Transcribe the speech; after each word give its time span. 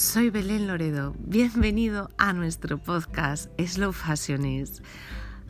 soy 0.00 0.30
Belén 0.30 0.66
Loredo. 0.66 1.14
Bienvenido 1.18 2.08
a 2.16 2.32
nuestro 2.32 2.78
podcast 2.78 3.50
Slow 3.60 3.92
Fashionist. 3.92 4.82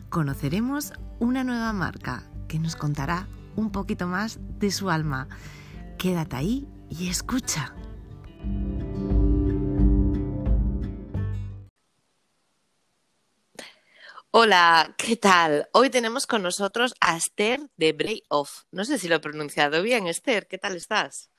Conoceremos 0.09 0.91
una 1.19 1.45
nueva 1.45 1.71
marca 1.71 2.29
que 2.49 2.59
nos 2.59 2.75
contará 2.75 3.29
un 3.55 3.71
poquito 3.71 4.07
más 4.07 4.39
de 4.59 4.69
su 4.71 4.89
alma. 4.89 5.29
Quédate 5.97 6.35
ahí 6.35 6.67
y 6.89 7.07
escucha. 7.09 7.73
Hola, 14.31 14.95
¿qué 14.97 15.15
tal? 15.15 15.69
Hoy 15.71 15.89
tenemos 15.89 16.27
con 16.27 16.41
nosotros 16.41 16.93
a 16.99 17.15
Esther 17.15 17.69
de 17.77 17.93
Bray 17.93 18.23
Off. 18.27 18.63
No 18.71 18.83
sé 18.83 18.97
si 18.97 19.07
lo 19.07 19.15
he 19.15 19.19
pronunciado 19.21 19.81
bien, 19.81 20.07
Esther, 20.07 20.47
¿qué 20.47 20.57
tal 20.57 20.75
estás? 20.75 21.30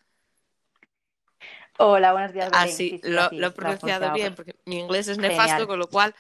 Hola, 1.79 2.13
buenos 2.13 2.33
días. 2.33 2.51
Ah, 2.53 2.69
sí, 2.69 3.01
lo, 3.03 3.31
he 3.31 3.51
pronunciado 3.51 4.13
bien, 4.13 4.35
porque 4.35 4.55
mi 4.67 4.79
inglés 4.79 5.09
es 5.09 5.19
nefasto, 5.19 5.67
con 5.67 5.79
lo 5.79 5.89
cual, 5.89 6.15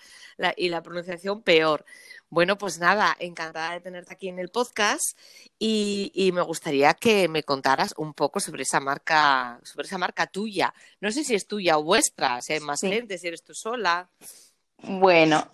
y 0.56 0.68
la 0.68 0.82
pronunciación 0.82 1.42
peor. 1.42 1.84
Bueno, 2.30 2.56
pues 2.56 2.78
nada, 2.78 3.14
encantada 3.18 3.72
de 3.72 3.80
tenerte 3.80 4.14
aquí 4.14 4.28
en 4.28 4.38
el 4.38 4.48
podcast 4.48 5.18
y, 5.58 6.30
me 6.32 6.40
gustaría 6.40 6.94
que 6.94 7.28
me 7.28 7.42
contaras 7.42 7.92
un 7.98 8.14
poco 8.14 8.40
sobre 8.40 8.62
esa 8.62 8.80
marca, 8.80 9.60
sobre 9.64 9.86
esa 9.86 9.98
marca 9.98 10.26
tuya. 10.26 10.72
No 11.00 11.12
sé 11.12 11.24
si 11.24 11.34
es 11.34 11.46
tuya 11.46 11.76
o 11.76 11.82
vuestra, 11.82 12.40
si 12.40 12.54
hay 12.54 12.60
más 12.60 12.80
gente, 12.80 13.18
si 13.18 13.28
eres 13.28 13.44
tú 13.44 13.52
sola. 13.54 14.08
Bueno, 14.84 15.46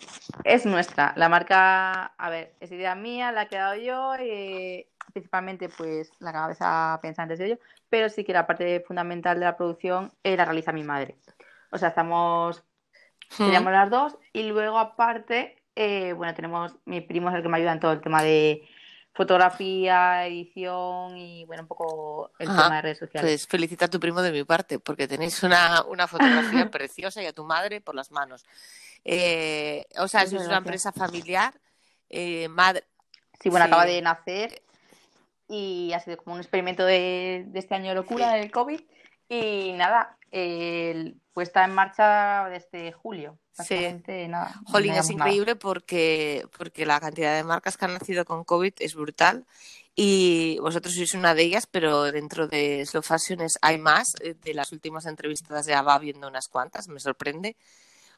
es 0.45 0.65
nuestra. 0.65 1.12
La 1.16 1.29
marca, 1.29 2.05
a 2.16 2.30
ver, 2.30 2.55
es 2.60 2.71
idea 2.71 2.95
mía, 2.95 3.33
la 3.33 3.43
he 3.43 3.49
creado 3.49 3.74
yo, 3.74 4.15
y 4.24 4.87
principalmente 5.18 5.68
pues 5.68 6.10
la 6.20 6.32
cabeza 6.32 6.98
pensante 7.02 7.36
de 7.36 7.50
yo, 7.50 7.56
pero 7.88 8.09
sí 8.09 8.24
que 8.24 8.32
la 8.32 8.46
parte 8.46 8.84
fundamental 8.86 9.38
de 9.38 9.45
la 9.45 9.56
producción 9.56 10.12
eh, 10.22 10.37
la 10.37 10.45
realiza 10.45 10.73
mi 10.73 10.84
madre. 10.84 11.16
O 11.70 11.79
sea, 11.79 11.88
estamos, 11.88 12.62
seríamos 13.28 13.73
las 13.73 13.90
dos 13.90 14.16
y 14.32 14.45
luego 14.45 14.78
aparte, 14.78 15.62
eh, 15.74 16.12
bueno, 16.12 16.34
tenemos, 16.34 16.76
mi 16.84 17.01
primo 17.01 17.28
es 17.28 17.37
el 17.37 17.43
que 17.43 17.48
me 17.48 17.59
ayuda 17.59 17.73
en 17.73 17.80
todo 17.80 17.93
el 17.93 18.01
tema 18.01 18.23
de 18.23 18.66
fotografía, 19.12 20.26
edición 20.26 21.16
y 21.16 21.45
bueno, 21.46 21.62
un 21.62 21.68
poco 21.68 22.30
el 22.38 22.46
tema 22.46 22.76
de 22.76 22.82
redes 22.82 22.98
sociales. 22.98 23.28
Pues 23.28 23.48
felicita 23.48 23.87
a 23.87 23.90
tu 23.90 23.98
primo 23.98 24.23
de 24.23 24.30
mi 24.30 24.45
parte, 24.45 24.78
porque 24.78 25.09
tenéis 25.09 25.43
una, 25.43 25.82
una 25.82 26.06
fotografía 26.06 26.71
preciosa 26.71 27.21
y 27.23 27.26
a 27.26 27.32
tu 27.32 27.45
madre 27.45 27.80
por 27.80 27.96
las 27.96 28.12
manos. 28.12 28.46
Eh, 29.04 29.84
o 29.98 30.06
sea, 30.06 30.23
es 30.23 30.32
una 30.32 30.59
empresa 30.59 30.93
familiar, 30.93 31.52
eh, 32.09 32.46
madre. 32.48 32.84
Sí, 33.40 33.48
bueno, 33.50 33.66
acaba 33.66 33.84
de 33.87 34.00
nacer 34.02 34.62
y 35.49 35.93
ha 35.95 36.01
sido 36.01 36.18
como 36.18 36.35
un 36.35 36.41
experimento 36.41 36.85
de, 36.85 37.46
este 37.54 37.74
año 37.74 37.88
de 37.88 37.95
locura 37.95 38.35
del 38.35 38.51
COVID. 38.51 38.80
Y 39.30 39.73
nada, 39.73 40.16
pues 40.30 41.49
está 41.49 41.65
en 41.65 41.74
marcha 41.74 42.49
desde 42.49 42.93
julio. 42.93 43.38
Sí. 43.52 43.88
Nada, 44.29 44.55
Jolín, 44.66 44.95
es 44.95 45.10
increíble 45.10 45.57
porque, 45.57 46.46
porque 46.57 46.87
la 46.87 47.01
cantidad 47.01 47.35
de 47.35 47.45
marcas 47.45 47.77
que 47.77 47.85
han 47.87 47.95
nacido 47.95 48.24
con 48.24 48.45
COVID 48.45 48.74
es 48.79 48.95
brutal 48.95 49.45
y 49.95 50.59
vosotros 50.60 50.95
sois 50.95 51.15
una 51.15 51.35
de 51.35 51.43
ellas, 51.43 51.66
pero 51.66 52.05
dentro 52.12 52.46
de 52.46 52.87
Slow 52.87 53.02
Fashions 53.02 53.59
hay 53.60 53.79
más. 53.79 54.15
Eh, 54.21 54.35
de 54.35 54.55
las 54.55 54.71
últimas 54.71 55.07
entrevistas 55.07 55.66
ya 55.66 55.83
va 55.83 55.99
viendo 55.99 56.29
unas 56.29 56.49
cuantas, 56.49 56.88
me 56.88 57.01
sorprende 57.01 57.57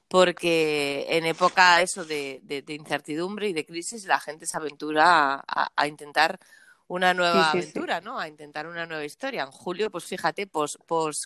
porque 0.07 1.07
en 1.09 1.25
época 1.25 1.81
eso 1.83 2.05
de, 2.05 2.43
incertidumbre 2.69 3.49
y 3.49 3.53
de 3.53 3.65
crisis 3.65 4.07
la 4.07 4.19
gente 4.19 4.45
se 4.45 4.57
aventura 4.57 5.45
a 5.47 5.87
intentar 5.87 6.41
una 6.91 7.15
nueva 7.15 7.51
aventura, 7.53 8.01
¿no? 8.01 8.19
A 8.19 8.27
intentar 8.27 8.67
una 8.67 8.85
nueva 8.85 9.05
historia. 9.05 9.45
En 9.45 9.53
julio, 9.53 9.91
pues 9.91 10.05
fíjate, 10.07 10.49
post, 10.49 10.77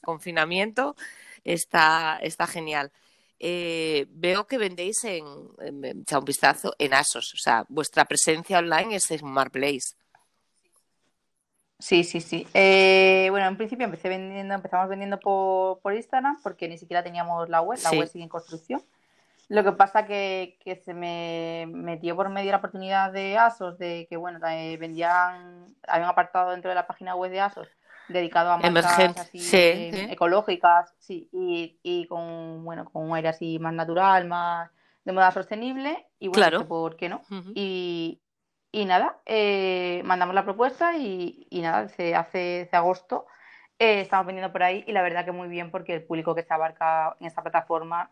confinamiento 0.02 0.94
está, 1.42 2.18
está 2.20 2.46
genial. 2.46 2.92
Eh, 3.38 4.04
veo 4.10 4.46
que 4.46 4.58
vendéis 4.58 5.02
en, 5.05 5.24
en, 5.61 6.05
un 6.06 6.24
vistazo, 6.24 6.74
en 6.78 6.92
ASOS. 6.92 7.33
O 7.33 7.39
sea, 7.39 7.64
vuestra 7.70 8.05
presencia 8.05 8.58
online 8.58 8.96
es 8.96 9.11
en 9.11 9.27
Marketplace. 9.27 9.94
Sí, 11.78 12.05
sí, 12.05 12.20
sí. 12.20 12.46
Eh, 12.52 13.28
bueno, 13.30 13.46
en 13.46 13.56
principio 13.56 13.86
empecé 13.86 14.10
vendiendo, 14.10 14.55
empezamos 14.55 14.90
vendiendo 14.90 15.18
por, 15.18 15.80
por 15.80 15.94
Instagram 15.94 16.42
porque 16.42 16.68
ni 16.68 16.77
siquiera 16.77 17.02
teníamos 17.02 17.48
la 17.48 17.62
web, 17.62 17.78
la 17.83 17.90
web 17.92 18.06
sigue 18.06 18.24
en 18.24 18.28
construcción. 18.28 18.83
Lo 19.48 19.62
que 19.62 19.72
pasa 19.72 20.06
que, 20.06 20.58
que 20.64 20.77
se 20.77 20.94
me 20.94 21.66
metió 21.70 22.16
por 22.16 22.28
medio 22.28 22.50
la 22.50 22.58
oportunidad 22.58 23.12
de 23.12 23.36
ASOS, 23.36 23.78
de 23.78 24.06
que, 24.08 24.16
bueno, 24.16 24.38
vendían, 24.40 25.74
habían 25.86 26.08
apartado 26.08 26.50
dentro 26.50 26.70
de 26.70 26.74
la 26.74 26.86
página 26.86 27.14
web 27.14 27.30
de 27.30 27.40
ASOS 27.40 27.68
dedicado 28.08 28.52
a 28.52 28.58
marcas 28.58 29.18
así, 29.18 29.56
eh, 29.56 30.12
ecológicas, 30.12 30.94
sí, 30.98 31.28
y, 31.33 31.78
y, 31.83 32.06
con, 32.06 32.64
bueno, 32.64 32.84
con 32.84 33.08
un 33.08 33.16
aire 33.16 33.28
así 33.28 33.58
más 33.58 33.72
natural, 33.72 34.27
más 34.27 34.70
de 35.04 35.12
moda 35.12 35.30
sostenible, 35.30 36.06
y 36.18 36.28
bueno, 36.28 36.48
claro. 36.48 36.68
¿por 36.68 36.96
qué 36.96 37.08
no? 37.08 37.22
y, 37.54 38.20
y 38.72 38.84
nada, 38.84 39.20
eh, 39.27 40.02
mandamos 40.04 40.34
la 40.34 40.44
propuesta 40.44 40.96
y, 40.96 41.46
y 41.50 41.60
nada, 41.62 41.80
hace, 41.80 42.14
hace 42.14 42.68
agosto 42.72 43.27
eh, 43.78 44.00
estamos 44.00 44.27
vendiendo 44.27 44.52
por 44.52 44.62
ahí 44.62 44.84
y 44.86 44.92
la 44.92 45.02
verdad 45.02 45.24
que 45.24 45.33
muy 45.33 45.48
bien 45.48 45.70
porque 45.70 45.94
el 45.94 46.04
público 46.04 46.34
que 46.34 46.42
se 46.42 46.54
abarca 46.54 47.16
en 47.20 47.27
esta 47.27 47.42
plataforma 47.42 48.10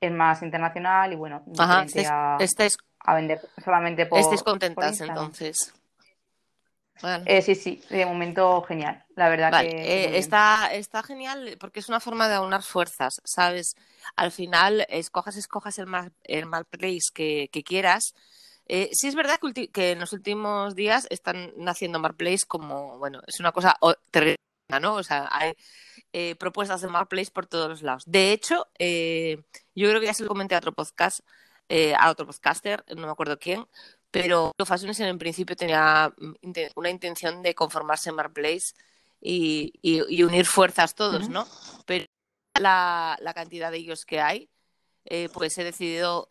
es 0.00 0.12
más 0.12 0.42
internacional 0.42 1.12
y 1.12 1.16
bueno, 1.16 1.44
Ajá, 1.58 1.84
estáis, 2.38 2.76
a, 3.00 3.14
vender 3.14 3.40
solamente 3.64 4.06
por. 4.06 4.18
Estáis 4.18 4.42
contentas 4.42 5.00
entonces. 5.00 5.74
Eh, 7.26 7.42
sí, 7.42 7.54
sí, 7.54 7.82
de 7.90 8.06
momento 8.06 8.62
genial, 8.62 9.04
la 9.16 9.28
verdad 9.28 9.60
que. 9.60 9.68
Eh, 9.68 10.18
está, 10.18 10.72
está 10.72 11.02
genial 11.02 11.56
porque 11.58 11.80
es 11.80 11.88
una 11.88 12.00
forma 12.00 12.28
de 12.28 12.34
aunar 12.34 12.62
fuerzas, 12.62 13.20
¿sabes? 13.24 13.74
Al 14.16 14.30
final, 14.30 14.86
escojas, 14.88 15.36
escojas 15.36 15.78
el 15.78 15.86
mal, 15.86 16.12
el 16.22 16.46
mal 16.46 16.64
place 16.64 17.10
que, 17.12 17.62
quieras. 17.64 18.14
Eh, 18.66 18.90
sí 18.92 19.08
es 19.08 19.14
verdad 19.14 19.38
que, 19.40 19.68
que, 19.68 19.92
en 19.92 20.00
los 20.00 20.12
últimos 20.12 20.74
días 20.74 21.06
están 21.10 21.52
naciendo 21.56 21.98
Marketplace 21.98 22.46
como, 22.46 22.98
bueno, 22.98 23.20
es 23.26 23.40
una 23.40 23.52
cosa 23.52 23.76
terrible, 24.10 24.38
¿no? 24.80 24.94
O 24.94 25.02
sea, 25.02 25.28
hay 25.30 25.54
eh, 26.12 26.36
propuestas 26.36 26.80
de 26.80 26.88
Marketplace 26.88 27.30
por 27.30 27.46
todos 27.46 27.68
los 27.68 27.82
lados. 27.82 28.04
De 28.06 28.32
hecho, 28.32 28.68
eh, 28.78 29.42
yo 29.74 29.88
creo 29.88 30.00
que 30.00 30.06
ya 30.06 30.14
se 30.14 30.22
lo 30.22 30.28
comenté 30.28 30.54
a 30.54 30.58
otro 30.58 30.72
podcast, 30.72 31.20
eh, 31.68 31.94
a 31.98 32.10
otro 32.10 32.26
podcaster, 32.26 32.84
no 32.96 33.06
me 33.06 33.12
acuerdo 33.12 33.38
quién, 33.38 33.66
pero 34.10 34.52
Fashions 34.64 35.00
en 35.00 35.18
principio 35.18 35.56
tenía 35.56 36.12
mm, 36.16 36.52
una 36.76 36.90
intención 36.90 37.42
de 37.42 37.54
conformarse 37.54 38.10
en 38.10 38.16
Marketplace 38.16 38.74
y, 39.20 39.72
y, 39.82 40.22
unir 40.22 40.46
fuerzas 40.46 40.94
todos, 40.94 41.28
¿no? 41.30 41.46
Pero 41.86 42.04
la, 42.60 43.16
la, 43.20 43.32
cantidad 43.34 43.70
de 43.70 43.78
ellos 43.78 44.04
que 44.04 44.20
hay, 44.20 44.50
pues 45.32 45.56
he 45.58 45.64
decidido 45.64 46.28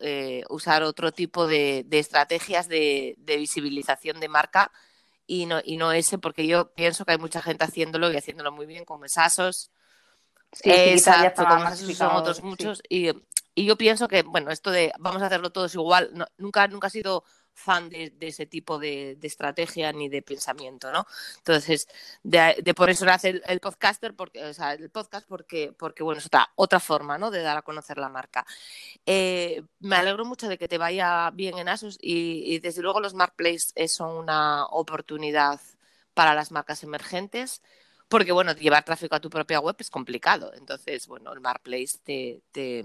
usar 0.48 0.82
otro 0.84 1.12
tipo 1.12 1.46
de, 1.46 1.84
de 1.86 1.98
estrategias 1.98 2.68
de, 2.68 3.16
de 3.18 3.36
visibilización 3.36 4.20
de 4.20 4.28
marca 4.28 4.70
y 5.26 5.46
no, 5.46 5.60
y 5.64 5.76
no 5.76 5.92
ese, 5.92 6.18
porque 6.18 6.46
yo 6.46 6.72
pienso 6.74 7.04
que 7.04 7.12
hay 7.12 7.18
mucha 7.18 7.42
gente 7.42 7.64
haciéndolo 7.64 8.12
y 8.12 8.16
haciéndolo 8.16 8.52
muy 8.52 8.66
bien, 8.66 8.84
con 8.84 9.00
mesasos. 9.00 9.70
Sí, 10.52 10.70
exacto, 10.70 11.44
con 11.44 11.62
mesasos 11.64 11.96
son 11.96 12.16
otros 12.16 12.42
muchos. 12.42 12.82
Y, 12.88 13.10
y, 13.54 13.64
yo 13.64 13.76
pienso 13.76 14.08
que, 14.08 14.22
bueno, 14.22 14.50
esto 14.50 14.70
de 14.70 14.92
vamos 14.98 15.22
a 15.22 15.26
hacerlo 15.26 15.50
todos 15.50 15.74
igual, 15.74 16.10
nunca, 16.36 16.68
nunca 16.68 16.88
ha 16.88 16.90
sido 16.90 17.24
fan 17.54 17.88
de, 17.88 18.12
ese 18.20 18.46
tipo 18.46 18.78
de, 18.78 19.18
estrategia 19.22 19.92
ni 19.92 20.08
de 20.08 20.22
pensamiento, 20.22 20.92
¿no? 20.92 21.06
Entonces, 21.38 21.88
de, 22.22 22.74
por 22.76 22.90
eso 22.90 23.04
nace 23.06 23.42
el, 23.46 23.60
podcaster, 23.60 24.14
porque, 24.14 24.44
o 24.44 24.52
sea, 24.52 24.74
el 24.74 24.90
podcast 24.90 25.26
porque, 25.26 25.72
porque 25.78 26.02
bueno, 26.02 26.18
es 26.18 26.26
otra, 26.26 26.50
otra 26.56 26.80
forma, 26.80 27.16
¿no? 27.16 27.30
De 27.30 27.42
dar 27.42 27.56
a 27.56 27.62
conocer 27.62 27.98
la 27.98 28.08
marca. 28.08 28.44
Eh, 29.06 29.62
me 29.80 29.96
alegro 29.96 30.24
mucho 30.24 30.48
de 30.48 30.58
que 30.58 30.68
te 30.68 30.78
vaya 30.78 31.30
bien 31.30 31.58
en 31.58 31.68
Asus 31.68 31.98
y, 32.00 32.58
desde 32.58 32.82
luego 32.82 33.00
los 33.00 33.14
marketplaces 33.14 33.92
son 33.92 34.16
una 34.16 34.66
oportunidad 34.66 35.60
para 36.14 36.34
las 36.34 36.52
marcas 36.52 36.82
emergentes 36.82 37.62
porque 38.08 38.32
bueno, 38.32 38.52
llevar 38.54 38.84
tráfico 38.84 39.14
a 39.16 39.20
tu 39.20 39.30
propia 39.30 39.60
web 39.60 39.76
es 39.78 39.90
complicado. 39.90 40.52
Entonces, 40.54 41.06
bueno, 41.08 41.32
el 41.32 41.40
Marketplace 41.40 41.98
te, 42.52 42.84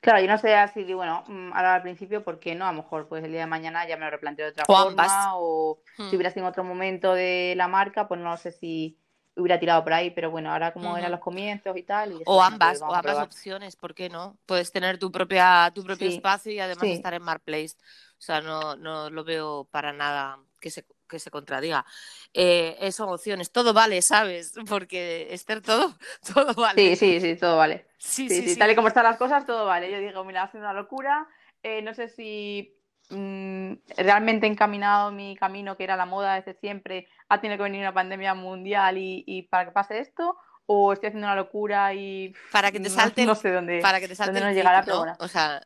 Claro, 0.00 0.20
yo 0.20 0.28
no 0.28 0.38
sé 0.38 0.54
así 0.54 0.86
que, 0.86 0.94
bueno, 0.94 1.24
mm, 1.26 1.52
ahora 1.52 1.74
al 1.74 1.82
principio, 1.82 2.24
¿por 2.24 2.40
qué 2.40 2.54
no? 2.54 2.66
A 2.66 2.72
lo 2.72 2.82
mejor 2.82 3.06
pues 3.06 3.22
el 3.22 3.32
día 3.32 3.40
de 3.40 3.46
mañana 3.46 3.86
ya 3.86 3.96
me 3.96 4.06
lo 4.06 4.10
replanteo 4.10 4.46
de 4.46 4.52
otra 4.52 4.64
forma 4.64 5.36
o 5.36 5.82
si 5.96 6.02
hmm. 6.02 6.08
hubiera 6.14 6.30
sido 6.30 6.46
en 6.46 6.50
otro 6.50 6.64
momento 6.64 7.12
de 7.12 7.52
la 7.56 7.68
marca, 7.68 8.08
pues 8.08 8.18
no 8.18 8.36
sé 8.38 8.50
si 8.50 8.98
hubiera 9.36 9.60
tirado 9.60 9.82
por 9.82 9.92
ahí, 9.92 10.10
pero 10.10 10.30
bueno, 10.30 10.50
ahora 10.52 10.72
como 10.72 10.96
eran 10.96 11.10
los 11.10 11.20
comienzos 11.20 11.76
y 11.76 11.82
tal. 11.82 12.20
o 12.24 12.42
ambas, 12.42 12.80
o 12.80 12.94
ambas 12.94 13.18
opciones, 13.18 13.76
¿por 13.76 13.94
qué 13.94 14.08
no? 14.08 14.38
Puedes 14.46 14.72
tener 14.72 14.98
tu 14.98 15.12
propia 15.12 15.70
tu 15.74 15.84
propio 15.84 16.08
espacio 16.08 16.52
y 16.52 16.60
además 16.60 16.84
estar 16.84 17.14
en 17.14 17.22
Marketplace. 17.22 17.76
O 18.18 18.22
sea, 18.22 18.40
no, 18.40 18.76
no 18.76 19.10
lo 19.10 19.24
veo 19.24 19.68
para 19.70 19.92
nada 19.92 20.38
que 20.60 20.70
se 20.70 20.84
que 21.10 21.18
se 21.18 21.30
contradiga. 21.30 21.84
Eh, 22.32 22.90
son 22.92 23.10
opciones, 23.10 23.50
todo 23.50 23.74
vale, 23.74 24.00
¿sabes? 24.02 24.54
Porque 24.68 25.28
Esther, 25.30 25.60
todo, 25.60 25.94
todo 26.34 26.54
vale. 26.54 26.96
Sí, 26.96 26.96
sí, 26.96 27.20
sí, 27.20 27.36
todo 27.36 27.56
vale. 27.56 27.86
Sí, 27.98 28.28
sí, 28.28 28.48
sí, 28.48 28.58
Tal 28.58 28.70
y 28.70 28.74
como 28.74 28.88
están 28.88 29.04
las 29.04 29.18
cosas, 29.18 29.44
todo 29.44 29.66
vale. 29.66 29.90
Yo 29.90 29.98
digo, 29.98 30.24
mira, 30.24 30.44
hace 30.44 30.56
una 30.56 30.72
locura. 30.72 31.28
Eh, 31.62 31.82
no 31.82 31.92
sé 31.92 32.08
si 32.08 32.74
mm, 33.10 33.72
realmente 33.98 34.46
he 34.46 34.50
encaminado 34.50 35.10
mi 35.10 35.36
camino, 35.36 35.76
que 35.76 35.84
era 35.84 35.96
la 35.96 36.06
moda 36.06 36.36
desde 36.36 36.54
siempre, 36.54 37.08
ha 37.28 37.40
tenido 37.40 37.58
que 37.58 37.64
venir 37.64 37.80
una 37.80 37.92
pandemia 37.92 38.34
mundial 38.34 38.96
y, 38.98 39.48
para 39.50 39.66
que 39.66 39.72
pase 39.72 39.98
esto, 39.98 40.36
o 40.66 40.92
estoy 40.92 41.08
haciendo 41.08 41.26
una 41.26 41.36
locura 41.36 41.92
y 41.94 42.32
para 42.52 42.70
que 42.72 42.80
te 42.80 42.88
salte 42.90 43.26
no, 43.26 43.34
sé 43.34 43.50
dónde 43.50 43.80
para 43.80 43.98
que 43.98 44.06
te 44.06 44.14
salte 44.14 44.38
dónde 44.38 44.62
nos 44.62 44.84
pero 44.84 44.98
bueno. 44.98 45.16
o 45.18 45.26
sea 45.26 45.60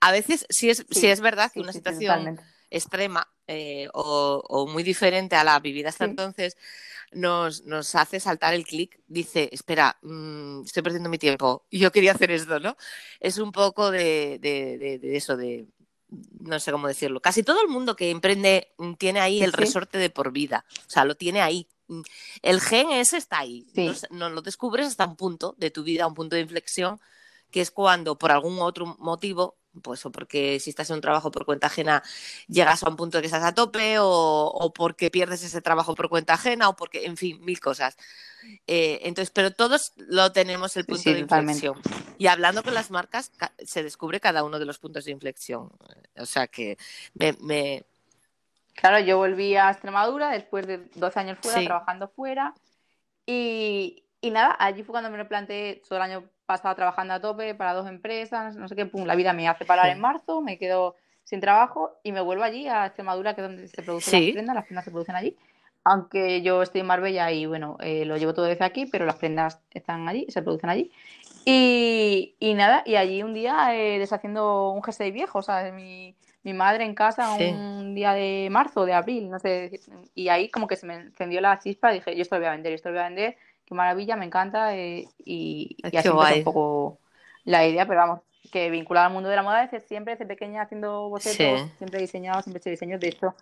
a 0.00 0.12
veces 0.12 0.44
sí 0.50 0.68
es 0.68 0.84
sí, 0.90 1.06
es 1.06 1.22
verdad 1.22 1.50
que 1.50 1.60
una 1.60 1.72
situación 1.72 2.38
extrema 2.76 3.28
eh, 3.46 3.88
o, 3.92 4.66
muy 4.70 4.82
diferente 4.82 5.36
a 5.36 5.44
la 5.44 5.58
vivida 5.60 5.88
hasta 5.88 6.04
entonces 6.04 6.56
nos, 7.12 7.64
nos, 7.64 7.94
hace 7.94 8.18
saltar 8.20 8.54
el 8.54 8.64
clic 8.64 9.00
dice 9.06 9.48
espera 9.52 9.96
mmm, 10.02 10.62
estoy 10.64 10.82
perdiendo 10.82 11.08
mi 11.08 11.18
tiempo 11.18 11.64
y 11.70 11.78
yo 11.78 11.92
quería 11.92 12.12
hacer 12.12 12.30
esto 12.30 12.58
no 12.60 12.76
es 13.20 13.38
un 13.38 13.52
poco 13.52 13.90
de, 13.90 14.38
de, 14.40 14.98
de, 14.98 15.16
eso 15.16 15.36
de 15.36 15.66
no 16.08 16.60
sé 16.60 16.70
cómo 16.70 16.86
decirlo. 16.86 17.20
Casi 17.20 17.42
todo 17.42 17.60
el 17.60 17.68
mundo 17.68 17.96
que 17.96 18.10
emprende 18.10 18.72
tiene 18.98 19.20
ahí 19.20 19.42
el 19.42 19.52
resorte 19.52 19.98
de 19.98 20.10
por 20.10 20.32
vida 20.32 20.64
o 20.86 20.90
sea 20.90 21.04
lo 21.04 21.16
tiene 21.16 21.42
ahí. 21.42 21.68
Mm, 21.88 22.02
el 22.42 22.60
gen 22.60 22.90
ese 22.90 23.16
está 23.16 23.40
ahí. 23.40 23.66
No, 24.10 24.28
lo 24.30 24.42
descubres 24.42 24.86
hasta 24.86 25.06
un 25.06 25.16
punto 25.16 25.54
de 25.58 25.70
tu 25.70 25.82
vida, 25.82 26.06
un 26.06 26.14
punto 26.14 26.36
de 26.36 26.42
inflexión, 26.42 27.00
que 27.50 27.60
es 27.60 27.70
cuando 27.70 28.18
por 28.18 28.32
algún 28.32 28.58
otro 28.60 28.96
motivo, 28.98 29.56
pues 29.82 30.04
o 30.06 30.12
porque 30.12 30.58
si 30.60 30.70
estás 30.70 30.90
en 30.90 30.96
un 30.96 31.00
trabajo 31.00 31.30
por 31.30 31.44
cuenta 31.44 31.66
ajena 31.68 32.02
llegas 32.48 32.82
a 32.82 32.88
un 32.88 32.96
punto 32.96 33.18
de 33.18 33.22
que 33.22 33.26
estás 33.26 33.44
a 33.44 33.54
tope, 33.54 33.96
o, 33.98 34.72
porque 34.74 35.10
pierdes 35.10 35.42
ese 35.42 35.60
trabajo 35.60 35.94
por 35.94 36.08
cuenta 36.08 36.34
ajena, 36.34 36.68
o 36.68 36.76
porque, 36.76 37.04
en 37.06 37.16
fin, 37.16 37.44
mil 37.44 37.60
cosas. 37.60 37.96
Eh, 38.66 39.00
entonces, 39.02 39.30
pero 39.30 39.50
todos 39.50 39.92
lo 39.96 40.32
tenemos 40.32 40.76
el 40.76 40.84
punto 40.84 41.10
de 41.10 41.20
inflexión. 41.20 41.80
Y 42.18 42.28
hablando 42.28 42.62
con 42.62 42.74
las 42.74 42.90
marcas, 42.90 43.32
se 43.64 43.82
descubre 43.82 44.20
cada 44.20 44.44
uno 44.44 44.58
de 44.58 44.66
los 44.66 44.78
puntos 44.78 45.04
de 45.04 45.12
inflexión. 45.12 45.70
O 46.16 46.26
sea 46.26 46.46
que 46.46 46.78
me 47.18 47.84
Claro, 48.76 49.00
yo 49.00 49.16
volví 49.16 49.56
a 49.56 49.70
Extremadura 49.70 50.30
después 50.30 50.66
de 50.66 50.78
12 50.94 51.18
años 51.18 51.38
fuera, 51.40 51.64
trabajando 51.64 52.08
fuera. 52.08 52.54
Y, 53.24 54.04
nada, 54.22 54.54
allí 54.58 54.82
fue 54.82 54.92
cuando 54.92 55.10
me 55.10 55.16
lo 55.16 55.26
planteé 55.26 55.82
todo 55.88 55.96
el 55.96 56.02
año 56.02 56.24
pasado 56.46 56.74
trabajando 56.74 57.14
a 57.14 57.20
tope 57.20 57.54
para 57.54 57.74
dos 57.74 57.88
empresas, 57.88 58.56
no 58.56 58.68
sé 58.68 58.76
qué, 58.76 58.86
pum, 58.86 59.04
la 59.04 59.16
vida 59.16 59.32
me 59.32 59.48
hace 59.48 59.64
parar 59.64 59.90
en 59.90 60.00
marzo, 60.00 60.40
me 60.40 60.58
quedo 60.58 60.96
sin 61.24 61.40
trabajo 61.40 61.98
y 62.02 62.12
me 62.12 62.20
vuelvo 62.20 62.44
allí 62.44 62.68
a 62.68 62.86
Extremadura, 62.86 63.34
que 63.34 63.40
es 63.42 63.46
donde 63.46 63.68
se 63.68 63.82
producen 63.82 64.24
las 64.24 64.32
prendas, 64.32 64.54
las 64.54 64.64
prendas 64.64 64.84
se 64.84 64.90
producen 64.90 65.16
allí. 65.16 65.36
Aunque 65.84 66.42
yo 66.42 66.62
estoy 66.62 66.80
en 66.80 66.86
Marbella 66.86 67.30
y 67.30 67.46
bueno, 67.46 67.76
eh, 67.80 68.04
lo 68.04 68.16
llevo 68.16 68.34
todo 68.34 68.46
desde 68.46 68.64
aquí, 68.64 68.86
pero 68.86 69.06
las 69.06 69.16
prendas 69.16 69.60
están 69.70 70.08
allí, 70.08 70.26
se 70.28 70.42
producen 70.42 70.70
allí. 70.70 70.90
Y, 71.44 72.34
nada, 72.56 72.82
y 72.84 72.96
allí 72.96 73.22
un 73.22 73.34
día 73.34 73.76
eh, 73.76 73.98
deshaciendo 74.00 74.70
un 74.70 74.82
jersey 74.82 75.12
viejo, 75.12 75.38
o 75.38 75.42
sea, 75.42 75.70
mi, 75.70 76.16
mi 76.42 76.52
madre 76.54 76.84
en 76.84 76.94
casa 76.94 77.34
un 77.34 77.94
día 77.94 78.12
de 78.12 78.48
marzo, 78.50 78.84
de 78.84 78.92
abril, 78.92 79.30
no 79.30 79.40
sé, 79.40 79.80
y 80.14 80.28
ahí 80.28 80.48
como 80.48 80.68
que 80.68 80.76
se 80.76 80.86
me 80.86 80.94
encendió 80.94 81.40
la 81.40 81.58
chispa, 81.58 81.90
dije, 81.90 82.14
yo 82.14 82.22
esto 82.22 82.36
lo 82.36 82.42
voy 82.42 82.48
a 82.48 82.52
vender, 82.52 82.72
esto 82.72 82.88
lo 82.88 82.94
voy 82.94 83.02
a 83.02 83.08
vender, 83.08 83.36
qué 83.66 83.74
maravilla, 83.74 84.16
me 84.16 84.24
encanta, 84.24 84.76
eh, 84.76 85.08
y, 85.24 85.76
y 85.78 85.96
así 85.96 86.08
un 86.08 86.44
poco 86.44 86.98
la 87.44 87.66
idea, 87.66 87.86
pero 87.86 88.00
vamos, 88.00 88.20
que 88.50 88.70
vinculada 88.70 89.06
al 89.06 89.12
mundo 89.12 89.28
de 89.28 89.36
la 89.36 89.42
moda 89.42 89.62
desde 89.62 89.86
siempre, 89.86 90.14
desde 90.14 90.26
pequeña 90.26 90.62
haciendo 90.62 91.08
bocetos, 91.08 91.68
siempre 91.78 91.98
he 91.98 92.02
diseñado, 92.02 92.42
siempre 92.42 92.58
he 92.58 92.60
hecho 92.62 92.70
diseños, 92.70 93.00
de 93.00 93.08
hecho 93.08 93.34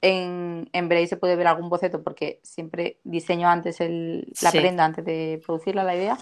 en, 0.00 0.68
en 0.72 1.08
se 1.08 1.16
puede 1.16 1.36
ver 1.36 1.48
algún 1.48 1.68
boceto 1.68 2.02
porque 2.02 2.40
siempre 2.42 2.98
diseño 3.04 3.48
antes 3.48 3.80
el, 3.80 4.32
la 4.40 4.50
prenda, 4.50 4.84
antes 4.84 5.04
de 5.04 5.42
producirla, 5.44 5.84
la 5.84 5.96
idea, 5.96 6.18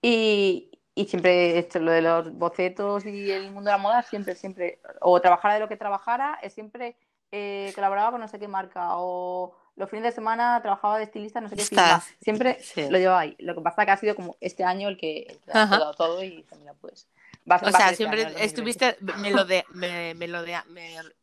y, 0.00 0.70
y 0.94 1.06
siempre 1.06 1.58
esto, 1.58 1.78
lo 1.78 1.92
de 1.92 2.02
los 2.02 2.32
bocetos 2.32 3.04
y 3.04 3.30
el 3.30 3.50
mundo 3.52 3.70
de 3.70 3.76
la 3.76 3.82
moda, 3.82 4.02
siempre, 4.02 4.34
siempre, 4.34 4.80
o 5.00 5.20
trabajara 5.20 5.54
de 5.54 5.60
lo 5.60 5.68
que 5.68 5.76
trabajara, 5.76 6.38
es 6.42 6.54
siempre 6.54 6.96
eh, 7.32 7.72
colaboraba 7.74 8.12
con 8.12 8.20
no 8.20 8.28
sé 8.28 8.38
qué 8.38 8.48
marca, 8.48 8.96
o 8.98 9.56
los 9.76 9.90
fines 9.90 10.04
de 10.04 10.12
semana 10.12 10.60
trabajaba 10.62 10.98
de 10.98 11.04
estilista, 11.04 11.40
no 11.40 11.48
sé 11.48 11.56
qué 11.56 11.64
siempre 12.20 12.58
lo 12.90 12.98
llevaba 12.98 13.20
ahí. 13.20 13.36
Lo 13.40 13.54
que 13.54 13.60
pasa 13.60 13.84
que 13.84 13.90
ha 13.90 13.96
sido 13.96 14.14
como 14.14 14.36
este 14.40 14.64
año 14.64 14.88
el 14.88 14.96
que, 14.96 15.38
ha 15.52 15.66
dado 15.66 15.94
todo 15.94 16.22
y 16.22 16.42
también 16.44 16.74
pues. 16.80 17.08
o 17.46 17.70
sea, 17.70 17.94
siempre 17.94 18.32
estuviste 18.38 18.96
melode, 19.18 19.64
me, 19.72 20.14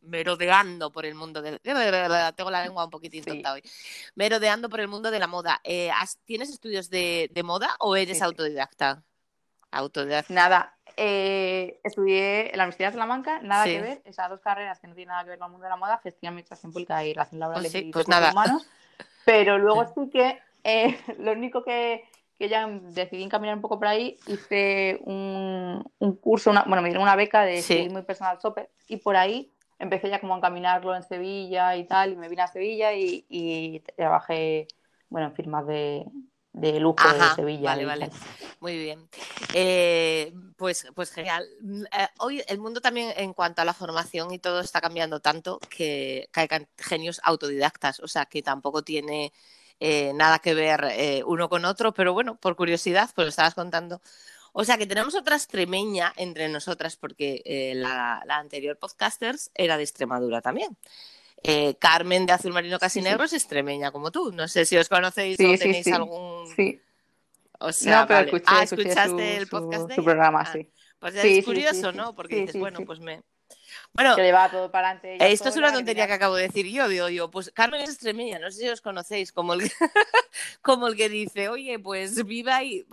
merodeando 0.02 0.92
por 0.92 1.06
el 1.06 1.14
mundo 1.14 1.40
del... 1.40 1.60
Tengo 1.60 2.50
la 2.50 2.62
lengua 2.62 2.84
un 2.84 2.90
poquitín 2.90 3.24
tonta 3.24 3.54
hoy. 3.54 3.62
Merodeando 4.14 4.68
por 4.68 4.80
el 4.80 4.88
mundo 4.88 5.10
de 5.10 5.18
la 5.18 5.26
moda. 5.26 5.60
Eh, 5.64 5.90
¿Tienes 6.24 6.50
estudios 6.50 6.90
de, 6.90 7.30
de 7.32 7.42
moda 7.42 7.74
o 7.78 7.96
eres 7.96 8.20
autodidacta? 8.20 9.02
Autodidacta. 9.70 10.34
Nada, 10.34 10.78
eh, 10.96 11.80
estudié 11.84 12.50
en 12.50 12.58
la 12.58 12.64
Universidad 12.64 12.88
de 12.88 12.92
Salamanca, 12.94 13.40
nada 13.42 13.64
que 13.64 13.80
ver, 13.80 14.02
esas 14.04 14.30
dos 14.30 14.40
carreras 14.40 14.80
que 14.80 14.86
no 14.86 14.94
tienen 14.94 15.10
nada 15.10 15.24
que 15.24 15.30
ver 15.30 15.38
con 15.38 15.46
el 15.46 15.52
mundo 15.52 15.64
de 15.64 15.70
la 15.70 15.76
moda, 15.76 16.00
gestión, 16.02 16.30
administración 16.30 16.72
pública 16.72 17.04
y 17.04 17.12
relación 17.12 17.40
laboral 17.40 17.62
pues 17.62 17.74
y 17.74 17.90
pues 17.90 18.08
nada. 18.08 18.32
humanos. 18.32 18.66
Pero 19.24 19.58
luego 19.58 19.86
sí 19.94 20.10
que 20.10 20.38
eh, 20.64 20.98
lo 21.18 21.32
único 21.32 21.64
que, 21.64 22.04
que, 22.38 22.48
ya 22.48 22.66
decidí 22.66 23.22
encaminar 23.22 23.56
un 23.56 23.62
poco 23.62 23.78
por 23.78 23.88
ahí, 23.88 24.18
hice 24.26 25.00
un, 25.04 25.84
un 25.98 26.16
curso, 26.16 26.50
una, 26.50 26.64
bueno, 26.64 26.82
me 26.82 26.88
dieron 26.88 27.02
una 27.02 27.16
beca 27.16 27.42
de 27.42 27.62
sí. 27.62 27.88
muy 27.90 28.02
personal 28.02 28.38
shopper 28.42 28.70
y 28.88 28.98
por 28.98 29.16
ahí 29.16 29.52
empecé 29.78 30.08
ya 30.08 30.20
como 30.20 30.34
a 30.34 30.38
encaminarlo 30.38 30.94
en 30.94 31.02
Sevilla 31.02 31.76
y 31.76 31.84
tal, 31.84 32.12
y 32.12 32.16
me 32.16 32.28
vine 32.28 32.42
a 32.42 32.46
Sevilla 32.46 32.92
y, 32.92 33.26
y 33.28 33.80
trabajé, 33.96 34.68
bueno, 35.08 35.28
en 35.28 35.34
firmas 35.34 35.66
de, 35.66 36.06
de 36.52 36.80
lujo 36.80 37.12
de 37.12 37.34
Sevilla. 37.34 37.70
Vale, 37.70 37.84
vale. 37.84 38.10
Muy 38.60 38.78
bien. 38.78 39.08
Eh, 39.54 40.32
pues, 40.56 40.86
pues 40.94 41.10
genial. 41.10 41.46
Mm, 41.60 41.84
eh, 41.84 42.08
hoy 42.18 42.42
el 42.46 42.58
mundo 42.58 42.80
también 42.80 43.12
en 43.16 43.32
cuanto 43.32 43.62
a 43.62 43.64
la 43.64 43.74
formación 43.74 44.32
y 44.32 44.38
todo 44.38 44.60
está 44.60 44.80
cambiando 44.80 45.20
tanto 45.20 45.58
que, 45.70 46.28
hay 46.32 46.48
genios 46.76 47.20
autodidactas, 47.24 48.00
o 48.00 48.08
sea 48.08 48.26
que 48.26 48.42
tampoco 48.42 48.82
tiene 48.82 49.32
eh, 49.80 50.12
nada 50.14 50.38
que 50.38 50.54
ver 50.54 51.24
uno 51.26 51.48
con 51.48 51.64
otro, 51.64 51.92
pero 51.92 52.12
bueno, 52.12 52.36
por 52.36 52.54
curiosidad, 52.54 53.10
pues 53.14 53.26
lo 53.26 53.30
estabas 53.30 53.54
contando. 53.54 54.00
O 54.52 54.64
sea 54.64 54.76
que 54.76 54.86
tenemos 54.86 55.14
otra 55.14 55.36
extremeña 55.36 56.12
entre 56.16 56.48
nosotras 56.48 56.96
porque 56.96 57.72
la, 57.74 58.22
la 58.26 58.36
anterior 58.36 58.76
podcasters 58.76 59.50
era 59.54 59.78
de 59.78 59.82
Extremadura 59.82 60.42
también. 60.42 60.76
Eh, 61.44 61.74
Carmen 61.78 62.24
de 62.24 62.32
Azul 62.32 62.52
Marino 62.52 62.78
Casi 62.78 63.00
Negro 63.00 63.24
es 63.24 63.32
extremeña 63.32 63.90
como 63.90 64.10
tú. 64.10 64.32
No 64.32 64.46
sé 64.46 64.64
si 64.64 64.76
os 64.76 64.88
conocéis 64.88 65.38
o 65.40 65.58
tenéis 65.58 65.86
algún. 65.88 66.46
Sí. 66.54 66.80
O 67.58 67.72
sea, 67.72 68.00
no, 68.00 68.06
pero 68.06 68.20
escuché, 68.20 68.44
ah, 68.46 68.62
escuchaste 68.62 69.36
el 69.36 69.46
podcast 69.46 69.88
de 69.88 69.94
su 69.94 70.04
programa, 70.04 70.40
ah, 70.40 70.52
sí. 70.52 70.68
Pues 70.98 71.14
es 71.16 71.44
curioso, 71.44 71.92
¿no? 71.92 72.14
Porque 72.14 72.36
dices, 72.36 72.60
bueno, 72.60 72.80
pues 72.84 73.00
me. 73.00 73.22
Bueno, 73.92 74.16
que 74.16 74.22
le 74.22 74.32
va 74.32 74.50
todo 74.50 74.70
para 74.70 74.90
adelante. 74.90 75.32
Esto 75.32 75.48
es 75.48 75.56
una 75.56 75.72
tontería 75.72 76.06
que 76.06 76.12
acabo 76.12 76.34
de 76.36 76.44
decir 76.44 76.66
yo. 76.66 76.88
Digo, 76.88 77.08
yo, 77.08 77.30
pues 77.30 77.50
Carmen 77.52 77.80
es 77.80 77.90
extremeña, 77.90 78.38
no 78.38 78.50
sé 78.50 78.60
si 78.60 78.68
os 78.68 78.80
conocéis, 78.80 79.32
como 79.32 79.54
el, 79.54 79.60
como 80.62 80.88
el 80.88 80.96
que 80.96 81.08
dice, 81.08 81.48
oye, 81.48 81.78
pues 81.78 82.24
viva 82.24 82.62
y. 82.62 82.86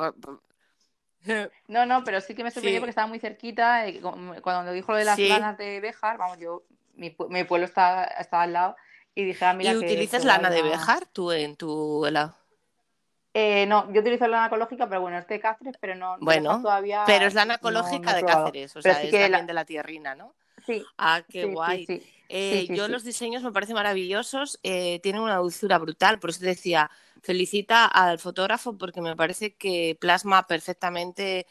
No, 1.67 1.85
no, 1.85 2.03
pero 2.03 2.21
sí 2.21 2.33
que 2.33 2.43
me 2.43 2.51
sorprendió 2.51 2.81
porque 2.81 2.91
estaba 2.91 3.07
muy 3.07 3.19
cerquita. 3.19 3.87
Eh, 3.87 4.01
cuando 4.41 4.71
dijo 4.71 4.91
lo 4.91 4.97
de 4.97 5.05
las 5.05 5.17
ganas 5.19 5.57
de 5.57 5.79
Bejar, 5.79 6.17
vamos, 6.17 6.39
yo 6.39 6.63
mi, 6.99 7.15
mi 7.29 7.43
pueblo 7.45 7.65
está, 7.65 8.03
está, 8.03 8.41
al 8.41 8.53
lado 8.53 8.75
y 9.15 9.23
dije, 9.23 9.45
ah, 9.45 9.53
mira. 9.53 9.71
¿Y 9.71 9.77
utilizas 9.77 10.23
lana 10.25 10.49
de 10.49 10.61
Bejar 10.61 11.05
tú 11.07 11.31
en 11.31 11.55
tu 11.55 12.05
helado? 12.05 12.35
Eh, 13.33 13.65
no, 13.67 13.91
yo 13.93 14.01
utilizo 14.01 14.27
lana 14.27 14.47
ecológica, 14.47 14.87
pero 14.89 15.01
bueno, 15.01 15.17
es 15.17 15.27
de 15.27 15.39
Cáceres, 15.39 15.75
pero 15.79 15.95
no. 15.95 16.17
Bueno, 16.19 16.61
todavía, 16.61 17.03
pero 17.05 17.25
es 17.25 17.33
lana 17.33 17.55
ecológica 17.55 18.13
de 18.13 18.23
Cáceres, 18.23 18.75
o 18.75 18.81
sea, 18.81 19.01
es 19.03 19.11
también 19.11 19.47
de 19.47 19.53
la 19.53 19.65
tierrina, 19.65 20.15
¿no? 20.15 20.33
Sí. 20.65 20.83
Ah, 20.97 21.21
qué 21.27 21.45
guay. 21.45 21.85
Eh, 22.27 22.67
yo 22.69 22.87
los 22.87 23.03
diseños 23.03 23.41
me 23.41 23.51
parecen 23.51 23.75
maravillosos, 23.75 24.59
eh, 24.61 24.99
tienen 25.01 25.21
una 25.21 25.37
dulzura 25.37 25.77
brutal, 25.77 26.19
por 26.19 26.31
eso 26.31 26.41
te 26.41 26.47
decía, 26.47 26.91
felicita 27.21 27.85
al 27.85 28.19
fotógrafo 28.19 28.77
porque 28.77 29.01
me 29.01 29.15
parece 29.15 29.55
que 29.55 29.97
plasma 29.99 30.45
perfectamente 30.45 31.47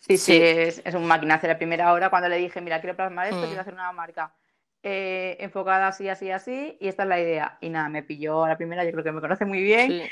Sí, 0.00 0.16
sí, 0.16 0.36
es, 0.42 0.82
es, 0.84 0.94
un 0.94 1.06
maquinazo. 1.06 1.46
La 1.46 1.58
primera 1.58 1.92
hora, 1.92 2.10
cuando 2.10 2.28
le 2.28 2.38
dije, 2.38 2.60
mira, 2.60 2.80
quiero 2.80 2.96
plasmar 2.96 3.26
esto, 3.26 3.40
quiero 3.40 3.56
mm. 3.56 3.60
hacer 3.60 3.74
una 3.74 3.92
marca 3.92 4.34
eh, 4.82 5.36
enfocada 5.40 5.88
así, 5.88 6.08
así, 6.08 6.30
así, 6.30 6.78
y 6.80 6.88
esta 6.88 7.02
es 7.02 7.08
la 7.08 7.20
idea. 7.20 7.58
Y 7.60 7.68
nada, 7.68 7.88
me 7.88 8.02
pilló 8.02 8.44
a 8.44 8.48
la 8.48 8.56
primera, 8.56 8.82
yo 8.84 8.92
creo 8.92 9.04
que 9.04 9.12
me 9.12 9.20
conoce 9.20 9.44
muy 9.44 9.62
bien. 9.62 10.02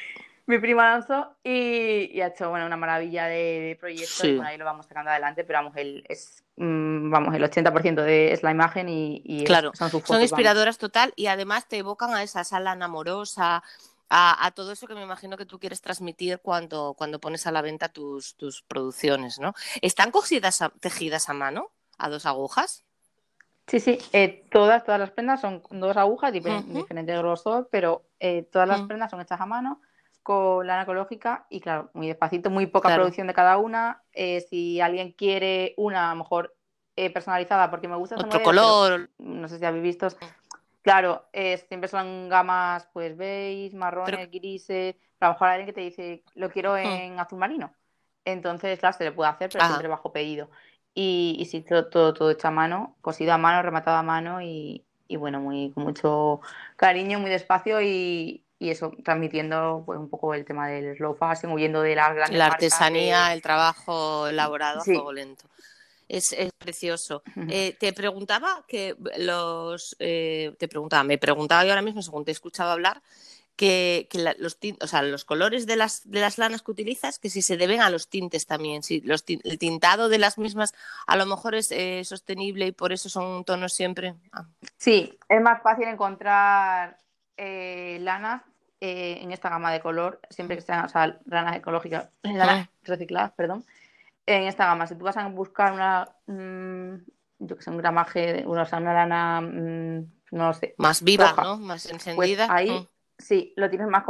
Mi 0.47 0.59
prima 0.59 0.93
Alonso 0.93 1.37
y, 1.45 2.21
ha 2.21 2.29
hecho 2.29 2.49
bueno, 2.49 2.65
una 2.65 2.77
maravilla 2.77 3.27
de, 3.27 3.77
proyectos 3.79 4.25
y 4.25 4.41
ahí 4.41 4.57
lo 4.57 4.65
vamos 4.65 4.87
sacando 4.87 5.11
adelante, 5.11 5.45
pero 5.45 5.59
vamos, 5.59 5.77
el, 5.77 6.05
es, 6.09 6.43
mm, 6.57 7.11
vamos, 7.11 7.35
el 7.35 7.43
80% 7.43 8.03
de, 8.03 8.33
es 8.33 8.43
la 8.43 8.51
imagen 8.51 8.89
y, 8.89 9.45
claro, 9.45 9.73
son, 9.75 9.91
sus 9.91 10.03
son 10.05 10.23
inspiradoras 10.23 10.79
total 10.79 11.13
y 11.17 11.27
además 11.27 11.69
te 11.69 11.77
evocan 11.77 12.15
a 12.15 12.23
esa 12.23 12.45
sala 12.45 12.73
amorosa, 12.73 13.63
a, 14.11 14.51
todo 14.55 14.73
eso 14.73 14.87
que 14.87 14.95
me 14.95 15.03
imagino 15.03 15.37
que 15.37 15.47
tú 15.47 15.59
quieres 15.59 15.81
transmitir 15.81 16.41
cuando, 16.41 16.95
cuando 16.97 17.21
pones 17.21 17.47
a 17.47 17.53
la 17.53 17.63
venta 17.63 17.89
tus, 17.89 18.37
tus 18.37 18.63
producciones, 18.63 19.39
¿no? 19.39 19.55
¿Están 19.83 20.11
cosidas 20.11 20.63
tejidas 20.81 21.29
a 21.29 21.35
mano, 21.35 21.71
a 21.99 22.09
dos 22.09 22.25
agujas? 22.27 22.85
Sí, 23.67 23.81
sí, 23.81 23.99
eh, 24.15 24.47
todas, 24.51 24.83
todas 24.83 24.99
las 24.99 25.11
prendas 25.11 25.43
son 25.43 25.63
dos 25.71 25.97
agujas, 25.99 26.33
diferentes 26.33 26.75
diferente 26.75 27.17
grosor, 27.19 27.69
pero 27.71 28.07
eh, 28.19 28.49
todas 28.51 28.67
las 28.67 28.81
mm. 28.83 28.87
prendas 28.87 29.11
son 29.11 29.21
hechas 29.21 29.41
a 29.41 29.47
mano 29.47 29.83
con 30.23 30.67
lana 30.67 30.83
ecológica 30.83 31.47
y 31.51 31.61
claro, 31.61 31.91
muy 31.93 32.07
despacito, 32.07 32.49
muy 32.49 32.67
poca 32.67 32.95
producción 32.95 33.27
de 33.27 33.35
cada 33.35 33.59
una. 33.59 34.03
Eh, 34.13 34.47
si 34.49 34.81
alguien 34.81 35.13
quiere 35.13 35.75
una, 35.77 36.11
a 36.11 36.15
lo 36.15 36.23
mejor 36.23 36.55
personalizada, 37.15 37.71
porque 37.71 37.87
me 37.87 37.95
gusta 37.95 38.17
otro 38.17 38.43
color, 38.43 39.11
no 39.19 39.47
sé 39.47 39.61
si 39.61 39.65
habéis 39.65 39.85
visto, 39.85 40.09
Claro, 40.83 41.29
siempre 41.33 41.89
son 41.89 42.29
gamas 42.29 42.89
pues 42.93 43.17
beige, 43.17 43.77
marrones, 43.77 44.31
grises. 44.31 44.97
A 45.21 45.27
lo 45.27 45.33
mejor 45.33 45.49
alguien 45.49 45.67
que 45.67 45.73
te 45.73 45.81
dice, 45.81 46.25
lo 46.35 46.51
quiero 46.51 46.75
hmm. 46.75 46.79
en 46.79 47.21
azul 47.21 47.39
marino. 47.39 47.73
Entonces, 48.25 48.79
claro, 48.79 48.97
se 48.97 49.05
le 49.05 49.13
puede 49.13 49.31
hacer, 49.31 49.51
pero 49.53 49.67
siempre 49.67 49.89
bajo 49.89 50.13
pedido. 50.13 50.51
Y, 50.95 51.37
y 51.39 51.45
sí, 51.47 51.61
todo, 51.63 51.89
todo, 51.89 52.15
todo 52.15 52.31
hecho 52.31 52.49
a 52.49 52.51
mano, 52.51 52.97
cosido 53.01 53.33
a 53.33 53.39
mano, 53.39 53.63
rematado 53.63 53.97
a 53.97 54.03
mano 54.03 54.43
y, 54.43 54.85
y 55.07 55.17
bueno, 55.17 55.41
muy 55.41 55.73
con 55.73 55.85
mucho 55.85 56.41
cariño, 56.77 57.19
muy 57.19 57.31
despacio 57.31 57.81
y, 57.81 58.45
y 58.59 58.71
eso 58.71 58.93
transmitiendo 59.05 59.83
pues 59.87 59.99
un 59.99 60.11
poco 60.11 60.35
el 60.35 60.45
tema 60.45 60.69
del 60.69 60.97
slow 60.97 61.15
fashion, 61.15 61.53
huyendo 61.53 61.83
de 61.83 61.95
las 61.95 62.15
grandes 62.15 62.39
la 62.39 62.47
artesanía, 62.47 63.33
el 63.33 63.43
trabajo 63.43 64.27
elaborado 64.27 64.81
a 64.81 64.85
fuego 64.85 65.13
lento. 65.13 65.49
Es, 66.09 66.33
es 66.33 66.51
precioso. 66.57 67.23
Eh, 67.49 67.77
te 67.79 67.93
preguntaba 67.93 68.65
que 68.67 68.97
los 69.19 69.95
eh, 69.99 70.55
te 70.59 70.67
preguntaba, 70.67 71.05
me 71.05 71.19
preguntaba 71.19 71.65
yo 71.65 71.71
ahora 71.71 71.83
mismo, 71.83 72.03
según 72.03 72.25
te 72.25 72.31
he 72.31 72.33
escuchado 72.33 72.71
hablar, 72.71 73.03
que, 73.59 74.09
los, 74.39 74.57
o 74.81 74.87
sea, 74.87 75.03
los 75.03 75.25
colores 75.25 75.67
de 75.67 75.75
las, 75.75 76.09
de 76.09 76.21
las 76.21 76.39
lanas 76.39 76.63
que 76.63 76.71
utilizas, 76.71 77.19
que 77.19 77.29
si 77.29 77.43
se 77.43 77.57
deben 77.57 77.81
a 77.81 77.91
los 77.91 78.09
tintes 78.09 78.47
también, 78.47 78.85
si 78.85 79.01
los, 79.01 79.25
el 79.27 79.59
tintado 79.59 80.09
de 80.09 80.19
las 80.19 80.39
mismas 80.39 80.75
a 81.09 81.17
lo 81.17 81.27
mejor 81.27 81.57
es 81.57 81.73
eh, 81.73 82.05
sostenible 82.05 82.69
y 82.69 82.73
por 82.73 82.93
eso 82.93 83.09
son 83.09 83.45
tonos 83.45 83.73
siempre. 83.73 84.15
Ah. 84.33 84.45
Sí, 84.77 85.19
es 85.29 85.43
más 85.43 85.61
fácil 85.61 85.89
encontrar 85.89 86.99
eh, 87.37 87.99
lanas 88.01 88.43
eh, 88.81 89.19
en 89.23 89.33
esta 89.33 89.49
gama 89.49 89.73
de 89.73 89.81
color, 89.81 90.21
siempre 90.31 90.57
que 90.57 90.63
sean 90.63 90.85
o 90.85 90.89
sea, 90.89 91.19
lanas 91.25 91.57
ecológicas, 91.57 92.11
lanas 92.23 92.69
recicladas, 92.85 93.33
perdón, 93.33 93.65
en 94.29 94.43
esta 94.45 94.67
gama. 94.67 94.87
Si 94.87 94.95
tú 94.95 95.05
vas 95.05 95.17
a 95.17 95.27
buscar 95.29 95.73
una, 95.73 96.07
mm, 96.27 96.95
yo 97.39 97.57
que 97.57 97.63
sé, 97.63 97.71
un 97.71 97.79
gramaje, 97.79 98.45
una, 98.47 98.63
o 98.63 98.67
sea, 98.67 98.79
una 98.79 98.93
lana, 98.93 99.41
mm, 99.41 100.13
no 100.33 100.53
sé. 100.53 100.75
Más 100.77 101.03
viva, 101.03 101.35
¿no? 101.43 101.57
Más 101.57 101.85
pues 101.85 101.93
encendida. 101.95 102.47
ahí 102.51 102.71
mm. 102.71 102.87
Sí, 103.19 103.53
lo 103.57 103.69
tienes 103.69 103.89
más, 103.89 104.05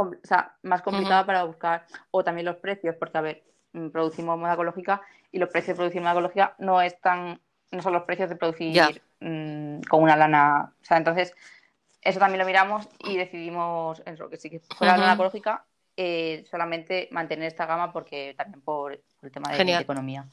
más 0.61 0.81
complicado 0.83 1.25
para 1.25 1.43
buscar. 1.43 1.87
O 2.11 2.23
también 2.23 2.45
los 2.45 2.57
precios, 2.57 2.95
porque 2.99 3.17
a 3.17 3.21
ver, 3.21 3.43
mm, 3.73 3.89
producimos 3.89 4.37
moda 4.37 4.53
ecológica 4.53 5.01
y 5.31 5.39
los 5.39 5.49
precios 5.49 5.75
de 5.75 5.81
producir 5.81 6.01
moda 6.01 6.11
ecológica 6.11 6.55
no 6.59 6.81
están, 6.81 7.41
no 7.71 7.81
son 7.81 7.93
los 7.93 8.03
precios 8.03 8.29
de 8.29 8.35
producir 8.35 9.01
mm, 9.21 9.81
con 9.89 10.03
una 10.03 10.15
lana. 10.15 10.73
O 10.81 10.85
sea, 10.85 10.97
entonces, 10.97 11.33
eso 12.01 12.19
también 12.19 12.39
lo 12.39 12.45
miramos 12.45 12.87
y 12.99 13.17
decidimos 13.17 14.03
eso, 14.05 14.29
que 14.29 14.37
sí 14.37 14.49
que 14.49 14.59
fuera 14.77 14.97
lana 14.97 15.13
ecológica, 15.13 15.65
eh, 16.01 16.45
solamente 16.49 17.09
mantener 17.11 17.47
esta 17.47 17.65
gama 17.65 17.91
porque 17.91 18.33
también 18.37 18.61
por, 18.61 18.93
el 18.93 19.31
tema 19.31 19.51
de, 19.51 19.65
de, 19.65 19.75
economía. 19.75 20.25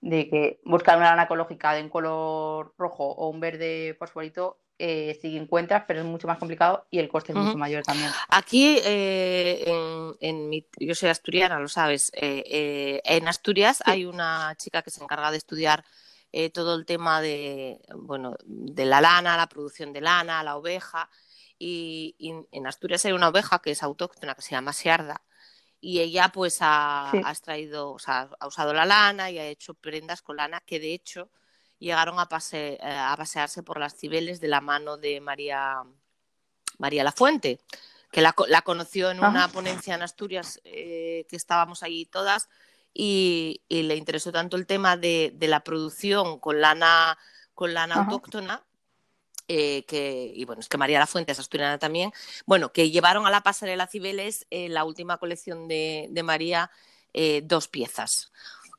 De 0.00 0.28
que 0.28 0.58
buscar 0.64 0.96
una 0.96 1.10
lana 1.10 1.22
ecológica 1.22 1.72
de 1.72 1.84
un 1.84 1.88
color 1.88 2.74
rojo 2.76 3.04
o 3.04 3.28
un 3.28 3.38
verde 3.38 3.94
fosforito 3.96 4.58
eh, 4.76 5.16
sí 5.22 5.36
encuentras, 5.36 5.84
pero 5.86 6.00
es 6.00 6.06
mucho 6.06 6.26
más 6.26 6.38
complicado 6.38 6.86
y 6.90 6.98
el 6.98 7.08
coste 7.08 7.30
es 7.30 7.38
mucho 7.38 7.56
mayor 7.56 7.84
también. 7.84 8.10
Aquí, 8.28 8.80
eh, 8.84 9.64
en, 10.20 10.48
mi, 10.48 10.66
yo 10.80 10.96
soy 10.96 11.10
asturiana, 11.10 11.60
lo 11.60 11.68
sabes, 11.68 12.10
eh, 12.14 12.42
eh, 12.46 13.00
en 13.04 13.28
Asturias 13.28 13.84
hay 13.86 14.04
una 14.04 14.52
chica 14.56 14.82
que 14.82 14.90
se 14.90 15.00
encarga 15.02 15.30
de 15.30 15.36
estudiar 15.36 15.84
todo 16.52 16.74
el 16.74 16.84
tema 16.84 17.20
de, 17.20 17.80
bueno, 17.94 18.34
de 18.44 18.84
la 18.86 19.00
lana, 19.00 19.36
la 19.36 19.46
producción 19.46 19.92
de 19.92 20.00
lana, 20.00 20.42
la 20.42 20.56
oveja, 20.56 21.08
y, 21.58 22.16
en 22.50 22.66
Asturias 22.66 23.04
hay 23.04 23.12
una 23.12 23.28
oveja 23.28 23.60
que 23.60 23.70
es 23.70 23.82
autóctona, 23.82 24.34
que 24.34 24.42
se 24.42 24.52
llama 24.52 24.72
Searda, 24.72 25.22
y 25.80 26.00
ella 26.00 26.30
pues 26.30 26.58
ha, 26.60 27.10
ha 27.10 27.30
extraído, 27.30 27.92
o 27.92 27.98
sea, 27.98 28.30
ha 28.40 28.46
usado 28.46 28.72
la 28.72 28.86
lana 28.86 29.30
y 29.30 29.38
ha 29.38 29.46
hecho 29.46 29.74
prendas 29.74 30.22
con 30.22 30.36
lana 30.36 30.62
que 30.64 30.80
de 30.80 30.94
hecho 30.94 31.30
llegaron 31.78 32.18
a, 32.18 32.28
pase, 32.28 32.74
eh, 32.74 32.78
a 32.82 33.14
pasearse 33.16 33.62
por 33.62 33.78
las 33.78 33.94
Cibeles 33.94 34.40
de 34.40 34.48
la 34.48 34.60
mano 34.60 34.96
de 34.96 35.20
María, 35.20 35.82
María 36.78 37.04
Lafuente, 37.04 37.60
que 38.10 38.22
la, 38.22 38.34
la 38.48 38.62
conoció 38.62 39.10
en 39.10 39.18
una 39.18 39.48
ponencia 39.48 39.94
en 39.94 40.02
Asturias 40.02 40.60
eh, 40.64 41.26
que 41.28 41.36
estábamos 41.36 41.82
allí 41.82 42.06
todas 42.06 42.48
y, 42.94 43.62
le 43.68 43.96
interesó 43.96 44.30
tanto 44.30 44.56
el 44.56 44.66
tema 44.66 44.96
de, 44.96 45.36
la 45.40 45.64
producción 45.64 46.38
con 46.38 46.60
lana, 46.60 47.18
con 47.52 47.74
lana 47.74 47.96
autóctona. 47.96 48.64
Eh, 49.46 49.84
que, 49.86 50.32
y 50.34 50.44
bueno, 50.46 50.60
es 50.60 50.68
que 50.68 50.78
María 50.78 50.98
Lafuente 50.98 51.32
es 51.32 51.38
asturiana 51.38 51.78
también, 51.78 52.12
bueno, 52.46 52.72
que 52.72 52.90
llevaron 52.90 53.26
a 53.26 53.30
la 53.30 53.42
pasarela 53.42 53.86
Cibeles 53.86 54.46
en 54.48 54.72
la 54.72 54.84
última 54.84 55.18
colección 55.18 55.68
de, 55.68 56.08
de 56.10 56.22
María 56.22 56.70
dos 57.44 57.68
piezas 57.68 58.32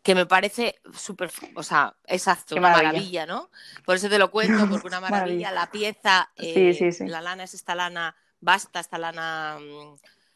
que 0.05 0.13
me 0.13 0.27
parece 0.27 0.79
súper, 0.93 1.31
o 1.55 1.63
sea, 1.63 1.95
exacto, 2.05 2.55
una 2.55 2.69
maravilla. 2.69 3.25
¿no? 3.25 3.49
Por 3.83 3.95
eso 3.95 4.07
te 4.07 4.19
lo 4.19 4.29
cuento, 4.29 4.53
porque 4.69 4.85
una 4.85 5.01
maravilla, 5.01 5.51
la 5.51 5.71
pieza, 5.71 6.29
eh, 6.37 6.77
la 7.07 7.21
lana 7.21 7.43
es 7.43 7.55
esta 7.55 7.73
lana 7.73 8.15
basta, 8.39 8.79
esta 8.79 8.99
lana 8.99 9.57
mm, 9.59 9.95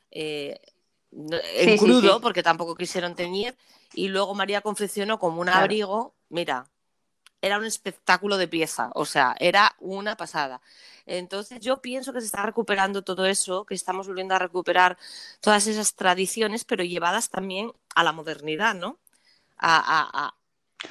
eh, 0.10 0.60
en 1.12 1.78
crudo, 1.78 2.20
porque 2.20 2.42
tampoco 2.42 2.76
quisieron 2.76 3.14
teñir, 3.14 3.56
y 3.94 4.08
luego 4.08 4.34
María 4.34 4.62
confeccionó 4.62 5.20
como 5.20 5.40
un 5.40 5.50
abrigo, 5.50 6.16
mira, 6.30 6.68
era 7.42 7.58
un 7.58 7.66
espectáculo 7.66 8.38
de 8.38 8.48
pieza, 8.48 8.92
o 8.96 9.06
sea, 9.06 9.36
era 9.40 9.76
una 9.80 10.16
pasada. 10.16 10.62
Entonces 11.06 11.60
yo 11.62 11.82
pienso 11.82 12.14
que 12.14 12.20
se 12.20 12.28
está 12.28 12.44
recuperando 12.44 13.02
todo 13.02 13.26
eso, 13.26 13.66
que 13.66 13.74
estamos 13.74 14.08
volviendo 14.08 14.36
a 14.36 14.40
recuperar 14.40 14.98
todas 15.42 15.68
esas 15.68 15.96
tradiciones, 15.96 16.66
pero 16.66 16.84
llevadas 16.84 17.30
también 17.30 17.72
a 17.96 18.04
la 18.04 18.12
modernidad, 18.12 18.76
¿no? 18.76 18.98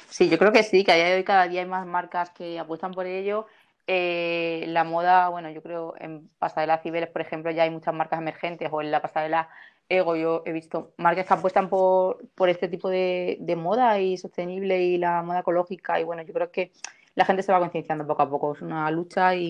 Sí, 0.09 0.29
yo 0.29 0.37
creo 0.37 0.51
que 0.51 0.63
sí, 0.63 0.83
que 0.83 0.91
a 0.91 0.95
día 0.95 1.05
de 1.05 1.15
hoy 1.15 1.23
cada 1.23 1.47
día 1.47 1.61
hay 1.61 1.67
más 1.67 1.85
marcas 1.85 2.29
que 2.31 2.59
apuestan 2.59 2.91
por 2.91 3.05
ello. 3.05 3.47
Eh, 3.87 4.65
la 4.67 4.83
moda, 4.83 5.29
bueno, 5.29 5.49
yo 5.49 5.63
creo 5.63 5.95
en 5.97 6.29
Pasarela 6.37 6.77
Cibeles, 6.79 7.09
por 7.09 7.21
ejemplo, 7.21 7.49
ya 7.51 7.63
hay 7.63 7.71
muchas 7.71 7.93
marcas 7.93 8.19
emergentes, 8.19 8.69
o 8.71 8.81
en 8.81 8.91
la 8.91 9.01
Pasarela 9.01 9.49
Ego 9.89 10.15
yo 10.15 10.43
he 10.45 10.51
visto 10.51 10.93
marcas 10.97 11.25
que 11.25 11.33
apuestan 11.33 11.67
por, 11.67 12.23
por 12.35 12.47
este 12.47 12.67
tipo 12.67 12.89
de, 12.89 13.37
moda 13.57 13.99
y 13.99 14.17
sostenible 14.17 14.81
y 14.83 14.97
la 14.97 15.23
moda 15.23 15.39
ecológica. 15.39 15.99
Y 15.99 16.03
bueno, 16.03 16.21
yo 16.21 16.33
creo 16.33 16.51
que 16.51 16.71
la 17.15 17.25
gente 17.25 17.41
se 17.41 17.51
va 17.51 17.59
concienciando 17.59 18.05
poco 18.05 18.21
a 18.21 18.29
poco. 18.29 18.53
Es 18.53 18.61
una 18.61 18.89
lucha 18.91 19.35
y 19.35 19.49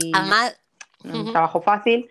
un 1.03 1.31
trabajo 1.31 1.61
fácil, 1.61 2.09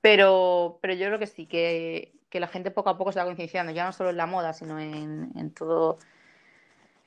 pero, 0.00 0.78
pero 0.82 0.94
yo 0.94 1.06
creo 1.06 1.18
que 1.18 1.26
sí, 1.26 1.46
que, 1.46 2.12
la 2.32 2.48
gente 2.48 2.70
poco 2.70 2.90
a 2.90 2.98
poco 2.98 3.12
se 3.12 3.20
va 3.20 3.24
concienciando, 3.24 3.72
ya 3.72 3.84
no 3.84 3.92
solo 3.92 4.10
en 4.10 4.16
la 4.16 4.26
moda, 4.26 4.52
sino 4.52 4.78
en, 4.78 5.30
en 5.36 5.54
todo 5.54 5.98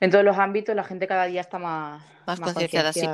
en 0.04 0.10
todos 0.10 0.24
los 0.24 0.38
ámbitos 0.38 0.76
la 0.76 0.84
gente 0.84 1.06
cada 1.06 1.24
día 1.26 1.40
está 1.40 1.58
más, 1.58 2.02
más, 2.26 2.40
concienciada. 2.40 2.92
Sí. 2.92 3.06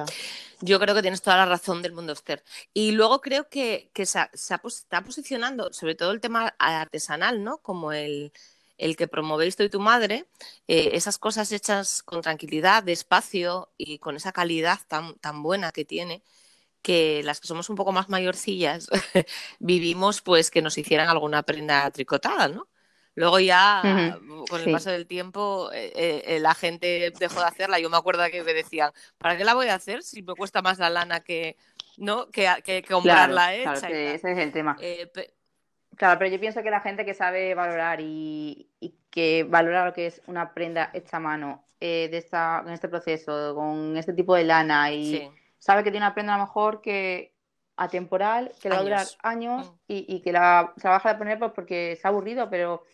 Yo 0.60 0.78
creo 0.80 0.94
que 0.94 1.02
tienes 1.02 1.22
toda 1.22 1.36
la 1.36 1.46
razón 1.46 1.82
del 1.82 1.92
mundo 1.92 2.12
Esther. 2.12 2.42
Y 2.74 2.92
luego 2.92 3.20
creo 3.20 3.48
que, 3.48 3.90
que 3.94 4.06
se, 4.06 4.18
está 4.32 5.02
posicionando, 5.02 5.72
sobre 5.72 5.94
todo 5.94 6.10
el 6.10 6.20
tema 6.20 6.54
artesanal, 6.58 7.42
¿no? 7.44 7.58
Como 7.58 7.92
el, 7.92 8.32
el 8.76 8.96
que 8.96 9.08
promovéis 9.08 9.56
tú 9.56 9.62
y 9.62 9.70
tu 9.70 9.78
madre, 9.78 10.26
eh, 10.66 10.90
esas 10.94 11.18
cosas 11.18 11.52
hechas 11.52 12.02
con 12.02 12.22
tranquilidad, 12.22 12.82
despacio 12.82 13.70
y 13.76 13.98
con 13.98 14.16
esa 14.16 14.32
calidad 14.32 14.80
tan, 14.88 15.14
tan 15.18 15.42
buena 15.42 15.70
que 15.70 15.84
tiene, 15.84 16.22
que 16.82 17.22
las 17.24 17.40
que 17.40 17.46
somos 17.46 17.70
un 17.70 17.76
poco 17.76 17.92
más 17.92 18.08
mayorcillas 18.08 18.88
vivimos 19.58 20.22
pues 20.22 20.50
que 20.50 20.62
nos 20.62 20.78
hicieran 20.78 21.08
alguna 21.08 21.42
prenda 21.42 21.90
tricotada, 21.90 22.48
¿no? 22.48 22.68
Luego 23.14 23.40
ya, 23.40 24.18
con 24.48 24.60
el 24.60 24.72
paso 24.72 24.90
del 24.90 25.06
tiempo, 25.06 25.70
eh, 25.72 26.22
eh, 26.24 26.40
la 26.40 26.54
gente 26.54 27.12
dejó 27.18 27.40
de 27.40 27.46
hacerla. 27.46 27.78
Yo 27.78 27.90
me 27.90 27.96
acuerdo 27.96 28.22
que 28.30 28.42
me 28.42 28.54
decían, 28.54 28.92
¿para 29.18 29.36
qué 29.36 29.44
la 29.44 29.54
voy 29.54 29.68
a 29.68 29.74
hacer 29.74 30.02
si 30.02 30.22
me 30.22 30.34
cuesta 30.34 30.62
más 30.62 30.78
la 30.78 30.90
lana 30.90 31.20
que, 31.20 31.56
¿no? 31.96 32.30
que, 32.30 32.48
que, 32.64 32.82
comprarla 32.82 33.54
hecha? 33.54 33.74
Claro, 33.74 33.94
ese 33.94 34.32
es 34.32 34.38
el 34.38 34.52
tema. 34.52 34.76
Eh, 34.80 35.10
claro, 35.96 36.18
pero 36.18 36.30
yo 36.30 36.40
pienso 36.40 36.62
que 36.62 36.70
la 36.70 36.80
gente 36.80 37.04
que 37.04 37.14
sabe 37.14 37.54
valorar 37.54 38.00
y, 38.00 38.70
que 39.10 39.44
valora 39.44 39.84
lo 39.84 39.92
que 39.92 40.06
es 40.06 40.22
una 40.26 40.54
prenda 40.54 40.90
hecha 40.94 41.16
a 41.16 41.20
mano 41.20 41.64
de 41.80 42.16
esta, 42.16 42.62
en 42.64 42.72
este 42.72 42.88
proceso, 42.88 43.54
con 43.54 43.96
este 43.96 44.12
tipo 44.12 44.36
de 44.36 44.44
lana 44.44 44.92
y 44.92 45.28
sabe 45.58 45.82
que 45.82 45.90
tiene 45.90 46.06
una 46.06 46.14
prenda 46.14 46.34
a 46.34 46.38
lo 46.38 46.44
mejor 46.44 46.80
que 46.80 47.32
atemporal, 47.80 48.52
que 48.60 48.68
le 48.68 48.74
va 48.76 48.80
a 48.80 48.84
durar 48.84 49.06
años 49.22 49.70
mm. 49.70 49.74
y, 49.88 50.20
que 50.20 50.32
la, 50.32 50.72
se 50.76 50.86
la 50.86 50.92
baja 50.92 51.12
de 51.12 51.18
poner 51.18 51.38
pues 51.38 51.52
porque 51.52 51.92
es 51.92 52.04
aburrido, 52.04 52.48
pero 52.48 52.84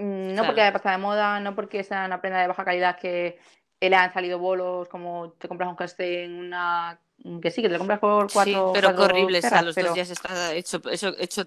Mm, 0.00 0.34
no 0.34 0.46
porque 0.46 0.62
haya 0.62 0.72
pasado 0.72 0.96
de 0.96 1.02
moda, 1.02 1.40
no 1.40 1.54
porque 1.54 1.84
sea 1.84 2.06
una 2.06 2.22
prenda 2.22 2.40
de 2.40 2.46
baja 2.46 2.64
calidad 2.64 2.96
que 2.98 3.38
le 3.80 3.94
han 3.94 4.12
salido 4.12 4.38
bolos, 4.38 4.88
como 4.88 5.32
te 5.32 5.46
compras 5.46 5.68
un 5.68 5.76
casté 5.76 6.24
en 6.24 6.38
una. 6.38 6.98
que 7.42 7.50
sí, 7.50 7.60
que 7.60 7.68
te 7.68 7.74
lo 7.74 7.78
compras 7.78 7.98
por 7.98 8.32
cuatro. 8.32 8.68
Sí, 8.68 8.80
pero 8.80 8.96
qué 8.96 9.02
horrible, 9.02 9.40
a 9.42 9.62
los 9.62 9.74
dos 9.74 9.94
días 9.94 10.08
está 10.08 10.54
hecho, 10.54 10.80
hecho, 10.90 11.14
hecho 11.18 11.44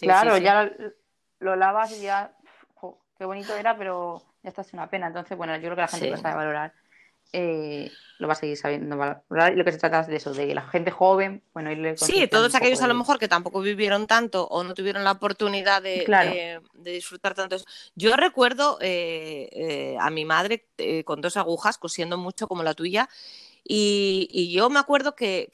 claro, 0.00 0.36
ya 0.38 0.68
lo, 1.38 1.54
lavas 1.54 1.92
y 1.92 2.02
ya. 2.02 2.32
qué 3.16 3.24
bonito 3.24 3.54
era, 3.54 3.76
pero 3.76 4.20
ya 4.42 4.48
está, 4.48 4.62
es 4.62 4.72
una 4.72 4.90
pena. 4.90 5.06
Entonces, 5.06 5.38
bueno, 5.38 5.54
yo 5.54 5.62
creo 5.62 5.76
que 5.76 5.82
la 5.82 5.88
gente 5.88 6.10
lo 6.10 6.16
sabe 6.16 6.34
valorar. 6.34 6.72
Eh, 7.32 7.90
lo 8.18 8.28
va 8.28 8.34
a 8.34 8.36
seguir 8.36 8.56
sabiendo 8.56 8.96
valorar. 8.96 9.52
Y 9.52 9.56
lo 9.56 9.64
que 9.64 9.72
se 9.72 9.78
trata 9.78 10.00
es 10.00 10.06
de 10.06 10.16
eso, 10.16 10.32
de 10.32 10.54
la 10.54 10.62
gente 10.62 10.90
joven, 10.90 11.42
bueno, 11.52 11.72
irle 11.72 11.96
Sí, 11.96 12.28
todos 12.28 12.54
aquellos 12.54 12.80
a 12.82 12.86
lo 12.86 12.94
mejor 12.94 13.18
que 13.18 13.26
tampoco 13.26 13.60
vivieron 13.60 14.06
tanto 14.06 14.46
o 14.46 14.62
no 14.62 14.74
tuvieron 14.74 15.02
la 15.02 15.12
oportunidad 15.12 15.82
de, 15.82 16.60
disfrutar 16.74 17.34
tanto. 17.34 17.56
Yo 17.96 18.14
recuerdo 18.16 18.78
eh, 18.80 19.48
eh, 19.52 19.96
a 19.98 20.10
mi 20.10 20.24
madre 20.24 20.68
con 21.04 21.20
dos 21.20 21.36
agujas 21.36 21.78
cosiendo 21.78 22.16
mucho 22.16 22.46
como 22.46 22.62
la 22.62 22.74
tuya 22.74 23.08
Y, 23.64 24.52
yo 24.52 24.70
me 24.70 24.80
acuerdo 24.80 25.14
que, 25.14 25.48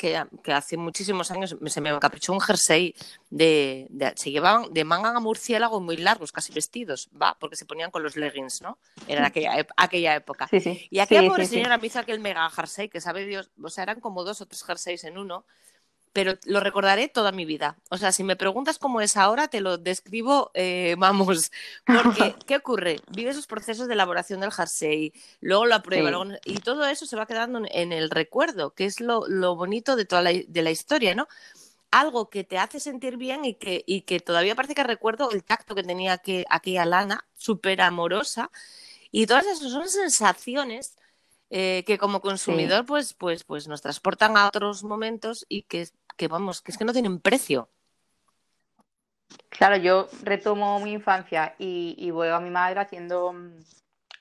hace 0.46 0.76
muchísimos 0.76 1.30
años 1.30 1.56
se 1.66 1.80
me 1.80 1.90
encaprichó 1.90 2.32
un 2.32 2.40
jersey 2.40 2.94
de, 3.30 3.88
se 4.16 4.30
llevaban 4.30 4.72
de 4.72 4.84
manga 4.84 5.10
a 5.10 5.20
murciélago 5.20 5.80
muy 5.80 5.96
largos, 5.96 6.32
casi 6.32 6.52
vestidos, 6.52 7.10
va, 7.20 7.36
porque 7.38 7.56
se 7.56 7.66
ponían 7.66 7.90
con 7.90 8.02
los 8.02 8.16
leggings, 8.16 8.62
¿no? 8.62 8.78
Era 9.06 9.26
aquella, 9.26 9.66
aquella 9.76 10.14
época. 10.14 10.48
Y 10.90 10.98
aquella 10.98 11.28
pobre 11.28 11.46
señora 11.46 11.78
me 11.78 11.86
hizo 11.86 11.98
aquel 11.98 12.20
mega 12.20 12.48
jersey, 12.50 12.88
que 12.88 13.00
sabe 13.00 13.26
Dios, 13.26 13.50
o 13.62 13.68
sea, 13.68 13.84
eran 13.84 14.00
como 14.00 14.24
dos 14.24 14.40
o 14.40 14.46
tres 14.46 14.64
jerseys 14.64 15.04
en 15.04 15.18
uno, 15.18 15.44
pero 16.18 16.36
lo 16.46 16.58
recordaré 16.58 17.06
toda 17.06 17.30
mi 17.30 17.44
vida. 17.44 17.78
O 17.90 17.96
sea, 17.96 18.10
si 18.10 18.24
me 18.24 18.34
preguntas 18.34 18.80
cómo 18.80 19.00
es 19.00 19.16
ahora, 19.16 19.46
te 19.46 19.60
lo 19.60 19.78
describo, 19.78 20.50
eh, 20.52 20.96
vamos, 20.98 21.52
porque 21.86 22.34
¿qué 22.48 22.56
ocurre? 22.56 22.96
Vive 23.12 23.30
esos 23.30 23.46
procesos 23.46 23.86
de 23.86 23.94
elaboración 23.94 24.40
del 24.40 24.50
jersey, 24.50 25.12
luego 25.40 25.66
lo 25.66 25.76
aprueba, 25.76 26.10
y 26.44 26.58
todo 26.58 26.84
eso 26.88 27.06
se 27.06 27.14
va 27.14 27.26
quedando 27.26 27.62
en 27.70 27.92
el 27.92 28.10
recuerdo, 28.10 28.74
que 28.74 28.84
es 28.84 29.00
lo, 29.00 29.20
bonito 29.54 29.94
de 29.94 30.06
toda 30.06 30.22
la, 30.22 30.32
de 30.32 30.62
la 30.62 30.72
historia, 30.72 31.14
¿no? 31.14 31.28
Algo 31.92 32.30
que 32.30 32.42
te 32.42 32.58
hace 32.58 32.80
sentir 32.80 33.16
bien 33.16 33.44
y 33.44 33.54
que, 33.54 33.84
y 33.86 34.00
que 34.00 34.18
todavía 34.18 34.56
parece 34.56 34.74
que 34.74 34.82
recuerdo 34.82 35.30
el 35.30 35.44
tacto 35.44 35.76
que 35.76 35.84
tenía 35.84 36.18
que, 36.18 36.44
aquella 36.50 36.84
lana, 36.84 37.28
súper 37.36 37.80
amorosa, 37.80 38.50
y 39.12 39.26
todas 39.26 39.46
esas 39.46 39.70
son 39.70 39.88
sensaciones 39.88 40.96
eh, 41.50 41.84
que 41.86 41.96
como 41.96 42.20
consumidor 42.20 42.84
pues, 42.84 43.14
pues, 43.14 43.42
pues 43.44 43.68
nos 43.68 43.80
transportan 43.80 44.36
a 44.36 44.48
otros 44.48 44.84
momentos 44.84 45.46
y 45.48 45.62
que, 45.62 45.88
que, 46.18 46.28
vamos, 46.28 46.60
que 46.60 46.72
es 46.72 46.76
que 46.76 46.84
no 46.84 46.92
tienen 46.92 47.20
precio. 47.20 47.70
Claro, 49.48 49.76
yo 49.76 50.08
retomo 50.22 50.78
mi 50.80 50.92
infancia 50.92 51.54
y, 51.58 51.94
y 51.98 52.10
voy 52.10 52.28
a 52.28 52.40
mi 52.40 52.50
madre 52.50 52.80
haciendo 52.80 53.34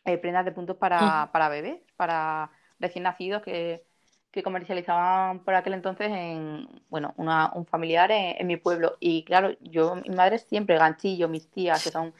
eh, 0.06 0.18
prendas 0.18 0.46
de 0.46 0.54
puntos 0.54 0.78
para, 0.78 1.26
mm. 1.26 1.32
para 1.32 1.50
bebés, 1.50 1.82
para 1.98 2.50
recién 2.80 3.04
nacidos 3.04 3.42
que, 3.42 3.84
que, 4.32 4.44
comercializaban 4.44 5.44
por 5.44 5.54
aquel 5.56 5.74
entonces 5.74 6.10
en, 6.12 6.68
bueno, 6.90 7.14
una, 7.18 7.52
un 7.54 7.66
familiar 7.66 8.10
en, 8.12 8.48
mi 8.48 8.56
pueblo. 8.58 8.96
Y 9.00 9.24
claro, 9.26 9.52
yo, 9.60 9.96
mi 9.96 10.16
madre 10.16 10.40
siempre, 10.40 10.78
ganchillo, 10.78 11.28
mis 11.28 11.50
tías, 11.50 11.84
que 11.84 11.92
son 11.92 12.14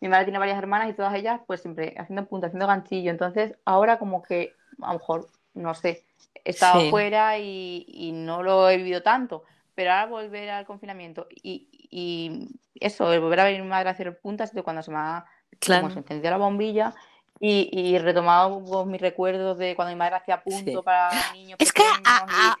mi 0.00 0.08
madre 0.08 0.24
tiene 0.24 0.38
varias 0.38 0.58
hermanas 0.58 0.90
y 0.90 0.94
todas 0.94 1.14
ellas, 1.14 1.40
pues 1.46 1.62
siempre 1.62 1.94
haciendo 1.98 2.26
punto, 2.26 2.46
haciendo 2.46 2.66
ganchillo. 2.66 3.10
Entonces, 3.10 3.56
ahora 3.64 3.98
como 3.98 4.22
que, 4.22 4.54
a 4.82 4.92
lo 4.92 4.98
mejor, 4.98 5.28
no 5.54 5.74
sé, 5.74 6.04
he 6.44 6.50
estado 6.50 6.90
fuera 6.90 7.38
y, 7.38 8.10
no 8.14 8.42
lo 8.42 8.68
he 8.68 8.76
vivido 8.76 9.02
tanto, 9.02 9.44
pero 9.74 9.92
ahora 9.92 10.06
volver 10.06 10.50
al 10.50 10.66
confinamiento 10.66 11.26
y, 11.30 11.68
y 11.90 12.48
eso, 12.74 13.04
volver 13.20 13.40
a 13.40 13.64
madre 13.64 13.88
a 13.88 13.92
hacer 13.92 14.18
puntas, 14.20 14.52
de 14.52 14.62
cuando 14.62 14.82
se 14.82 14.90
me 14.90 14.98
ha 14.98 15.24
claro. 15.58 15.90
se 15.90 15.98
encendió 16.00 16.30
la 16.30 16.36
bombilla 16.36 16.94
y, 17.40 17.68
y 17.72 17.98
retomado 17.98 18.84
mis 18.86 19.00
recuerdos 19.00 19.58
de 19.58 19.74
cuando 19.74 19.92
mi 19.92 19.98
madre 19.98 20.16
hacía 20.16 20.42
punto 20.42 20.82
para 20.82 21.32
niños. 21.32 21.56
Es 21.60 21.72
que 21.72 21.82
a, 22.04 22.56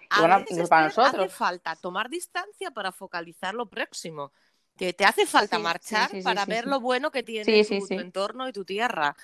para 0.68 0.84
nosotros. 0.84 1.14
hace 1.14 1.28
falta 1.28 1.76
tomar 1.76 2.08
distancia 2.08 2.70
para 2.70 2.92
focalizar 2.92 3.54
lo 3.54 3.66
próximo 3.66 4.32
que 4.76 4.92
te 4.92 5.04
hace 5.04 5.26
falta 5.26 5.58
marchar 5.58 6.10
para 6.22 6.44
ver 6.44 6.66
lo 6.66 6.80
bueno 6.80 7.10
que 7.10 7.22
tiene 7.22 7.64
tu, 7.64 7.94
entorno 7.94 8.48
y 8.48 8.52
tu 8.52 8.64
tierra. 8.64 9.16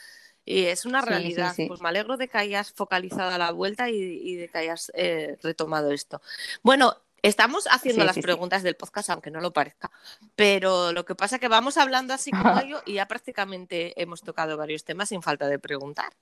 Y 0.44 0.64
es 0.66 0.84
una 0.84 1.02
realidad. 1.02 1.54
Pues 1.68 1.80
me 1.80 1.88
alegro 1.88 2.16
de 2.16 2.28
que 2.28 2.38
hayas 2.38 2.72
focalizado 2.72 3.30
a 3.30 3.38
la 3.38 3.52
vuelta 3.52 3.88
y, 3.90 4.34
de 4.36 4.48
que 4.48 4.58
hayas 4.58 4.90
eh, 4.94 5.36
retomado 5.42 5.92
esto. 5.92 6.20
Bueno, 6.62 6.96
estamos 7.22 7.66
haciendo 7.70 8.04
las 8.04 8.18
preguntas 8.18 8.62
del 8.62 8.76
podcast, 8.76 9.10
aunque 9.10 9.30
no 9.30 9.40
lo 9.40 9.52
parezca, 9.52 9.90
pero 10.36 10.92
lo 10.92 11.04
que 11.04 11.14
pasa 11.14 11.36
es 11.36 11.40
que 11.40 11.48
vamos 11.48 11.76
hablando 11.76 12.14
así 12.14 12.30
como 12.30 12.62
yo 12.68 12.80
y 12.86 12.94
ya 12.94 13.06
prácticamente 13.06 14.00
hemos 14.00 14.22
tocado 14.22 14.56
varios 14.56 14.84
temas 14.84 15.08
sin 15.08 15.22
falta 15.22 15.48
de 15.48 15.58
preguntar. 15.58 16.12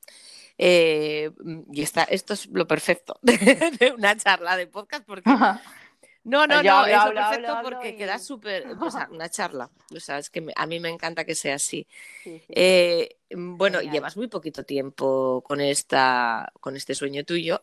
Eh, 0.60 1.30
y 1.72 1.82
está, 1.82 2.02
esto 2.02 2.34
es 2.34 2.46
lo 2.46 2.66
perfecto 2.66 3.16
de, 3.22 3.94
una 3.96 4.16
charla 4.16 4.56
de 4.56 4.66
podcast 4.66 5.04
porque 5.04 5.30
no, 6.24 6.46
no, 6.46 6.62
no, 6.62 6.86
es 6.86 7.04
perfecto 7.12 7.58
porque 7.62 7.96
queda 7.96 8.18
súper, 8.18 8.66
o 8.80 8.90
sea, 8.90 9.08
una 9.10 9.28
charla, 9.28 9.70
o 9.94 10.00
sea, 10.00 10.18
es 10.18 10.30
que 10.30 10.46
a 10.54 10.66
mí 10.66 10.80
me 10.80 10.88
encanta 10.88 11.24
que 11.24 11.34
sea 11.34 11.54
así. 11.54 11.86
Eh, 12.24 13.16
bueno, 13.30 13.80
llevas 13.80 14.16
muy 14.16 14.28
poquito 14.28 14.64
tiempo 14.64 15.42
con 15.46 15.60
esta, 15.60 16.52
con 16.60 16.76
este 16.76 16.94
sueño 16.94 17.24
tuyo, 17.24 17.62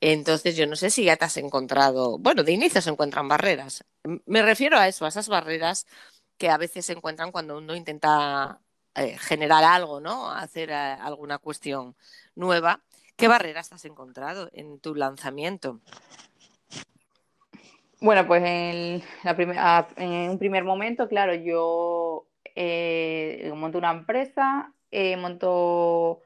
entonces 0.00 0.56
yo 0.56 0.66
no 0.66 0.76
sé 0.76 0.90
si 0.90 1.04
ya 1.04 1.16
te 1.16 1.24
has 1.24 1.36
encontrado, 1.38 2.18
bueno, 2.18 2.42
de 2.42 2.52
inicio 2.52 2.80
se 2.80 2.90
encuentran 2.90 3.28
barreras. 3.28 3.84
Me 4.26 4.42
refiero 4.42 4.78
a 4.78 4.86
eso, 4.86 5.04
a 5.04 5.08
esas 5.08 5.28
barreras 5.28 5.86
que 6.38 6.50
a 6.50 6.56
veces 6.56 6.86
se 6.86 6.92
encuentran 6.92 7.32
cuando 7.32 7.58
uno 7.58 7.74
intenta 7.74 8.60
eh, 8.94 9.16
generar 9.18 9.64
algo, 9.64 10.00
¿no? 10.00 10.30
Hacer 10.30 10.70
eh, 10.70 10.74
alguna 10.74 11.38
cuestión 11.38 11.96
nueva. 12.36 12.80
¿Qué 13.16 13.28
barreras 13.28 13.72
has 13.72 13.84
encontrado 13.84 14.50
en 14.52 14.78
tu 14.78 14.94
lanzamiento? 14.94 15.80
Bueno, 18.04 18.26
pues 18.26 18.42
en, 18.44 19.02
la 19.22 19.88
en 19.96 20.30
un 20.32 20.38
primer 20.38 20.62
momento, 20.62 21.08
claro, 21.08 21.34
yo 21.34 22.26
eh, 22.54 23.50
monto 23.56 23.78
una 23.78 23.92
empresa, 23.92 24.70
eh, 24.90 25.16
monto 25.16 26.20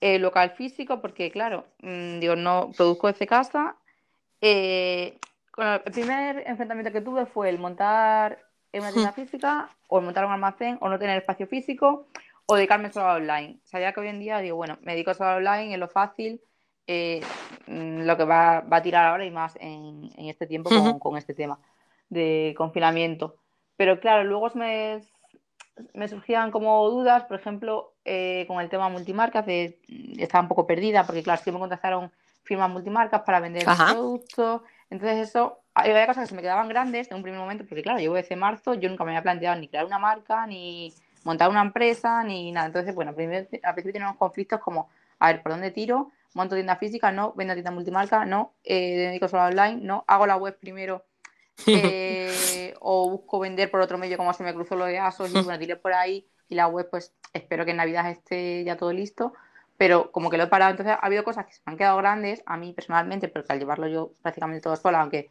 el 0.00 0.20
local 0.20 0.50
físico, 0.50 1.00
porque 1.00 1.30
claro, 1.30 1.64
mm, 1.80 2.18
digo, 2.20 2.36
no 2.36 2.72
produzco 2.76 3.06
desde 3.06 3.26
casa. 3.26 3.78
Eh, 4.42 5.18
el 5.56 5.92
primer 5.92 6.44
enfrentamiento 6.46 6.92
que 6.92 7.00
tuve 7.00 7.24
fue 7.24 7.48
el 7.48 7.58
montar 7.58 8.44
una 8.74 8.92
tienda 8.92 9.12
física, 9.14 9.70
o 9.88 10.00
el 10.00 10.04
montar 10.04 10.26
un 10.26 10.32
almacén, 10.32 10.76
o 10.82 10.90
no 10.90 10.98
tener 10.98 11.16
espacio 11.16 11.46
físico, 11.46 12.06
o 12.44 12.56
dedicarme 12.56 12.92
solo 12.92 13.06
a 13.06 13.14
online. 13.14 13.60
Sabía 13.64 13.94
que 13.94 14.00
hoy 14.00 14.08
en 14.08 14.20
día 14.20 14.40
digo, 14.40 14.56
bueno, 14.56 14.76
me 14.82 14.92
dedico 14.92 15.14
solo 15.14 15.30
a 15.30 15.36
online, 15.36 15.72
es 15.72 15.80
lo 15.80 15.88
fácil, 15.88 16.42
eh, 16.86 17.22
mm, 17.66 18.02
lo 18.02 18.16
que 18.16 18.24
va, 18.24 18.64
a 18.68 18.82
tirar 18.82 19.06
ahora 19.06 19.24
y 19.24 19.30
más 19.30 19.56
en, 19.60 20.10
este 20.16 20.46
tiempo 20.46 20.70
con, 21.00 21.16
este 21.16 21.34
tema 21.34 21.58
de 22.08 22.54
confinamiento. 22.56 23.36
Pero 23.76 24.00
claro, 24.00 24.24
luego 24.24 24.50
me, 24.54 25.02
me 25.94 26.08
surgían 26.08 26.50
como 26.50 26.88
dudas, 26.90 27.24
por 27.24 27.38
ejemplo, 27.38 27.94
eh, 28.04 28.44
con 28.46 28.60
el 28.60 28.68
tema 28.68 28.88
multimarcas, 28.88 29.46
de, 29.46 29.78
estaba 30.18 30.42
un 30.42 30.48
poco 30.48 30.66
perdida, 30.66 31.04
porque 31.04 31.22
claro, 31.22 31.42
siempre 31.42 31.58
me 31.58 31.60
contactaron 31.60 32.12
firmas 32.42 32.70
multimarcas 32.70 33.22
para 33.22 33.40
vender 33.40 33.64
productos. 33.64 34.62
Entonces 34.90 35.28
eso, 35.28 35.60
había 35.74 36.06
cosas 36.06 36.24
que 36.24 36.28
se 36.28 36.34
me 36.34 36.42
quedaban 36.42 36.68
grandes 36.68 37.10
en 37.10 37.16
un 37.16 37.22
primer 37.22 37.40
momento, 37.40 37.64
porque 37.66 37.82
claro, 37.82 37.98
llevo 37.98 38.14
desde 38.14 38.36
marzo, 38.36 38.74
yo 38.74 38.88
nunca 38.88 39.04
me 39.04 39.10
había 39.12 39.22
planteado 39.22 39.58
ni 39.58 39.68
crear 39.68 39.86
una 39.86 39.98
marca, 39.98 40.46
ni 40.46 40.92
montar 41.24 41.48
una 41.48 41.62
empresa, 41.62 42.22
ni 42.22 42.52
nada. 42.52 42.66
Entonces, 42.66 42.94
bueno, 42.94 43.10
al 43.10 43.14
principio, 43.16 43.60
al 43.62 43.74
principio 43.74 43.92
teníamos 43.94 44.18
conflictos 44.18 44.60
como, 44.60 44.88
a 45.18 45.32
ver, 45.32 45.42
¿por 45.42 45.52
dónde 45.52 45.70
tiro? 45.70 46.12
Monto 46.34 46.54
tienda 46.54 46.76
física, 46.76 47.10
no, 47.12 47.32
vendo 47.34 47.54
tienda 47.54 47.70
multimarca, 47.70 48.24
no, 48.26 48.54
eh, 48.64 48.96
dedico 48.96 49.28
solo 49.28 49.44
online, 49.44 49.78
no, 49.80 50.04
hago 50.06 50.26
la 50.26 50.36
web 50.36 50.58
primero 50.58 51.06
eh, 51.66 52.74
o 52.80 53.08
busco 53.08 53.38
vender 53.38 53.70
por 53.70 53.80
otro 53.80 53.96
medio 53.96 54.16
como 54.16 54.32
se 54.32 54.42
me 54.42 54.52
cruzó 54.52 54.76
lo 54.76 54.84
de 54.84 54.98
ASOS 54.98 55.30
y 55.30 55.42
bueno, 55.42 55.58
tiré 55.58 55.76
por 55.76 55.92
ahí 55.92 56.28
y 56.48 56.56
la 56.56 56.66
web 56.66 56.88
pues 56.90 57.14
espero 57.32 57.64
que 57.64 57.70
en 57.70 57.78
Navidad 57.78 58.10
esté 58.10 58.64
ya 58.64 58.76
todo 58.76 58.92
listo, 58.92 59.32
pero 59.76 60.12
como 60.12 60.30
que 60.30 60.36
lo 60.36 60.44
he 60.44 60.48
parado, 60.48 60.72
entonces 60.72 60.96
ha 61.00 61.06
habido 61.06 61.24
cosas 61.24 61.46
que 61.46 61.52
se 61.52 61.62
me 61.64 61.72
han 61.72 61.78
quedado 61.78 61.96
grandes 61.98 62.42
a 62.46 62.56
mí 62.56 62.72
personalmente, 62.72 63.28
porque 63.28 63.52
al 63.52 63.58
llevarlo 63.60 63.86
yo 63.86 64.12
prácticamente 64.22 64.60
todo 64.60 64.76
sola, 64.76 65.00
aunque 65.00 65.30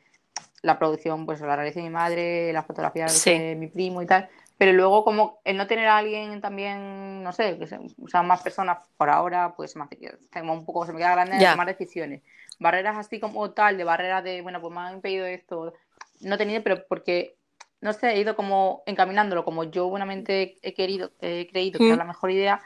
la 0.61 0.79
producción 0.79 1.25
pues 1.25 1.41
la 1.41 1.55
realicé 1.55 1.81
mi 1.81 1.89
madre, 1.89 2.51
la 2.53 2.63
fotografía 2.63 3.05
de 3.05 3.55
mi 3.55 3.67
primo 3.67 4.01
y 4.01 4.05
tal, 4.05 4.29
pero 4.63 4.78
luego 4.78 5.04
como 5.04 5.41
el 5.43 5.58
no 5.58 5.67
tener 5.67 5.89
a 5.89 5.97
alguien 5.97 6.39
también, 6.39 7.21
no 7.21 7.34
sé, 7.34 7.60
que 7.60 7.67
sean 7.67 8.26
más 8.26 8.41
personas 8.41 8.78
por 8.95 9.10
ahora, 9.10 9.56
pues 9.58 9.76
me 9.76 9.86
tengo 10.32 10.54
un 10.54 10.63
poco, 10.63 10.86
se 10.86 10.93
me 10.93 10.99
queda 10.99 11.12
grande 11.12 11.36
de 11.36 11.52
tomar 11.52 11.67
decisiones. 11.67 12.21
Barreras 12.60 12.95
así 12.95 13.19
como 13.19 13.52
tal, 13.52 13.76
de 13.76 13.84
barreras 13.84 14.23
de, 14.23 14.41
bueno, 14.41 14.62
pues 14.62 14.73
me 14.73 14.80
han 14.80 14.93
impedido 14.93 15.26
esto, 15.26 15.73
no 16.21 16.36
he 16.36 16.38
tenido, 16.38 16.63
pero 16.63 16.88
porque, 16.88 17.36
no 17.82 17.91
sé, 17.91 18.12
he 18.12 18.21
ido 18.21 18.38
como 18.38 18.84
encaminándolo 18.86 19.43
como 19.43 19.65
yo 19.65 19.89
buenamente 19.89 20.56
he 20.62 20.73
querido, 20.73 21.12
he 21.19 21.49
creído 21.52 21.80
que 21.80 21.88
era 21.88 21.97
la 21.97 22.06
mejor 22.06 22.32
idea, 22.32 22.62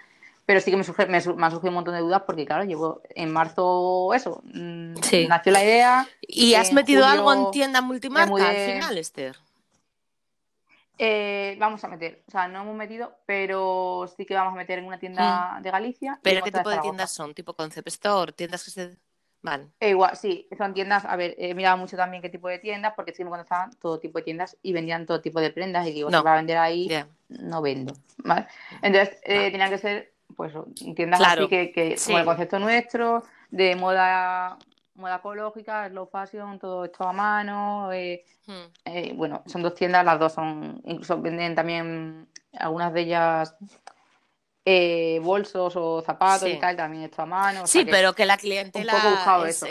pero 0.45 0.61
sí 0.61 0.69
que 0.69 0.77
me, 0.77 0.83
surge, 0.83 1.07
me, 1.07 1.17
han 1.17 1.23
surgido 1.23 1.69
un 1.69 1.73
montón 1.73 1.95
de 1.95 2.01
dudas 2.01 2.21
porque, 2.27 2.45
claro, 2.45 2.63
llevo 2.63 3.01
en 3.15 3.33
marzo 3.33 4.13
eso, 4.13 4.43
mm, 4.53 4.93
nació 5.27 5.51
la 5.51 5.63
idea. 5.63 6.07
¿Y 6.21 6.53
has 6.53 6.71
metido 6.73 7.07
algo 7.07 7.33
en 7.33 7.49
tienda 7.49 7.81
multimarca 7.81 8.49
al 8.49 8.55
final, 8.55 8.99
Esther? 8.99 9.46
Eh, 10.97 11.55
vamos 11.59 11.83
a 11.83 11.87
meter, 11.87 12.23
o 12.27 12.31
sea, 12.31 12.47
no 12.47 12.61
hemos 12.61 12.75
metido, 12.75 13.19
pero 13.25 14.11
sí 14.15 14.25
que 14.25 14.33
vamos 14.33 14.53
a 14.53 14.57
meter 14.57 14.79
en 14.79 14.85
una 14.85 14.99
tienda 14.99 15.57
mm. 15.59 15.61
de 15.61 15.71
Galicia. 15.71 16.19
¿Pero 16.23 16.43
qué 16.43 16.51
tipo 16.51 16.69
de, 16.69 16.79
tiendas 16.79 17.11
son? 17.11 17.33
¿Tipo 17.33 17.53
Concept 17.53 17.87
Store? 17.87 18.31
¿Tiendas 18.31 18.63
que 18.63 18.71
se.? 18.71 18.97
Van. 19.43 19.71
Eh, 19.79 19.89
igual, 19.89 20.17
sí, 20.17 20.47
son 20.57 20.73
tiendas. 20.73 21.05
A 21.05 21.15
ver, 21.15 21.35
he 21.37 21.53
mirado 21.53 21.77
mucho 21.77 21.95
también 21.95 22.23
qué 22.23 22.29
tipo 22.29 22.47
de 22.47 22.57
tiendas, 22.57 22.93
porque 22.95 23.13
sí 23.13 23.23
me 23.23 23.39
estaban 23.39 23.69
todo 23.79 23.99
tipo 23.99 24.17
de 24.17 24.23
tiendas 24.23 24.57
y 24.63 24.73
vendían 24.73 25.05
todo 25.05 25.21
tipo 25.21 25.39
de 25.39 25.51
prendas. 25.51 25.85
Y 25.85 25.93
digo, 25.93 26.09
no. 26.09 26.19
si 26.19 26.25
va 26.25 26.33
a 26.33 26.37
vender 26.37 26.57
ahí, 26.57 26.89
no 27.29 27.61
vendo. 27.61 27.93
¿vale? 28.17 28.47
Entonces, 28.81 29.19
eh, 29.23 29.51
tenían 29.51 29.69
que 29.69 29.77
ser, 29.77 30.13
pues, 30.35 30.53
tiendas 30.95 31.21
así 31.21 31.47
que, 31.47 31.71
que 31.71 31.95
como 32.03 32.17
el 32.17 32.25
concepto 32.25 32.57
nuestro, 32.57 33.23
de 33.51 33.75
moda 33.75 34.57
moda 34.97 35.17
ecológica, 35.17 35.87
slow 35.89 36.07
fashion, 36.07 36.59
todo 36.59 36.85
esto 36.85 37.07
a 37.07 37.13
mano. 37.13 37.91
Eh, 37.93 38.25
hmm. 38.45 38.65
eh, 38.85 39.13
bueno, 39.15 39.43
son 39.45 39.61
dos 39.61 39.73
tiendas, 39.73 40.03
las 40.03 40.19
dos 40.19 40.33
son, 40.33 40.81
incluso 40.85 41.21
venden 41.21 41.55
también 41.55 42.27
algunas 42.53 42.93
de 42.93 43.01
ellas 43.01 43.55
eh, 44.65 45.19
bolsos 45.21 45.73
o 45.77 46.01
zapatos 46.01 46.49
y 46.49 46.59
tal, 46.59 46.75
también 46.75 47.05
hecho 47.05 47.21
a 47.21 47.25
mano. 47.25 47.65
sí, 47.67 47.85
pero 47.85 48.13
que 48.13 48.25
la 48.25 48.37
clientela 48.37 49.45
es 49.47 49.63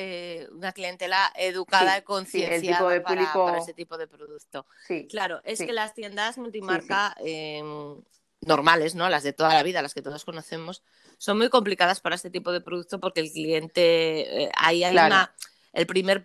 una 0.51 0.73
clientela 0.73 1.33
educada 1.37 1.99
y 1.99 2.03
concienciada 2.03 3.03
para, 3.03 3.59
ese 3.59 3.75
tipo 3.75 3.99
de 3.99 4.07
producto. 4.07 4.65
claro, 5.11 5.43
es 5.45 5.59
que 5.59 5.73
las 5.73 5.93
tiendas 5.93 6.39
multimarca 6.39 7.15
em, 7.19 8.01
normales, 8.41 8.95
¿no? 8.95 9.11
Las 9.11 9.23
de 9.23 9.33
toda 9.33 9.53
la 9.53 9.63
vida, 9.63 9.83
las 9.83 9.93
que 9.93 10.03
todos 10.03 10.25
conocemos, 10.25 10.83
son 11.19 11.39
muy 11.39 11.49
complicadas 11.49 12.01
para 12.01 12.15
este 12.15 12.31
tipo 12.31 12.53
de 12.53 12.61
producto 12.61 13.01
porque 13.01 13.21
el 13.21 13.31
cliente, 13.31 14.45
eh, 14.45 14.51
ahí 14.57 14.85
hay 14.85 14.97
una, 14.97 15.35
el 15.73 15.87
primer, 15.87 16.25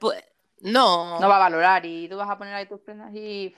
no. 0.61 1.19
No 1.19 1.29
va 1.29 1.37
a 1.37 1.39
valorar 1.39 1.85
y 1.85 2.07
tú 2.07 2.17
vas 2.17 2.29
a 2.29 2.37
poner 2.37 2.53
ahí 2.53 2.65
tus 2.65 2.81
prendas 2.81 3.13
y 3.13 3.55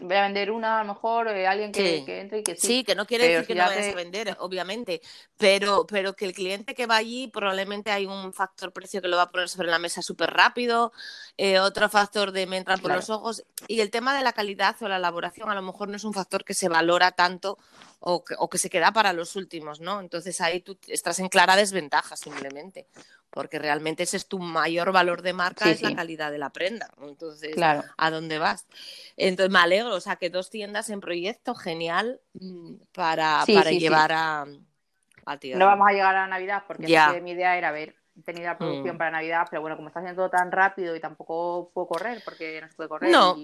voy 0.00 0.16
a 0.16 0.22
vender 0.22 0.50
una, 0.50 0.80
a 0.80 0.84
lo 0.84 0.94
mejor, 0.94 1.28
eh, 1.28 1.46
alguien 1.46 1.72
que, 1.72 1.98
entre 2.20 2.38
y 2.38 2.42
que 2.42 2.56
sí. 2.56 2.66
Sí, 2.66 2.84
que 2.84 2.94
no 2.94 3.06
quiere 3.06 3.28
decir 3.28 3.46
que 3.46 3.54
no 3.54 3.64
vayas 3.64 3.92
a 3.92 3.96
vender, 3.96 4.36
obviamente, 4.40 5.02
pero, 5.36 5.86
pero 5.86 6.14
que 6.14 6.24
el 6.24 6.32
cliente 6.32 6.74
que 6.74 6.86
va 6.86 6.96
allí 6.96 7.28
probablemente 7.28 7.90
hay 7.90 8.06
un 8.06 8.32
factor 8.32 8.72
precio 8.72 9.02
que 9.02 9.08
lo 9.08 9.16
va 9.16 9.24
a 9.24 9.30
poner 9.30 9.48
sobre 9.48 9.68
la 9.68 9.78
mesa 9.78 10.02
súper 10.02 10.30
rápido, 10.30 10.92
eh, 11.36 11.58
otro 11.58 11.88
factor 11.88 12.32
de 12.32 12.46
me 12.46 12.56
entran 12.56 12.80
por 12.80 12.92
los 12.92 13.10
ojos, 13.10 13.44
y 13.68 13.80
el 13.80 13.90
tema 13.90 14.16
de 14.16 14.22
la 14.22 14.32
calidad 14.32 14.76
o 14.80 14.88
la 14.88 14.96
elaboración 14.96 15.50
a 15.50 15.54
lo 15.54 15.62
mejor 15.62 15.88
no 15.88 15.96
es 15.96 16.04
un 16.04 16.14
factor 16.14 16.44
que 16.44 16.54
se 16.54 16.68
valora 16.68 17.12
tanto 17.12 17.58
o 18.04 18.24
que, 18.24 18.34
o 18.36 18.50
que 18.50 18.58
se 18.58 18.68
queda 18.68 18.92
para 18.92 19.12
los 19.12 19.36
últimos, 19.36 19.80
¿no? 19.80 20.00
Entonces 20.00 20.40
ahí 20.40 20.60
tú 20.60 20.76
estás 20.88 21.20
en 21.20 21.28
clara 21.28 21.56
desventaja 21.56 22.16
simplemente 22.16 22.86
porque 23.30 23.58
realmente 23.58 24.02
ese 24.02 24.18
es 24.18 24.26
tu 24.26 24.38
mayor 24.38 24.92
valor 24.92 25.22
de 25.22 25.32
marca, 25.32 25.70
es 25.70 25.80
la 25.80 25.94
calidad 25.94 26.30
de 26.30 26.36
la 26.36 26.50
prenda. 26.50 26.90
Entonces, 27.00 27.56
¿a 27.58 28.10
dónde 28.10 28.38
vas? 28.38 28.66
Entonces, 29.16 29.50
me 29.50 29.58
alegro, 29.58 29.94
o 29.94 30.00
sea, 30.00 30.16
que 30.16 30.28
dos 30.28 30.50
tiendas 30.50 30.90
en 30.90 31.00
proyecto, 31.00 31.54
genial, 31.54 32.20
para, 32.92 33.42
para 33.46 33.70
llevar 33.70 34.12
a, 34.12 34.42
a 35.24 35.38
No 35.54 35.64
vamos 35.64 35.88
a 35.88 35.92
llegar 35.92 36.14
a 36.14 36.26
Navidad, 36.26 36.64
porque 36.66 36.86
mi 37.22 37.30
idea 37.30 37.56
era 37.56 37.72
ver 37.72 37.96
tener 38.22 38.44
la 38.44 38.58
producción 38.58 38.96
mm. 38.96 38.98
para 38.98 39.10
Navidad, 39.10 39.46
pero 39.48 39.62
bueno, 39.62 39.76
como 39.76 39.88
está 39.88 40.00
haciendo 40.00 40.20
todo 40.20 40.38
tan 40.38 40.52
rápido 40.52 40.94
y 40.94 41.00
tampoco 41.00 41.70
puedo 41.72 41.86
correr, 41.86 42.20
porque 42.26 42.60
no 42.60 42.68
se 42.68 42.74
puede 42.74 42.90
correr. 42.90 43.10
No 43.10 43.38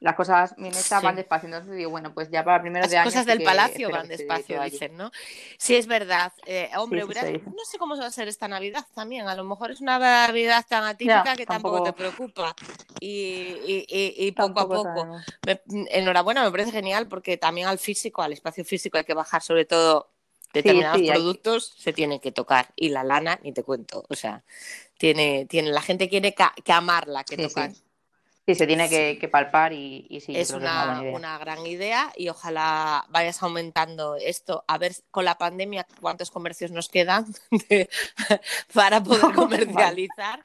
las 0.00 0.14
cosas 0.14 0.56
mi 0.58 0.70
meta 0.70 1.00
van 1.00 1.16
despacio. 1.16 1.48
Entonces 1.48 1.76
digo, 1.76 1.90
bueno, 1.90 2.14
pues 2.14 2.30
ya 2.30 2.44
para 2.44 2.60
primeros 2.60 2.88
de 2.88 2.98
año. 2.98 3.06
Las 3.06 3.14
cosas 3.14 3.26
del 3.26 3.42
palacio 3.42 3.90
van 3.90 4.06
despacio, 4.06 4.62
dicen, 4.62 4.96
¿no? 4.96 5.10
Sí, 5.58 5.74
es 5.74 5.86
verdad. 5.86 6.32
Eh, 6.46 6.70
hombre, 6.76 7.04
no 7.04 7.64
sé 7.64 7.78
cómo 7.78 7.96
va 7.96 8.06
a 8.06 8.10
ser 8.10 8.28
esta 8.28 8.46
Navidad 8.46 8.86
también. 8.94 9.26
A 9.26 9.34
lo 9.34 9.44
mejor 9.44 9.72
es 9.72 9.80
una 9.80 9.98
Navidad 9.98 10.64
tan 10.68 10.84
atípica 10.84 11.34
que 11.36 11.46
tampoco... 11.46 11.82
te 11.82 11.92
preocupa. 11.92 12.54
Y, 13.00 13.84
y, 13.88 14.32
poco 14.32 14.60
a 14.60 14.68
poco. 14.68 15.20
enhorabuena, 15.90 16.44
me 16.44 16.50
parece 16.50 16.70
genial 16.70 17.08
porque 17.08 17.36
también 17.36 17.66
al 17.66 17.78
físico, 17.78 18.22
al 18.22 18.32
espacio 18.32 18.64
físico, 18.64 18.98
hay 18.98 19.04
que 19.04 19.14
bajar 19.14 19.42
sobre 19.42 19.64
todo 19.64 20.12
determinados 20.52 21.02
productos, 21.02 21.74
se 21.76 21.92
tiene 21.92 22.20
que 22.20 22.30
tocar. 22.30 22.68
Y 22.76 22.90
la 22.90 23.02
lana, 23.02 23.40
ni 23.42 23.52
te 23.52 23.64
cuento. 23.64 24.04
O 24.08 24.14
sea, 24.14 24.44
tiene, 24.96 25.46
tiene 25.46 25.70
la 25.70 25.82
gente 25.82 26.08
quiere 26.08 26.34
que, 26.34 26.72
amarla, 26.72 27.24
que 27.24 27.36
tocar. 27.36 27.72
Sí, 28.48 28.54
se 28.54 28.66
tiene 28.66 28.88
que, 28.88 29.28
palpar 29.28 29.74
y, 29.74 30.06
y 30.08 30.22
sí. 30.22 30.32
Es 30.34 30.52
una, 30.52 31.02
una, 31.02 31.36
gran 31.36 31.66
idea 31.66 32.10
y 32.16 32.30
ojalá 32.30 33.04
vayas 33.10 33.42
aumentando 33.42 34.16
esto. 34.16 34.64
A 34.66 34.78
ver 34.78 34.94
con 35.10 35.26
la 35.26 35.36
pandemia 35.36 35.86
cuántos 36.00 36.30
comercios 36.30 36.70
nos 36.70 36.88
quedan 36.88 37.26
para 38.72 39.02
poder 39.02 39.20
comercializar. 39.34 40.42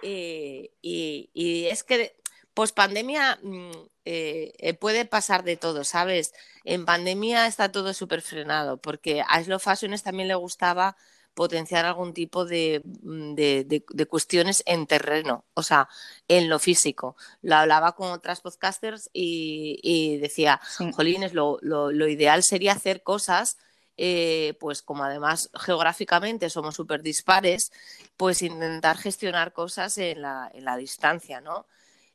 y, 0.00 1.66
es 1.68 1.82
que 1.82 2.14
post 2.54 2.76
pandemia 2.76 3.40
mm, 3.42 3.70
eh, 4.04 4.52
eh, 4.56 4.74
puede 4.74 5.04
pasar 5.04 5.42
de 5.42 5.56
todo, 5.56 5.82
¿sabes? 5.82 6.32
En 6.62 6.86
pandemia 6.86 7.48
está 7.48 7.72
todo 7.72 7.94
súper 7.94 8.22
frenado 8.22 8.76
porque 8.76 9.24
a 9.26 9.42
Slow 9.42 9.58
Fashions 9.58 10.04
también 10.04 10.28
le 10.28 10.36
gustaba 10.36 10.96
potenciar 11.40 11.86
algún 11.86 12.12
tipo 12.12 12.44
mm, 12.44 13.34
de, 13.34 13.82
de, 13.88 14.06
cuestiones 14.06 14.62
en 14.66 14.86
terreno, 14.86 15.46
o 15.54 15.62
sea, 15.62 15.88
en 16.28 16.50
lo 16.50 16.58
físico. 16.58 17.16
Lo 17.40 17.56
hablaba 17.56 17.92
con 17.92 18.10
otras 18.10 18.42
podcasters 18.42 19.08
y, 19.14 20.18
decía, 20.18 20.60
Jolines, 20.92 21.32
lo, 21.32 21.56
lo, 21.62 22.08
ideal 22.08 22.42
sería 22.42 22.72
hacer 22.72 23.02
cosas. 23.02 23.56
Eh, 23.96 24.54
pues 24.60 24.82
como 24.82 25.04
además 25.04 25.50
geográficamente 25.58 26.50
somos 26.50 26.74
súper 26.74 27.00
dispares, 27.00 27.72
pues 28.18 28.42
intentar 28.42 28.98
gestionar 28.98 29.54
cosas 29.54 29.96
en 29.96 30.20
la, 30.20 30.50
en 30.52 30.66
la 30.66 30.76
distancia, 30.76 31.40
¿no? 31.40 31.66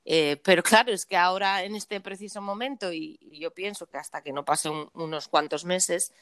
Eh, 0.06 0.40
pero 0.44 0.62
claro, 0.62 0.92
es 0.92 1.08
que 1.08 1.18
ahora 1.18 1.64
en 1.64 1.76
este 1.76 2.00
preciso 2.00 2.42
momento, 2.42 2.94
y, 2.94 3.18
yo 3.40 3.50
pienso 3.52 3.88
que 3.88 3.98
hasta 3.98 4.22
que 4.22 4.34
no 4.34 4.46
pasen 4.46 4.88
unos 4.94 5.28
cuantos 5.28 5.66
meses, 5.66 6.14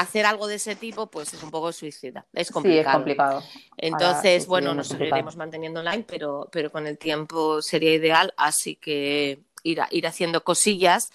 hacer 0.00 0.26
algo 0.26 0.46
de 0.46 0.56
ese 0.56 0.76
tipo, 0.76 1.06
pues 1.06 1.32
es 1.34 1.42
un 1.42 1.50
poco 1.50 1.72
suicida. 1.72 2.26
Es 2.32 2.50
complicado. 2.50 2.82
Sí, 2.82 2.88
es 2.88 2.94
complicado. 2.94 3.42
Entonces, 3.76 4.46
bueno, 4.46 4.74
nos 4.74 4.88
seguiremos 4.88 5.36
manteniendo 5.36 5.80
online, 5.80 6.04
pero, 6.06 6.48
pero 6.50 6.70
con 6.70 6.86
el 6.86 6.98
tiempo 6.98 7.62
sería 7.62 7.94
ideal, 7.94 8.32
así 8.36 8.76
que 8.76 9.40
ir, 9.64 9.80
ir 9.90 10.06
haciendo 10.06 10.44
cosillas 10.44 11.10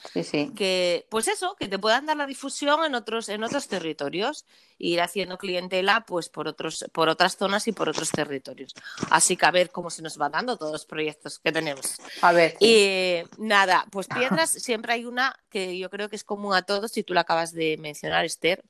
que, 0.55 1.05
pues 1.09 1.29
eso, 1.29 1.55
que 1.57 1.69
te 1.69 1.79
puedan 1.79 2.05
dar 2.05 2.17
la 2.17 2.25
difusión 2.25 2.83
en 2.83 2.95
otros, 2.95 3.29
en 3.29 3.43
otros 3.43 3.67
territorios, 3.69 4.45
ir 4.77 4.99
haciendo 5.01 5.37
clientela 5.37 6.05
pues 6.05 6.27
por 6.27 6.47
otros, 6.47 6.85
por 6.91 7.07
otras 7.07 7.37
zonas 7.37 7.67
y 7.67 7.71
por 7.71 7.87
otros 7.87 8.09
territorios. 8.11 8.73
Así 9.09 9.37
que 9.37 9.45
a 9.45 9.51
ver 9.51 9.71
cómo 9.71 9.89
se 9.89 10.01
nos 10.01 10.19
va 10.19 10.29
dando 10.29 10.57
todos 10.57 10.73
los 10.73 10.85
proyectos 10.85 11.39
que 11.39 11.51
tenemos. 11.51 11.97
A 12.21 12.33
ver. 12.33 12.57
Y 12.59 13.19
nada, 13.37 13.85
pues 13.91 14.07
piedras, 14.07 14.49
siempre 14.51 14.93
hay 14.93 15.05
una 15.05 15.39
que 15.49 15.77
yo 15.77 15.89
creo 15.89 16.09
que 16.09 16.15
es 16.15 16.23
común 16.23 16.53
a 16.53 16.63
todos, 16.63 16.97
y 16.97 17.03
tú 17.03 17.13
la 17.13 17.21
acabas 17.21 17.53
de 17.53 17.77
mencionar, 17.77 18.25
Esther, 18.25 18.63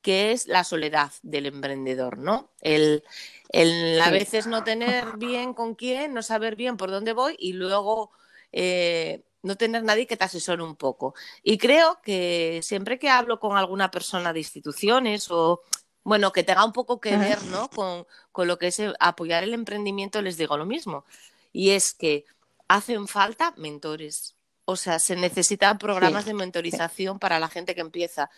que 0.00 0.32
es 0.32 0.46
la 0.46 0.64
soledad 0.64 1.12
del 1.22 1.46
emprendedor, 1.46 2.16
¿no? 2.16 2.52
El, 2.60 3.02
el 3.50 4.00
a 4.00 4.10
veces 4.10 4.46
no 4.46 4.64
tener 4.64 5.16
bien 5.18 5.52
con 5.52 5.74
quién, 5.74 6.14
no 6.14 6.22
saber 6.22 6.56
bien 6.56 6.76
por 6.76 6.90
dónde 6.90 7.12
voy 7.12 7.36
y 7.38 7.52
luego 7.54 8.12
eh, 8.52 9.25
no 9.42 9.56
tener 9.56 9.82
nadie 9.84 10.06
que 10.06 10.16
te 10.16 10.24
asesore 10.24 10.62
un 10.62 10.76
poco. 10.76 11.14
Y 11.42 11.58
creo 11.58 12.00
que 12.02 12.60
siempre 12.62 12.98
que 12.98 13.10
hablo 13.10 13.38
con 13.40 13.56
alguna 13.56 13.90
persona 13.90 14.32
de 14.32 14.40
instituciones 14.40 15.30
o, 15.30 15.62
bueno, 16.02 16.32
que 16.32 16.42
tenga 16.42 16.64
un 16.64 16.72
poco 16.72 17.00
que 17.00 17.16
ver 17.16 17.42
¿no? 17.44 17.68
con, 17.70 18.06
lo 18.46 18.58
que 18.58 18.68
es 18.68 18.82
apoyar 19.00 19.44
el 19.44 19.54
emprendimiento, 19.54 20.22
les 20.22 20.36
digo 20.36 20.56
lo 20.56 20.66
mismo. 20.66 21.04
Y 21.52 21.70
es 21.70 21.92
que 21.94 22.24
hacen 22.68 23.08
falta 23.08 23.54
mentores. 23.56 24.34
O 24.68 24.74
sea, 24.74 24.98
se 24.98 25.14
necesitan 25.14 25.78
programas 25.78 26.24
de 26.24 26.34
mentorización 26.34 27.20
para 27.20 27.38
la 27.38 27.48
gente 27.48 27.76
que 27.76 27.80
empieza. 27.80 28.30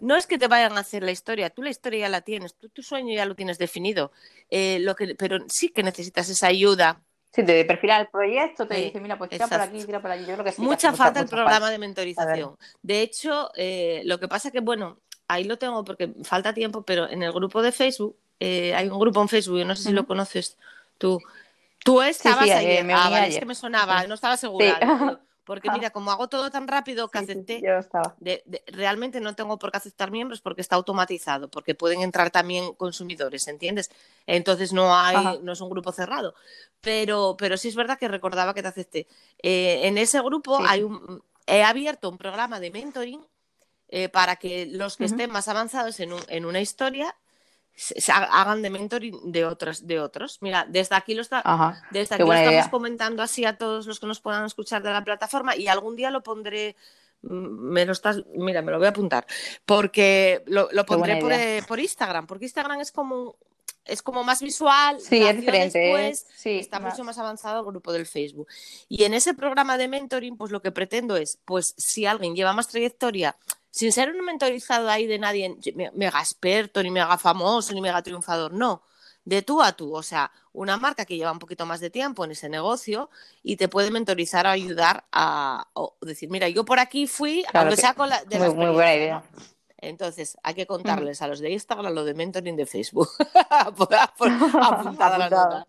No 0.00 0.14
es 0.14 0.28
que 0.28 0.38
te 0.38 0.46
vayan 0.46 0.76
a 0.76 0.80
hacer 0.80 1.02
la 1.02 1.10
historia, 1.10 1.50
tú 1.50 1.62
la 1.62 1.70
historia 1.70 2.00
ya 2.00 2.08
la 2.08 2.20
tienes, 2.20 2.54
tú 2.54 2.68
tu 2.68 2.84
sueño 2.84 3.12
ya 3.12 3.26
lo 3.26 3.34
tienes 3.34 3.58
definido, 3.58 4.12
eh, 4.48 4.78
lo 4.78 4.94
que, 4.94 5.16
pero 5.16 5.38
sí 5.48 5.70
que 5.70 5.82
necesitas 5.82 6.28
esa 6.28 6.46
ayuda 6.46 7.02
Sí, 7.34 7.44
te 7.44 7.64
perfila 7.64 7.98
el 7.98 8.08
proyecto, 8.08 8.66
te 8.66 8.74
dice, 8.74 9.00
mira, 9.00 9.16
pues 9.16 9.30
tira 9.30 9.48
por 9.48 9.60
aquí, 9.60 9.82
tira 9.84 10.02
por 10.02 10.10
allí. 10.10 10.26
Yo 10.26 10.36
creo 10.36 10.44
que 10.44 10.60
mucha 10.60 10.92
falta 10.92 11.20
el 11.20 11.28
programa 11.28 11.70
de 11.70 11.78
mentorización. 11.78 12.56
De 12.82 13.00
hecho, 13.00 13.50
eh, 13.56 14.02
lo 14.04 14.20
que 14.20 14.28
pasa 14.28 14.50
que, 14.50 14.60
bueno, 14.60 14.98
ahí 15.28 15.44
lo 15.44 15.56
tengo 15.56 15.82
porque 15.82 16.12
falta 16.24 16.52
tiempo, 16.52 16.82
pero 16.82 17.08
en 17.08 17.22
el 17.22 17.32
grupo 17.32 17.62
de 17.62 17.72
Facebook, 17.72 18.16
eh, 18.38 18.74
hay 18.74 18.88
un 18.88 18.98
grupo 18.98 19.22
en 19.22 19.28
Facebook, 19.28 19.58
yo 19.60 19.64
no 19.64 19.74
sé 19.74 19.84
si 19.84 19.92
lo 19.92 20.06
conoces 20.06 20.58
tú. 20.98 21.20
Tú 21.82 22.02
estabas 22.02 22.50
ahí, 22.50 22.66
eh, 22.66 22.86
ah, 22.92 23.26
es 23.26 23.38
que 23.38 23.46
me 23.46 23.54
sonaba, 23.54 24.06
no 24.06 24.14
estaba 24.14 24.36
segura. 24.36 25.18
Porque 25.44 25.70
mira, 25.70 25.90
como 25.90 26.12
hago 26.12 26.28
todo 26.28 26.50
tan 26.50 26.68
rápido 26.68 27.08
que 27.08 27.18
acepté, 27.18 27.60
realmente 28.66 29.20
no 29.20 29.34
tengo 29.34 29.58
por 29.58 29.72
qué 29.72 29.78
aceptar 29.78 30.10
miembros 30.10 30.40
porque 30.40 30.60
está 30.60 30.76
automatizado, 30.76 31.48
porque 31.48 31.74
pueden 31.74 32.02
entrar 32.02 32.30
también 32.30 32.74
consumidores, 32.74 33.48
¿entiendes? 33.48 33.90
Entonces 34.26 34.72
no 34.72 34.94
hay, 34.94 35.40
no 35.42 35.52
es 35.52 35.60
un 35.60 35.68
grupo 35.68 35.90
cerrado. 35.90 36.34
Pero, 36.80 37.36
pero 37.36 37.56
sí 37.56 37.68
es 37.68 37.74
verdad 37.74 37.98
que 37.98 38.08
recordaba 38.08 38.54
que 38.54 38.62
te 38.62 38.68
acepté. 38.68 39.06
Eh, 39.42 39.80
en 39.84 39.98
ese 39.98 40.20
grupo 40.20 40.60
hay 40.64 40.84
un, 40.84 41.22
he 41.46 41.64
abierto 41.64 42.08
un 42.08 42.18
programa 42.18 42.60
de 42.60 42.70
mentoring 42.70 43.26
eh, 43.88 44.08
para 44.08 44.36
que 44.36 44.66
los 44.66 44.96
que 44.96 45.04
estén 45.04 45.30
más 45.30 45.48
avanzados 45.48 45.98
en, 46.00 46.12
en 46.28 46.46
una 46.46 46.60
historia 46.60 47.16
se 47.74 48.12
hagan 48.12 48.62
de 48.62 48.70
mentoring 48.70 49.32
de 49.32 49.44
otros, 49.44 49.86
de 49.86 50.00
otros. 50.00 50.38
Mira, 50.40 50.66
desde 50.68 50.94
aquí 50.94 51.14
lo, 51.14 51.22
está, 51.22 51.42
desde 51.90 52.14
aquí 52.14 52.24
lo 52.24 52.32
estamos 52.32 52.68
comentando 52.68 53.22
así 53.22 53.44
a 53.44 53.56
todos 53.56 53.86
los 53.86 53.98
que 53.98 54.06
nos 54.06 54.20
puedan 54.20 54.44
escuchar 54.44 54.82
de 54.82 54.92
la 54.92 55.04
plataforma 55.04 55.56
y 55.56 55.68
algún 55.68 55.96
día 55.96 56.10
lo 56.10 56.22
pondré. 56.22 56.76
Mm, 57.22 57.72
me 57.72 57.84
lo 57.86 57.92
estás, 57.92 58.22
mira, 58.34 58.62
me 58.62 58.72
lo 58.72 58.78
voy 58.78 58.86
a 58.86 58.90
apuntar. 58.90 59.26
Porque 59.64 60.42
lo, 60.46 60.68
pondré 60.86 61.16
por, 61.16 61.32
eh, 61.32 61.62
por, 61.66 61.80
Instagram, 61.80 62.26
porque 62.26 62.44
Instagram 62.44 62.80
es 62.80 62.92
como 62.92 63.36
es 63.84 64.02
como 64.02 64.22
más 64.22 64.40
visual, 64.40 65.00
sí, 65.00 65.22
es 65.22 65.36
diferente, 65.36 66.14
sí, 66.14 66.58
está 66.58 66.78
mucho 66.78 67.02
más 67.02 67.18
avanzado 67.18 67.60
el 67.60 67.66
grupo 67.66 67.92
del 67.92 68.06
Facebook. 68.06 68.46
Y 68.88 69.04
en 69.04 69.14
ese 69.14 69.34
programa 69.34 69.76
de 69.76 69.88
mentoring, 69.88 70.36
pues 70.36 70.52
lo 70.52 70.62
que 70.62 70.70
pretendo 70.70 71.16
es, 71.16 71.40
pues 71.44 71.74
si 71.76 72.06
alguien 72.06 72.36
lleva 72.36 72.52
más 72.52 72.68
trayectoria, 72.68 73.36
sin 73.72 73.90
ser 73.90 74.14
un 74.14 74.24
mentorizado 74.24 74.88
ahí 74.90 75.06
de 75.06 75.18
nadie 75.18 75.56
mega 75.94 76.20
experto, 76.20 76.82
ni 76.82 76.90
mega 76.90 77.16
famoso, 77.16 77.72
ni 77.72 77.80
mega 77.80 78.02
triunfador, 78.02 78.52
no, 78.52 78.82
de 79.24 79.40
tú 79.40 79.62
a 79.62 79.72
tú, 79.72 79.94
o 79.94 80.02
sea, 80.02 80.30
una 80.52 80.76
marca 80.76 81.06
que 81.06 81.16
lleva 81.16 81.32
un 81.32 81.38
poquito 81.38 81.64
más 81.64 81.80
de 81.80 81.88
tiempo 81.88 82.24
en 82.24 82.32
ese 82.32 82.50
negocio 82.50 83.08
y 83.42 83.56
te 83.56 83.68
puede 83.68 83.90
mentorizar 83.90 84.46
o 84.46 84.50
ayudar 84.50 85.04
a 85.10 85.68
decir, 86.02 86.28
mira, 86.28 86.50
yo 86.50 86.66
por 86.66 86.80
aquí 86.80 87.06
fui, 87.06 87.44
aunque 87.54 87.76
sea 87.76 87.94
con 87.94 88.10
la... 88.10 88.22
muy, 88.54 88.68
buena 88.68 88.94
idea. 88.94 89.22
Entonces, 89.78 90.36
hay 90.42 90.54
que 90.54 90.66
contarles 90.66 91.22
a 91.22 91.26
los 91.26 91.40
de 91.40 91.50
Instagram 91.50 91.94
lo 91.94 92.04
de 92.04 92.12
mentoring 92.14 92.56
de 92.56 92.66
Facebook. 92.66 93.08
apuntada 93.50 95.18
la 95.18 95.30
nota. 95.30 95.66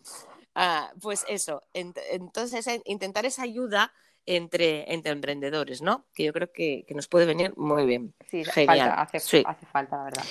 Ah, 0.56 0.92
pues 1.02 1.26
eso, 1.30 1.64
entonces 1.74 2.68
intentar 2.86 3.26
esa 3.26 3.44
ayuda 3.44 3.94
entre, 4.26 4.94
entre 4.94 5.12
emprendedores, 5.12 5.82
¿no? 5.82 6.06
Que 6.14 6.24
yo 6.24 6.34
creo 6.34 6.52
que, 6.52 6.86
nos 6.90 7.08
puede 7.08 7.26
venir 7.26 7.54
muy 7.58 7.86
bien. 7.86 8.14
Sí, 8.30 8.44
Genial. 8.46 8.94
hace, 8.96 9.20
falta, 9.66 9.98
la 9.98 10.04
verdad. 10.06 10.24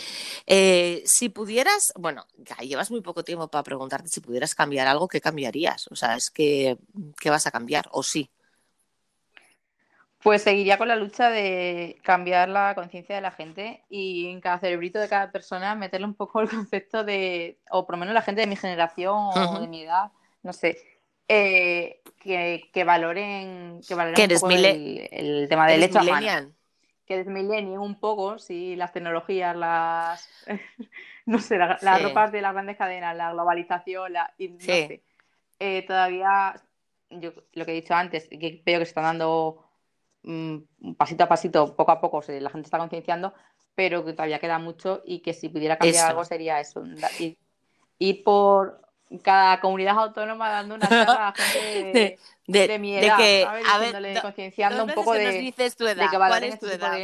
Eh, 0.46 1.02
si 1.04 1.28
pudieras, 1.28 1.92
bueno, 1.96 2.26
llevas 2.60 2.90
muy 2.90 3.00
poco 3.00 3.24
tiempo 3.24 3.48
para 3.48 3.62
preguntarte 3.62 4.08
si 4.08 4.20
pudieras 4.20 4.54
cambiar 4.54 4.86
algo, 4.86 5.08
¿qué 5.08 5.20
cambiarías? 5.20 5.88
O 5.88 5.96
sea, 5.96 6.16
es 6.16 6.30
que, 6.30 6.78
¿qué 7.20 7.30
vas 7.30 7.46
a 7.46 7.50
cambiar? 7.50 7.88
¿O 7.92 8.02
sí? 8.02 8.30
Pues 10.22 10.42
seguiría 10.42 10.78
con 10.78 10.86
la 10.86 10.94
lucha 10.94 11.30
de 11.30 11.98
cambiar 12.02 12.48
la 12.48 12.76
conciencia 12.76 13.16
de 13.16 13.20
la 13.20 13.32
gente 13.32 13.82
y 13.90 14.28
en 14.28 14.40
cada 14.40 14.60
cerebrito 14.60 15.00
de 15.00 15.08
cada 15.08 15.32
persona 15.32 15.74
meterle 15.74 16.06
un 16.06 16.14
poco 16.14 16.40
el 16.40 16.48
concepto 16.48 17.02
de, 17.02 17.58
o 17.70 17.84
por 17.84 17.96
lo 17.96 18.00
menos 18.00 18.14
la 18.14 18.22
gente 18.22 18.40
de 18.40 18.46
mi 18.46 18.54
generación 18.54 19.16
o 19.34 19.60
de 19.60 19.66
mi 19.66 19.82
edad, 19.82 20.12
no 20.44 20.52
sé, 20.52 20.78
eh, 21.26 22.01
que, 22.22 22.84
valoren, 22.84 23.80
que 23.86 23.94
valoren 23.94 24.30
el, 25.10 25.48
tema 25.48 25.66
del 25.66 25.82
hecho? 25.82 26.00
Que 27.04 27.20
es 27.20 27.26
millennial 27.26 27.80
un 27.80 27.98
poco, 27.98 28.38
sí, 28.38 28.76
las 28.76 28.92
tecnologías, 28.92 29.56
las, 29.56 30.28
no 31.26 31.38
sé, 31.38 31.58
las 31.58 32.02
ropas 32.02 32.32
de 32.32 32.40
las 32.40 32.52
grandes 32.52 32.76
cadenas, 32.76 33.16
la 33.16 33.32
globalización, 33.32 34.12
la, 34.12 34.32
y, 34.38 34.48
no 34.48 34.60
sé, 34.60 35.02
eh, 35.58 35.82
todavía, 35.86 36.54
yo 37.10 37.32
lo 37.52 37.64
que 37.64 37.72
he 37.72 37.80
dicho 37.80 37.94
antes, 37.94 38.28
que 38.28 38.62
veo 38.64 38.78
que 38.78 38.84
se 38.84 38.90
están 38.90 39.04
dando 39.04 39.66
Mm, 40.24 40.94
pasito 40.96 41.24
a 41.24 41.28
pasito, 41.28 41.74
poco 41.74 41.90
a 41.90 42.00
poco, 42.00 42.22
la 42.28 42.50
gente 42.50 42.66
está 42.66 42.78
concienciando, 42.78 43.34
pero 43.74 44.04
que 44.04 44.12
todavía 44.12 44.38
queda 44.38 44.58
mucho 44.58 45.02
y 45.04 45.20
que 45.20 45.34
si 45.34 45.48
pudiera 45.48 45.78
cambiar 45.78 46.10
algo 46.10 46.24
sería 46.24 46.60
eso. 46.60 46.82
Y, 47.98 48.14
por 48.22 48.81
cada 49.22 49.60
comunidad 49.60 49.98
autónoma 49.98 50.48
dando 50.48 50.74
una 50.74 50.88
charla 50.88 51.28
a 51.28 51.34
gente 51.34 52.18
de, 52.46 52.78
mi 52.78 52.96
edad, 52.96 53.16
que, 53.16 53.46
A 53.46 53.78
ver, 53.78 54.20
concienciando 54.20 54.84
un 54.84 54.92
poco 54.92 55.12
de, 55.14 55.38
dices 55.38 55.76
tu 55.76 55.86
edad, 55.86 56.08
¿cuál 56.10 56.44
es 56.44 56.58
tu 56.58 56.66
este 56.66 56.76
edad? 56.76 56.98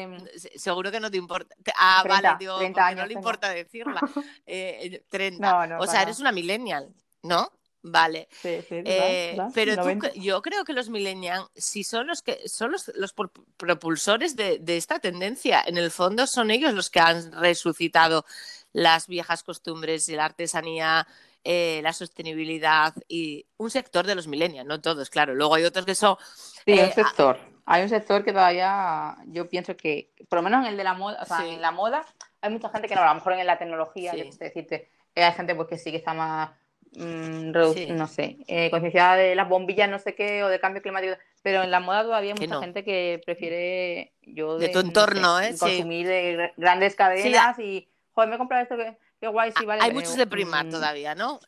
Seguro 0.56 0.90
que 0.90 1.00
no 1.00 1.10
te 1.10 1.16
importa. 1.16 1.54
Ah, 1.76 2.04
vale, 2.06 2.28
digo, 2.38 2.58
no 2.96 3.06
le 3.06 3.12
importa 3.14 3.50
decirla. 3.50 4.00
30. 4.46 5.48
Eh, 5.68 5.76
o 5.78 5.86
sea, 5.86 6.02
eres 6.02 6.20
una 6.20 6.32
millennial, 6.32 6.92
¿no? 7.22 7.50
Vale. 7.82 8.28
Eh, 8.42 9.38
pero 9.54 9.74
yo 10.14 10.42
creo 10.42 10.64
que 10.64 10.72
los 10.72 10.88
millennials, 10.88 11.48
si 11.54 11.84
son 11.84 12.08
los 12.08 12.22
que 12.22 12.48
son 12.48 12.72
los, 12.72 13.14
propulsores 13.56 14.34
de, 14.36 14.60
esta 14.66 14.98
tendencia, 14.98 15.62
en 15.64 15.78
el 15.78 15.90
fondo 15.90 16.26
son 16.26 16.50
ellos 16.50 16.74
los 16.74 16.90
que 16.90 17.00
han 17.00 17.32
resucitado 17.32 18.24
las 18.72 19.06
viejas 19.06 19.42
costumbres 19.42 20.08
y 20.08 20.16
la 20.16 20.26
artesanía, 20.26 21.06
eh, 21.44 21.80
la 21.82 21.92
sostenibilidad 21.92 22.94
y 23.08 23.46
un 23.56 23.70
sector 23.70 24.06
de 24.06 24.14
los 24.14 24.26
millennials, 24.26 24.66
no 24.66 24.80
todos, 24.80 25.10
claro. 25.10 25.34
Luego 25.34 25.54
hay 25.54 25.64
otros 25.64 25.86
que 25.86 25.94
son. 25.94 26.16
Sí, 26.64 26.72
un 26.72 26.78
eh, 26.78 26.92
sector. 26.92 27.38
Hay 27.66 27.82
un 27.82 27.88
sector 27.88 28.24
que 28.24 28.32
todavía 28.32 29.16
yo 29.26 29.48
pienso 29.48 29.76
que, 29.76 30.12
por 30.28 30.38
lo 30.38 30.42
menos 30.42 30.64
en 30.64 30.72
el 30.72 30.76
de 30.76 30.84
la 30.84 30.94
moda, 30.94 31.18
o 31.22 31.26
sea, 31.26 31.46
en 31.46 31.60
la 31.60 31.70
moda, 31.70 32.04
hay 32.40 32.50
mucha 32.50 32.70
gente 32.70 32.88
que 32.88 32.94
no, 32.94 33.02
a 33.02 33.08
lo 33.08 33.14
mejor 33.16 33.34
en 33.34 33.46
la 33.46 33.58
tecnología, 33.58 34.12
decirte, 34.12 34.90
hay 35.14 35.32
gente 35.32 35.54
pues 35.54 35.68
que 35.68 35.78
sí 35.78 35.90
que 35.90 35.98
está 35.98 36.14
más 36.14 36.50
Mm, 36.96 37.50
no 37.96 38.06
sé, 38.06 38.38
eh, 38.46 38.70
concienciada 38.70 39.16
de 39.16 39.34
las 39.34 39.48
bombillas, 39.48 39.90
no 39.90 39.98
sé 39.98 40.14
qué, 40.14 40.42
o 40.42 40.48
de 40.48 40.58
cambio 40.58 40.82
climático, 40.82 41.14
pero 41.42 41.62
en 41.62 41.70
la 41.70 41.80
moda 41.80 42.02
todavía 42.02 42.32
hay 42.32 42.46
mucha 42.46 42.60
gente 42.60 42.82
que 42.82 43.20
prefiere 43.24 44.14
yo 44.22 44.58
de, 44.58 44.70
tu 44.70 44.80
entorno, 44.80 45.40
¿eh? 45.40 45.54
consumir 45.58 46.06
de 46.06 46.52
grandes 46.56 46.94
cadenas 46.94 47.58
y, 47.58 47.88
joder, 48.12 48.30
me 48.30 48.36
he 48.36 48.38
comprado 48.38 48.62
esto 48.62 48.76
que, 48.76 48.96
guay, 49.26 49.52
sí, 49.58 49.64
vale. 49.64 49.82
Hay 49.82 49.92
muchos 49.92 50.16
de 50.16 50.26
primar 50.26 50.66
mm, 50.66 50.70
todavía, 50.70 51.14
¿no? 51.14 51.40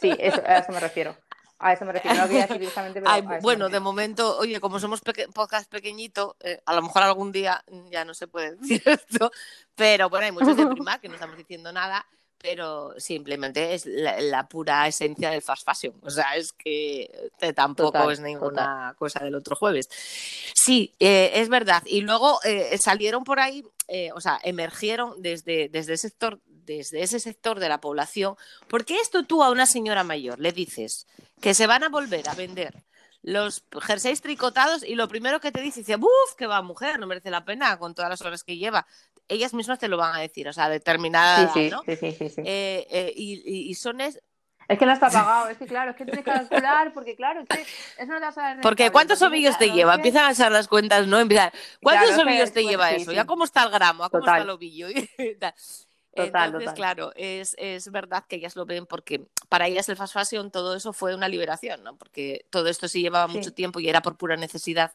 Sí, 0.00 0.10
a 0.10 0.58
eso 0.58 0.72
me 0.72 0.80
refiero. 0.80 1.16
A 1.58 1.74
eso 1.74 1.84
me 1.84 1.92
refiero, 1.92 2.16
no 2.16 2.26
quería 2.26 2.42
decir 2.42 2.58
directamente, 2.58 3.00
pero 3.00 3.40
Bueno, 3.40 3.68
de 3.68 3.78
momento, 3.78 4.36
oye, 4.38 4.58
como 4.58 4.80
somos 4.80 5.00
podcast 5.32 5.70
pequeñito, 5.70 6.36
eh, 6.40 6.60
a 6.66 6.74
lo 6.74 6.82
mejor 6.82 7.04
algún 7.04 7.30
día 7.30 7.62
ya 7.88 8.04
no 8.04 8.14
se 8.14 8.26
puede 8.26 8.56
decir 8.56 8.82
esto, 8.84 9.30
pero 9.76 10.10
bueno, 10.10 10.26
hay 10.26 10.32
muchos 10.32 10.56
de 10.56 10.66
primar 10.74 11.00
que 11.00 11.08
no 11.08 11.14
estamos 11.14 11.36
diciendo 11.36 11.72
nada 11.72 12.04
pero 12.42 12.92
simplemente 12.98 13.72
es 13.72 13.86
la, 13.86 14.48
pura 14.48 14.86
esencia 14.88 15.30
del 15.30 15.42
fast 15.42 15.64
fashion. 15.64 15.94
O 16.02 16.10
sea, 16.10 16.34
es 16.34 16.52
que 16.52 17.30
tampoco 17.54 18.10
es 18.10 18.20
ninguna 18.20 18.94
cosa 18.98 19.20
del 19.20 19.36
otro 19.36 19.54
jueves. 19.54 19.88
Sí, 20.52 20.92
eh, 20.98 21.30
es 21.34 21.48
verdad. 21.48 21.82
Y 21.86 22.00
luego 22.00 22.40
eh, 22.44 22.76
salieron 22.82 23.22
por 23.22 23.38
ahí, 23.38 23.64
eh, 23.86 24.10
o 24.14 24.20
sea, 24.20 24.40
emergieron 24.42 25.22
desde, 25.22 25.68
desde, 25.68 25.94
ese 25.94 26.08
sector, 26.08 26.40
desde 26.64 27.02
ese 27.02 27.20
sector 27.20 27.60
de 27.60 27.68
la 27.68 27.80
población, 27.80 28.36
porque 28.68 29.00
esto 29.00 29.24
tú 29.24 29.42
a 29.42 29.50
una 29.50 29.66
señora 29.66 30.04
mayor 30.04 30.40
le 30.40 30.52
dices 30.52 31.06
que 31.40 31.54
se 31.54 31.66
van 31.66 31.84
a 31.84 31.88
volver 31.88 32.28
a 32.28 32.34
vender 32.34 32.84
los 33.24 33.64
jerseys 33.80 34.20
tricotados 34.20 34.82
y 34.82 34.96
lo 34.96 35.06
primero 35.06 35.40
que 35.40 35.52
te 35.52 35.60
dice, 35.60 35.80
dice, 35.80 35.96
¡buf! 35.96 36.10
que 36.36 36.48
va 36.48 36.60
mujer, 36.60 36.98
no 36.98 37.06
merece 37.06 37.30
la 37.30 37.44
pena 37.44 37.78
con 37.78 37.94
todas 37.94 38.10
las 38.10 38.20
horas 38.22 38.42
que 38.42 38.56
lleva 38.56 38.86
ellas 39.28 39.54
mismas 39.54 39.78
te 39.78 39.88
lo 39.88 39.96
van 39.96 40.14
a 40.14 40.20
decir, 40.20 40.48
o 40.48 40.52
sea, 40.52 40.68
determinada 40.68 41.52
sí, 41.52 41.70
¿no? 41.70 41.82
Sí, 41.84 41.96
sí, 41.96 42.12
sí. 42.12 42.42
Eh, 42.44 42.86
eh, 42.90 43.12
y, 43.14 43.70
y, 43.70 43.74
son 43.74 44.00
es... 44.00 44.20
Es 44.68 44.78
que 44.78 44.86
no 44.86 44.92
está 44.92 45.10
pagado, 45.10 45.48
es 45.48 45.58
que 45.58 45.66
claro, 45.66 45.90
es 45.90 45.96
que 45.96 46.04
tienes 46.04 46.24
que 46.24 46.30
calcular, 46.30 46.92
porque 46.94 47.16
claro, 47.16 47.40
es 47.40 47.48
que 47.48 47.62
es 47.62 48.08
una 48.08 48.20
tasa 48.20 48.54
de 48.54 48.62
Porque 48.62 48.90
¿cuántos 48.90 49.20
ovillos 49.20 49.58
te 49.58 49.70
lleva? 49.70 49.96
Empiezan 49.96 50.24
a 50.24 50.28
hacer 50.28 50.52
las 50.52 50.68
cuentas, 50.68 51.06
¿no? 51.06 51.18
Empiezan, 51.18 51.50
¿cuántos 51.82 52.16
ovillos 52.18 52.52
te 52.52 52.64
lleva 52.64 52.92
eso? 52.92 53.12
¿Ya 53.12 53.26
cómo 53.26 53.44
está 53.44 53.64
el 53.64 53.70
gramo? 53.70 54.08
¿Cómo 54.08 54.24
está 54.24 54.38
el 54.38 54.50
ovillo? 54.50 54.88
Total, 56.14 56.46
Entonces, 56.46 56.72
claro, 56.74 57.12
es, 57.16 57.54
es, 57.58 57.90
verdad 57.90 58.24
que 58.28 58.36
ellas 58.36 58.54
lo 58.54 58.66
ven 58.66 58.84
porque 58.84 59.26
para 59.48 59.66
ellas 59.66 59.88
el 59.88 59.96
fast 59.96 60.12
fashion, 60.12 60.50
todo 60.50 60.76
eso 60.76 60.92
fue 60.92 61.14
una 61.14 61.26
liberación, 61.26 61.82
¿no? 61.82 61.96
Porque 61.96 62.44
todo 62.50 62.68
esto 62.68 62.86
sí 62.86 63.00
llevaba 63.00 63.28
mucho 63.28 63.54
tiempo 63.54 63.80
y 63.80 63.88
era 63.88 64.02
por 64.02 64.18
pura 64.18 64.36
necesidad 64.36 64.92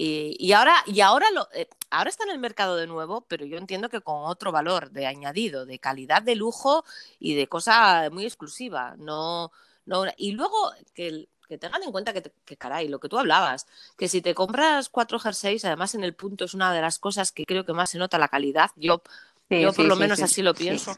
y, 0.00 0.52
ahora, 0.52 0.74
y 0.86 1.00
ahora, 1.00 1.26
lo, 1.32 1.48
eh, 1.52 1.68
ahora 1.90 2.08
está 2.08 2.22
en 2.22 2.30
el 2.30 2.38
mercado 2.38 2.76
de 2.76 2.86
nuevo, 2.86 3.22
pero 3.22 3.44
yo 3.44 3.58
entiendo 3.58 3.88
que 3.88 4.00
con 4.00 4.26
otro 4.26 4.52
valor 4.52 4.92
de 4.92 5.06
añadido, 5.08 5.66
de 5.66 5.80
calidad 5.80 6.22
de 6.22 6.36
lujo 6.36 6.84
y 7.18 7.34
de 7.34 7.48
cosa 7.48 8.08
muy 8.12 8.24
exclusiva. 8.24 8.94
No, 8.96 9.50
no, 9.86 10.04
y 10.16 10.32
luego 10.32 10.72
que, 10.94 11.28
que 11.48 11.58
tengan 11.58 11.82
en 11.82 11.90
cuenta 11.90 12.12
que, 12.12 12.22
que, 12.44 12.56
caray, 12.56 12.86
lo 12.86 13.00
que 13.00 13.08
tú 13.08 13.18
hablabas, 13.18 13.66
que 13.96 14.08
si 14.08 14.22
te 14.22 14.36
compras 14.36 14.88
cuatro 14.88 15.18
jerseys, 15.18 15.64
además 15.64 15.96
en 15.96 16.04
el 16.04 16.14
punto 16.14 16.44
es 16.44 16.54
una 16.54 16.72
de 16.72 16.80
las 16.80 17.00
cosas 17.00 17.32
que 17.32 17.44
creo 17.44 17.64
que 17.64 17.72
más 17.72 17.90
se 17.90 17.98
nota 17.98 18.18
la 18.18 18.28
calidad. 18.28 18.70
Yo 18.76 19.02
yo 19.50 19.72
por 19.72 19.86
lo 19.86 19.96
menos 19.96 20.20
así 20.20 20.42
lo 20.42 20.54
pienso. 20.54 20.96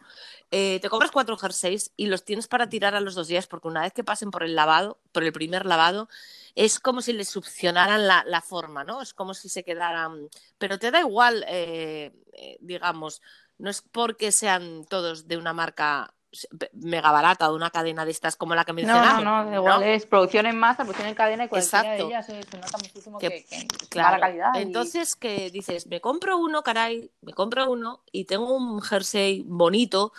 Eh, 0.52 0.80
te 0.82 0.88
compras 0.88 1.12
cuatro 1.12 1.36
jerseys 1.36 1.92
y 1.96 2.06
los 2.06 2.24
tienes 2.24 2.48
para 2.48 2.68
tirar 2.68 2.96
a 2.96 3.00
los 3.00 3.14
dos 3.14 3.28
días, 3.28 3.46
porque 3.46 3.68
una 3.68 3.82
vez 3.82 3.92
que 3.92 4.02
pasen 4.02 4.32
por 4.32 4.42
el 4.42 4.56
lavado, 4.56 4.98
por 5.12 5.22
el 5.22 5.32
primer 5.32 5.64
lavado, 5.64 6.08
es 6.56 6.80
como 6.80 7.02
si 7.02 7.12
les 7.12 7.28
succionaran 7.28 8.08
la, 8.08 8.24
la 8.26 8.40
forma, 8.40 8.82
¿no? 8.82 9.00
Es 9.00 9.14
como 9.14 9.34
si 9.34 9.48
se 9.48 9.62
quedaran. 9.62 10.28
Pero 10.58 10.78
te 10.78 10.90
da 10.90 11.00
igual, 11.00 11.44
eh, 11.46 12.12
eh, 12.32 12.56
digamos, 12.60 13.22
no 13.58 13.70
es 13.70 13.82
porque 13.82 14.32
sean 14.32 14.84
todos 14.86 15.28
de 15.28 15.36
una 15.36 15.52
marca 15.52 16.12
mega 16.72 17.10
barata 17.10 17.48
de 17.48 17.54
una 17.54 17.70
cadena 17.70 18.04
de 18.04 18.10
estas 18.12 18.36
como 18.36 18.54
la 18.54 18.64
que 18.64 18.72
mencionamos. 18.72 19.24
No, 19.24 19.44
no, 19.44 19.54
igual 19.54 19.82
es 19.82 20.06
producción 20.06 20.46
en 20.46 20.58
masa, 20.58 20.84
producción 20.84 21.08
en 21.08 21.14
cadena 21.14 21.44
y 21.44 21.48
cualquiera 21.48 21.92
de 21.92 22.02
ellas 22.02 22.26
se, 22.26 22.38
nota 22.38 22.78
muchísimo 22.78 23.18
que, 23.18 23.46
claro. 23.88 24.20
calidad. 24.20 24.56
Entonces 24.56 25.16
que 25.16 25.50
dices, 25.50 25.86
me 25.86 26.00
compro 26.00 26.38
uno, 26.38 26.62
caray, 26.62 27.10
me 27.22 27.32
compro 27.32 27.70
uno 27.70 28.02
y 28.12 28.24
tengo 28.26 28.54
un 28.54 28.80
jersey 28.80 29.44
bonito 29.46 30.12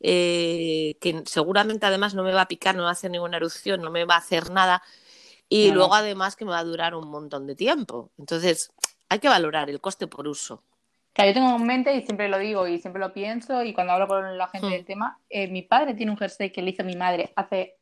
eh, 0.00 0.96
que 1.00 1.22
seguramente 1.26 1.86
además 1.86 2.14
no 2.14 2.22
me 2.22 2.32
va 2.32 2.42
a 2.42 2.48
picar, 2.48 2.74
no 2.74 2.82
me 2.82 2.84
va 2.84 2.90
a 2.90 2.92
hacer 2.92 3.10
ninguna 3.10 3.38
erupción, 3.38 3.80
no 3.80 3.90
me 3.90 4.04
va 4.04 4.14
a 4.14 4.18
hacer 4.18 4.50
nada 4.50 4.82
y 5.48 5.70
luego 5.70 5.94
además 5.94 6.36
que 6.36 6.44
me 6.44 6.50
va 6.50 6.58
a 6.58 6.64
durar 6.64 6.94
un 6.94 7.08
montón 7.08 7.46
de 7.46 7.54
tiempo. 7.54 8.10
Entonces 8.18 8.72
hay 9.08 9.18
que 9.18 9.28
valorar 9.28 9.70
el 9.70 9.80
coste 9.80 10.06
por 10.06 10.28
uso. 10.28 10.62
Claro, 11.16 11.30
yo 11.30 11.34
tengo 11.34 11.56
en 11.56 11.66
mente 11.66 11.94
y 11.96 12.02
siempre 12.02 12.28
lo 12.28 12.36
digo 12.36 12.68
y 12.68 12.78
siempre 12.78 13.00
lo 13.00 13.14
pienso 13.14 13.62
y 13.62 13.72
cuando 13.72 13.94
hablo 13.94 14.06
con 14.06 14.36
la 14.36 14.48
gente 14.48 14.68
del 14.68 14.84
tema, 14.84 15.18
eh, 15.30 15.48
mi 15.48 15.62
padre 15.62 15.94
tiene 15.94 16.12
un 16.12 16.18
jersey 16.18 16.52
que 16.52 16.60
le 16.60 16.72
hizo 16.72 16.84
mi 16.84 16.94
madre 16.94 17.32
hace 17.36 17.78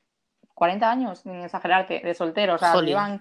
40 0.54 0.88
años, 0.88 1.18
sin 1.18 1.42
exagerarte, 1.42 1.98
de 1.98 2.14
soltero, 2.14 2.54
o 2.54 2.58
sea, 2.58 2.80
llevan 2.80 3.20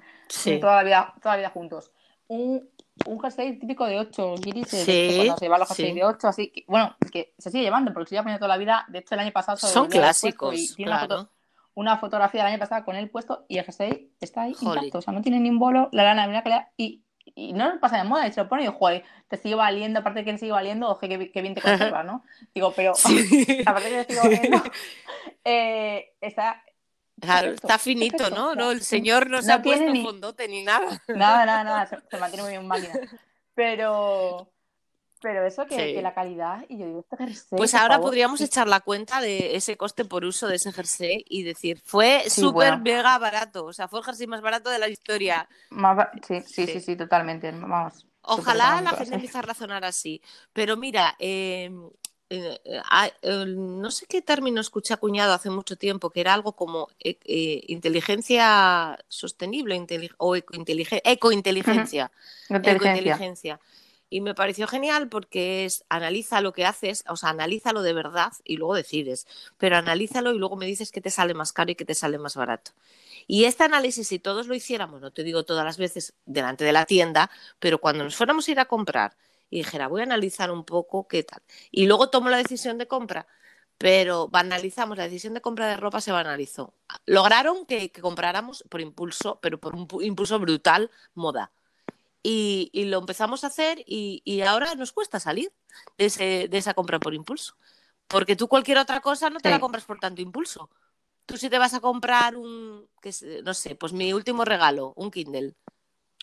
toda, 0.61 0.75
la 0.75 0.83
vida, 0.83 1.13
toda 1.19 1.33
la 1.33 1.37
vida 1.37 1.49
juntos. 1.49 1.91
Un, 2.27 2.69
un 3.07 3.19
jersey 3.19 3.57
típico 3.57 3.87
de 3.87 4.01
8 4.01 4.35
guiris, 4.35 4.67
sí, 4.67 5.13
cuando 5.15 5.37
se 5.37 5.45
lleva 5.45 5.57
los 5.57 5.67
jerseys 5.69 5.95
de 5.95 6.03
8, 6.03 6.27
así 6.27 6.51
que, 6.51 6.63
bueno, 6.67 6.95
que 7.11 7.33
se 7.39 7.49
sigue 7.49 7.63
llevando 7.63 7.91
porque 7.91 8.09
se 8.09 8.15
lleva 8.15 8.25
poniendo 8.25 8.45
toda 8.45 8.55
la 8.55 8.59
vida. 8.59 8.85
De 8.89 8.99
hecho, 8.99 9.15
el 9.15 9.21
año 9.21 9.31
pasado 9.31 9.57
son 9.57 9.87
clásicos. 9.87 10.55
Y 10.55 10.75
tiene 10.75 10.91
una, 10.91 10.99
foto, 10.99 11.29
una, 11.73 11.97
fotografía 11.97 12.43
del 12.43 12.53
año 12.53 12.59
pasado 12.59 12.85
con 12.85 12.95
él 12.95 13.09
puesto 13.09 13.45
y 13.47 13.57
el 13.57 13.65
jersey 13.65 14.11
está 14.21 14.43
ahí 14.43 14.55
intacto, 14.61 14.99
o 14.99 15.01
sea, 15.01 15.11
no 15.11 15.23
tiene 15.23 15.39
ni 15.39 15.49
un 15.49 15.57
bolo, 15.57 15.89
la 15.91 16.03
lana 16.03 16.23
de 16.25 16.29
una 16.29 16.43
calidad 16.43 16.67
y 16.77 17.02
y 17.25 17.53
no 17.53 17.79
pasa 17.79 17.97
de 17.97 18.03
moda, 18.03 18.27
y 18.27 18.31
se 18.31 18.41
lo 18.41 18.49
pone 18.49 18.63
y 18.63 18.67
joder, 18.67 19.03
te 19.27 19.37
sigue 19.37 19.55
valiendo, 19.55 19.99
aparte 19.99 20.19
de 20.19 20.25
que 20.25 20.31
le 20.33 20.37
sigue 20.37 20.51
valiendo, 20.51 20.89
oje, 20.89 21.07
que, 21.09 21.41
bien 21.41 21.55
te 21.55 21.61
conserva, 21.61 22.03
¿no? 22.03 22.23
Digo, 22.53 22.73
pero 22.75 22.93
aparte 23.65 23.89
de 23.89 23.97
que 23.97 24.05
te 24.05 24.13
sigue 24.13 24.27
valiendo, 24.27 24.63
eh, 25.43 26.13
está... 26.21 26.63
Claro, 27.19 27.51
está 27.51 27.77
finito, 27.77 28.29
¿no? 28.31 28.53
¿no? 28.55 28.71
El 28.71 28.81
señor 28.81 29.29
no, 29.29 29.41
se 29.41 29.51
ha 29.51 29.61
puesto 29.61 29.89
ni... 29.89 30.03
fondote 30.03 30.47
ni 30.47 30.63
nada. 30.63 31.01
Nada, 31.07 31.45
nada, 31.45 31.63
nada, 31.63 31.85
se, 32.09 32.17
mantiene 32.17 32.43
muy 32.43 32.51
bien 32.51 32.67
máquina. 32.67 32.93
Pero, 33.53 34.51
Pero 35.23 35.45
eso 35.45 35.65
que, 35.65 36.01
la 36.01 36.13
calidad, 36.13 36.65
y 36.67 36.77
yo 36.77 36.85
digo, 36.85 36.99
este 36.99 37.15
jersey. 37.15 37.57
Pues 37.57 37.73
ahora 37.73 37.97
podríamos 37.97 38.41
echar 38.41 38.67
la 38.67 38.81
cuenta 38.81 39.21
de 39.21 39.55
ese 39.55 39.77
coste 39.77 40.03
por 40.03 40.25
uso 40.25 40.49
de 40.49 40.57
ese 40.57 40.73
jersey 40.73 41.23
y 41.29 41.43
decir, 41.43 41.81
fue 41.81 42.29
súper 42.29 42.77
mega 42.79 43.17
barato, 43.17 43.63
o 43.63 43.71
sea, 43.71 43.87
fue 43.87 43.99
el 43.99 44.05
jersey 44.05 44.27
más 44.27 44.41
barato 44.41 44.69
de 44.69 44.79
la 44.79 44.89
historia. 44.89 45.47
sí, 46.27 46.41
sí, 46.41 46.67
sí, 46.67 46.81
sí, 46.81 46.95
totalmente. 46.97 47.49
Vamos. 47.51 48.05
Ojalá 48.23 48.81
la 48.81 48.91
gente 48.91 49.15
empiece 49.15 49.37
a 49.37 49.41
razonar 49.43 49.85
así. 49.85 50.21
Pero 50.51 50.75
mira, 50.75 51.15
em, 51.19 51.89
eh, 52.29 52.59
eh, 53.21 53.45
no 53.47 53.91
sé 53.91 54.05
qué 54.07 54.21
término 54.21 54.59
escuché 54.59 54.93
acuñado 54.93 55.33
hace 55.33 55.49
mucho 55.49 55.77
tiempo, 55.77 56.09
que 56.09 56.19
era 56.19 56.33
algo 56.33 56.53
como 56.53 56.89
eh, 56.99 57.63
inteligencia 57.67 58.97
sostenible 59.07 59.85
o 60.17 60.35
ecointeligencia. 60.35 61.01
ecointeligencia. 62.49 63.59
Y 64.13 64.21
me 64.21 64.35
pareció 64.35 64.67
genial 64.67 65.09
porque 65.09 65.65
es 65.65 65.85
analiza 65.89 66.39
lo 66.39 66.53
que 66.53 66.67
haces, 66.67 67.03
o 67.07 67.15
sea, 67.15 67.29
analízalo 67.29 67.81
de 67.81 67.93
verdad 67.93 68.31
y 68.43 68.57
luego 68.57 68.75
decides, 68.75 69.25
pero 69.57 69.75
analízalo 69.75 70.35
y 70.35 70.37
luego 70.37 70.55
me 70.55 70.67
dices 70.67 70.91
que 70.91 71.01
te 71.01 71.09
sale 71.09 71.33
más 71.33 71.51
caro 71.51 71.71
y 71.71 71.75
que 71.75 71.83
te 71.83 71.95
sale 71.95 72.19
más 72.19 72.35
barato. 72.35 72.73
Y 73.25 73.45
este 73.45 73.63
análisis, 73.63 74.07
si 74.07 74.19
todos 74.19 74.45
lo 74.45 74.53
hiciéramos, 74.53 75.01
no 75.01 75.11
te 75.11 75.23
digo 75.23 75.45
todas 75.45 75.65
las 75.65 75.79
veces 75.79 76.13
delante 76.27 76.63
de 76.63 76.73
la 76.73 76.85
tienda, 76.85 77.31
pero 77.57 77.79
cuando 77.79 78.03
nos 78.03 78.15
fuéramos 78.15 78.47
a 78.47 78.51
ir 78.51 78.59
a 78.59 78.65
comprar 78.65 79.17
y 79.49 79.57
dijera, 79.57 79.87
voy 79.87 80.01
a 80.01 80.03
analizar 80.03 80.51
un 80.51 80.63
poco 80.63 81.07
qué 81.07 81.23
tal, 81.23 81.41
y 81.71 81.87
luego 81.87 82.11
tomo 82.11 82.29
la 82.29 82.37
decisión 82.37 82.77
de 82.77 82.87
compra, 82.87 83.25
pero 83.79 84.27
banalizamos 84.27 84.95
la 84.95 85.05
decisión 85.05 85.33
de 85.33 85.41
compra 85.41 85.67
de 85.67 85.77
ropa 85.77 86.01
se 86.01 86.11
banalizó. 86.11 86.75
Lograron 87.07 87.65
que, 87.65 87.91
que 87.91 88.01
compráramos 88.01 88.63
por 88.69 88.79
impulso, 88.79 89.39
pero 89.41 89.59
por 89.59 89.73
un 89.75 89.87
impulso 90.03 90.37
brutal, 90.39 90.91
moda 91.15 91.51
y, 92.23 92.85
lo 92.85 92.99
empezamos 92.99 93.43
a 93.43 93.47
hacer 93.47 93.83
y, 93.85 94.41
ahora 94.41 94.73
nos 94.75 94.93
cuesta 94.93 95.19
salir 95.19 95.51
de, 95.97 96.49
esa 96.51 96.73
compra 96.73 96.99
por 96.99 97.13
impulso. 97.13 97.55
Porque 98.07 98.35
tú 98.35 98.47
cualquier 98.47 98.77
otra 98.77 99.01
cosa 99.01 99.29
no 99.29 99.39
te 99.39 99.49
la 99.49 99.59
compras 99.59 99.85
por 99.85 99.99
tanto 99.99 100.21
impulso. 100.21 100.69
Tú 101.25 101.37
si 101.37 101.49
te 101.49 101.57
vas 101.57 101.73
a 101.73 101.79
comprar 101.79 102.35
un, 102.35 102.87
no 103.43 103.53
sé, 103.53 103.75
pues 103.75 103.93
mi 103.93 104.13
último 104.13 104.45
regalo, 104.45 104.93
un 104.95 105.09
Kindle, 105.09 105.55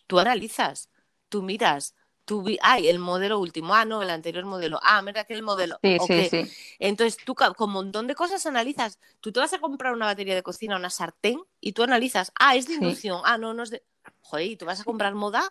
tú 0.06 0.18
analizas, 0.18 0.90
tú 1.28 1.42
miras, 1.42 1.94
tú 2.26 2.44
ay, 2.60 2.88
el 2.88 2.98
modelo 2.98 3.38
último, 3.38 3.74
ah, 3.74 3.86
no, 3.86 4.02
el 4.02 4.10
anterior 4.10 4.44
modelo, 4.44 4.78
ah, 4.82 5.00
mira 5.00 5.24
que 5.24 5.34
el 5.34 5.42
modelo. 5.42 5.78
Sí, 5.82 5.98
sí, 6.06 6.28
sí. 6.28 6.52
Entonces 6.78 7.16
tú 7.24 7.34
con 7.34 7.54
un 7.58 7.72
montón 7.72 8.06
de 8.06 8.14
cosas 8.14 8.44
analizas. 8.44 8.98
Tú 9.20 9.32
te 9.32 9.40
vas 9.40 9.52
a 9.54 9.58
comprar 9.58 9.94
una 9.94 10.06
batería 10.06 10.34
de 10.34 10.42
cocina, 10.42 10.76
una 10.76 10.90
sartén, 10.90 11.40
y 11.60 11.72
tú 11.72 11.82
analizas, 11.82 12.30
ah, 12.38 12.56
es 12.56 12.68
de 12.68 12.74
inducción, 12.74 13.22
ah, 13.24 13.38
no, 13.38 13.54
no 13.54 13.62
es 13.62 13.70
de... 13.70 13.82
Joder, 14.20 14.46
y 14.46 14.56
tú 14.56 14.66
vas 14.66 14.80
a 14.80 14.84
comprar 14.84 15.14
moda 15.14 15.50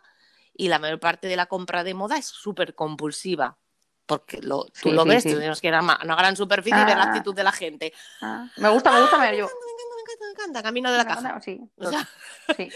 y 0.60 0.68
la 0.68 0.78
mayor 0.78 1.00
parte 1.00 1.30
de 1.30 1.38
la 1.38 1.46
compra 1.46 1.86
de 1.86 1.94
moda 1.94 2.18
es 2.18 2.26
súper 2.26 2.76
compulsiva. 2.76 3.58
Porque 4.06 4.42
lo, 4.42 4.66
tú 4.82 4.92
lo 4.92 5.06
ves, 5.06 5.24
tenemos 5.24 5.62
que 5.62 5.68
ir 5.68 5.74
a 5.74 5.82
una 5.82 6.16
gran 6.16 6.36
superficie 6.36 6.82
y 6.82 6.86
ver 6.86 6.98
la 6.98 7.04
ah. 7.04 7.08
actitud 7.08 7.34
de 7.34 7.44
la 7.44 7.52
gente. 7.54 7.94
Ah. 8.22 8.50
Me 8.58 8.68
gusta, 8.68 8.92
me 8.92 9.00
gusta 9.00 9.18
ver 9.20 9.36
yo. 9.36 9.46
Me 9.46 9.52
encanta, 9.52 9.96
me 9.96 10.02
encanta, 10.02 10.26
me 10.26 10.32
encanta, 10.32 10.64
camino 10.64 10.92
de 10.92 10.98
la 10.98 11.06
caja. 11.06 11.40
sí, 11.42 11.62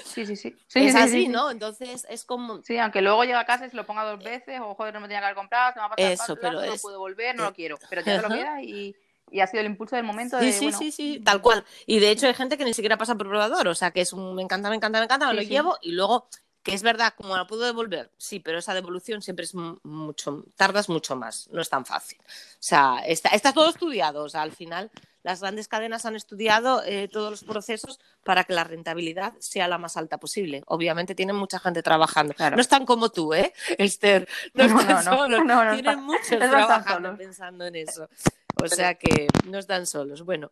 sí, 0.06 0.26
sí, 0.26 0.36
sí, 0.38 0.56
Es 0.76 0.96
así, 0.96 1.28
¿no? 1.28 1.52
Entonces 1.52 2.06
es 2.08 2.24
como. 2.24 2.62
Sí, 2.62 2.78
aunque 2.78 3.02
luego 3.02 3.26
llega 3.26 3.42
a 3.42 3.46
casa 3.46 3.66
y 3.66 3.70
se 3.70 3.76
lo 3.76 3.86
ponga 3.86 4.06
dos 4.06 4.24
veces, 4.24 4.62
o 4.62 4.76
joder, 4.76 4.94
no 4.94 5.02
me 5.02 5.08
tenía 5.08 5.20
que 5.20 5.26
haber 5.26 5.36
comprado, 5.36 5.74
se 5.74 5.80
me 5.80 5.86
ha 5.86 5.90
pasado 5.90 6.14
Eso, 6.14 6.36
pero 6.38 6.62
no 6.62 6.76
puedo 6.78 7.00
volver, 7.00 7.36
no 7.36 7.46
lo 7.46 7.54
quiero. 7.54 7.78
Pero 7.90 8.02
ya 8.04 8.22
te 8.22 8.28
lo 8.30 8.34
queda 8.34 8.62
y 8.62 8.96
y 9.34 9.42
ha 9.42 9.48
sido 9.48 9.62
el 9.62 9.66
impulso 9.66 9.96
del 9.96 10.06
momento 10.06 10.38
de, 10.38 10.52
sí, 10.52 10.72
sí, 10.72 10.92
sí, 10.92 11.20
tal 11.26 11.42
cual. 11.42 11.66
Y 11.88 12.00
de 12.00 12.12
hecho 12.12 12.28
hay 12.28 12.36
gente 12.36 12.58
que 12.58 12.66
ni 12.66 12.74
siquiera 12.74 12.98
pasa 12.98 13.16
por 13.16 13.28
probador, 13.28 13.68
o 13.68 13.76
sea, 13.76 13.92
que 13.92 14.02
es 14.02 14.14
un 14.14 14.36
me 14.36 14.44
encanta, 14.44 14.70
me 14.70 14.76
encanta, 14.76 15.00
me 15.00 15.06
encanta, 15.06 15.28
me 15.28 15.34
lo 15.34 15.42
llevo 15.42 15.78
y 15.82 15.92
luego 15.92 16.28
que 16.64 16.74
es 16.74 16.82
verdad, 16.82 17.14
como 17.16 17.36
la 17.36 17.46
puedo 17.46 17.66
devolver, 17.66 18.10
sí, 18.18 18.40
pero 18.40 18.58
esa 18.58 18.74
devolución 18.74 19.22
siempre 19.22 19.44
es 19.44 19.54
mucho, 19.54 20.46
tardas 20.56 20.88
mucho 20.88 21.16
más, 21.18 21.50
no 21.52 21.62
es 21.62 21.70
tan 21.70 21.86
fácil. 21.86 22.18
O 22.22 22.58
sea, 22.60 23.00
está, 23.06 23.52
todo 23.52 23.70
estudiado, 23.70 24.24
o 24.24 24.30
sea, 24.30 24.44
al 24.44 24.54
final 24.54 24.90
las 25.24 25.42
grandes 25.42 25.68
cadenas 25.68 26.06
han 26.06 26.16
estudiado 26.16 26.82
eh, 26.86 27.10
todos 27.10 27.32
los 27.32 27.44
procesos 27.44 28.00
para 28.24 28.46
que 28.46 28.54
la 28.54 28.64
rentabilidad 28.64 29.34
sea 29.40 29.68
la 29.68 29.78
más 29.78 29.98
alta 29.98 30.18
posible. 30.18 30.64
Obviamente 30.68 31.16
tienen 31.16 31.36
mucha 31.36 31.60
gente 31.60 31.84
trabajando. 31.84 32.34
No 32.38 32.62
están 32.62 32.86
como 32.86 33.10
tú, 33.10 33.34
¿eh, 33.34 33.54
Esther? 33.78 34.28
No, 34.54 34.64
están 34.64 35.04
solos, 35.04 35.42
tienen 35.74 36.02
muchos 36.02 36.28
trabajando 36.28 37.18
pensando 37.18 37.66
en 37.66 37.76
eso. 37.76 38.10
O 38.62 38.68
sea 38.68 38.96
que 38.96 39.28
no 39.46 39.60
están 39.60 39.86
solos. 39.86 40.24
Bueno, 40.24 40.52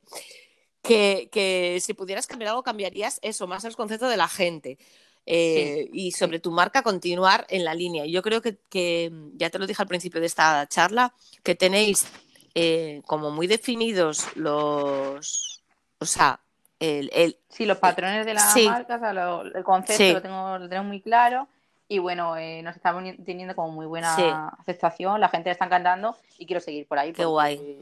que, 0.82 1.30
que 1.32 1.80
si 1.82 1.93
pudieras 1.93 2.28
cambiar 2.28 2.50
algo, 2.50 2.63
cambiarías 2.63 3.19
eso, 3.21 3.47
más 3.47 3.63
el 3.65 3.76
concepto 3.76 4.08
de 4.10 4.17
la 4.17 4.28
gente. 4.28 4.78
Eh, 5.25 5.89
y 5.93 6.12
sobre 6.12 6.39
tu 6.39 6.51
marca 6.51 6.81
continuar 6.81 7.45
en 7.49 7.63
la 7.63 7.75
línea. 7.75 8.05
Yo 8.05 8.21
creo 8.21 8.41
que, 8.41 9.12
ya 9.36 9.49
te 9.49 9.60
lo 9.60 9.67
dije 9.67 9.81
al 9.81 9.88
principio 9.88 10.19
de 10.19 10.27
esta 10.27 10.67
charla, 10.67 11.13
que 11.43 11.55
tenéis 11.55 12.07
eh, 12.55 13.01
como 13.05 13.31
muy 13.31 13.47
definidos 13.47 14.36
los, 14.36 15.63
o 15.99 16.05
sea, 16.05 16.39
el, 16.79 17.10
el 17.13 17.38
sí, 17.49 17.65
los 17.65 17.77
patrones 17.77 18.25
de 18.25 18.34
la 18.34 18.53
marca, 18.65 19.41
el 19.53 19.63
concepto 19.63 20.13
lo, 20.13 20.21
tengo, 20.21 20.57
lo 20.57 20.67
tengo 20.67 20.84
muy 20.84 21.01
claro 21.01 21.47
y 21.91 21.99
bueno, 21.99 22.38
eh, 22.38 22.62
nos 22.62 22.77
estamos 22.77 23.04
teniendo 23.25 23.54
como 23.54 23.69
muy 23.69 23.86
buena 23.86 24.47
aceptación, 24.60 25.19
la 25.19 25.27
gente 25.27 25.51
está 25.51 25.65
encantando 25.65 26.15
y 26.38 26.45
quiero 26.45 26.62
seguir 26.62 26.88
por 26.88 26.97
ahí. 26.97 27.12
Qué 27.12 27.25
guay. 27.25 27.80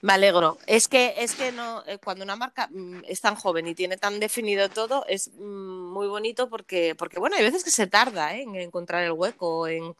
Me 0.00 0.14
alegro. 0.14 0.58
Es 0.66 0.88
que, 0.88 1.14
es 1.16 1.36
que 1.36 1.52
no, 1.52 1.84
eh, 1.86 1.98
cuando 2.02 2.24
una 2.24 2.34
marca 2.34 2.66
mm, 2.72 3.02
es 3.06 3.20
tan 3.20 3.36
joven 3.36 3.68
y 3.68 3.76
tiene 3.76 3.96
tan 3.96 4.18
definido 4.18 4.68
todo, 4.68 5.04
es 5.06 5.30
mm, 5.38 5.92
muy 5.92 6.08
bonito 6.08 6.50
porque, 6.50 6.96
porque, 6.96 7.20
bueno, 7.20 7.36
hay 7.36 7.44
veces 7.44 7.62
que 7.62 7.70
se 7.70 7.86
tarda 7.86 8.34
¿eh? 8.34 8.42
en 8.42 8.56
encontrar 8.56 9.04
el 9.04 9.12
hueco, 9.12 9.68
en, 9.68 9.94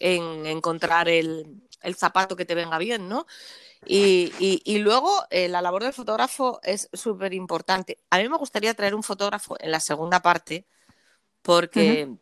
encontrar 0.00 1.08
el, 1.08 1.60
zapato 1.96 2.34
que 2.34 2.44
te 2.44 2.56
venga 2.56 2.78
bien, 2.78 3.08
¿no? 3.08 3.24
Y, 3.86 4.78
luego 4.80 5.12
la 5.30 5.62
labor 5.62 5.84
del 5.84 5.92
fotógrafo 5.92 6.58
es 6.64 6.88
súper 6.92 7.34
importante. 7.34 8.00
A 8.10 8.18
mí 8.18 8.28
me 8.28 8.36
gustaría 8.36 8.74
traer 8.74 8.96
un 8.96 9.04
fotógrafo 9.04 9.56
en 9.60 9.70
la 9.70 9.78
segunda 9.78 10.18
parte 10.18 10.66
porque... 11.40 12.16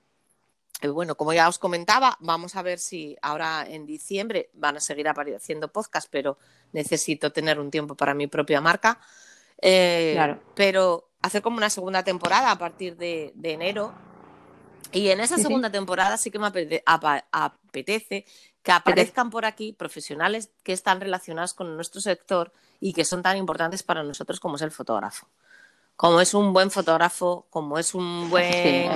bueno, 0.89 1.17
como 1.17 1.33
ya 1.33 1.49
os 1.49 1.59
comentaba, 1.59 2.17
vamos 2.21 2.57
a 2.57 2.63
ver 2.63 2.79
si 2.79 3.17
ahora 3.23 3.65
en 3.69 3.87
diciembre 3.87 4.51
van 4.55 4.77
a 4.77 4.81
seguir 4.81 5.09
apareciendo 5.09 5.73
podcast, 5.73 6.09
pero 6.11 6.39
necesito 6.73 7.33
tener 7.33 7.61
un 7.61 7.71
tiempo 7.71 7.95
para 7.95 8.15
mi 8.15 8.27
propia 8.27 8.61
marca. 8.61 9.01
Eh, 9.61 10.13
claro. 10.15 10.41
Pero 10.55 11.11
hacer 11.23 11.43
como 11.43 11.57
una 11.57 11.71
segunda 11.71 12.03
temporada 12.03 12.51
a 12.51 12.59
partir 12.59 12.97
de, 12.97 13.33
enero. 13.43 13.95
Y 14.91 15.09
en 15.09 15.21
esa 15.21 15.39
segunda 15.39 15.71
temporada 15.71 16.17
sí 16.19 16.31
que 16.31 16.39
me 16.39 16.49
apetece 16.49 18.27
que 18.63 18.73
aparezcan 18.73 19.31
por 19.31 19.47
aquí 19.47 19.73
profesionales 19.73 20.51
que 20.63 20.73
están 20.73 21.01
relacionados 21.01 21.55
con 21.55 21.75
nuestro 21.77 22.01
sector 22.01 22.53
y 22.79 22.93
que 22.93 23.05
son 23.05 23.23
tan 23.23 23.37
importantes 23.37 23.83
para 23.83 24.03
nosotros 24.03 24.39
como 24.39 24.57
es 24.57 24.63
el 24.63 24.71
fotógrafo 24.71 25.29
como 26.03 26.21
es 26.21 26.35
un 26.35 26.53
buen 26.53 26.73
fotógrafo, 26.73 27.47
como 27.49 27.79
es 27.79 27.95
un 27.95 28.29
buen 28.31 28.91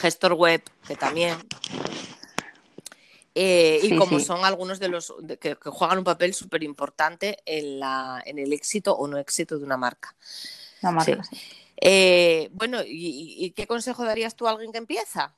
gestor 0.00 0.32
web, 0.32 0.60
que 0.84 0.96
también. 0.96 1.38
Eh, 3.36 3.78
y 3.84 3.96
como 3.96 4.18
son 4.18 4.44
algunos 4.44 4.80
de 4.80 4.88
los 4.88 5.14
que, 5.38 5.54
juegan 5.54 5.98
un 5.98 6.04
papel 6.04 6.34
súper 6.34 6.64
importante 6.64 7.38
en, 7.46 7.80
en 8.24 8.38
el 8.40 8.52
éxito 8.52 8.96
o 8.96 9.06
no 9.06 9.16
éxito 9.18 9.60
de 9.60 9.64
una 9.64 9.76
marca. 9.76 10.16
Eh, 11.80 12.50
bueno, 12.52 12.80
¿y, 12.84 13.52
qué 13.54 13.68
consejo 13.68 14.04
darías 14.04 14.34
tú 14.34 14.48
a 14.48 14.50
alguien 14.50 14.72
que 14.72 14.78
empieza? 14.78 15.36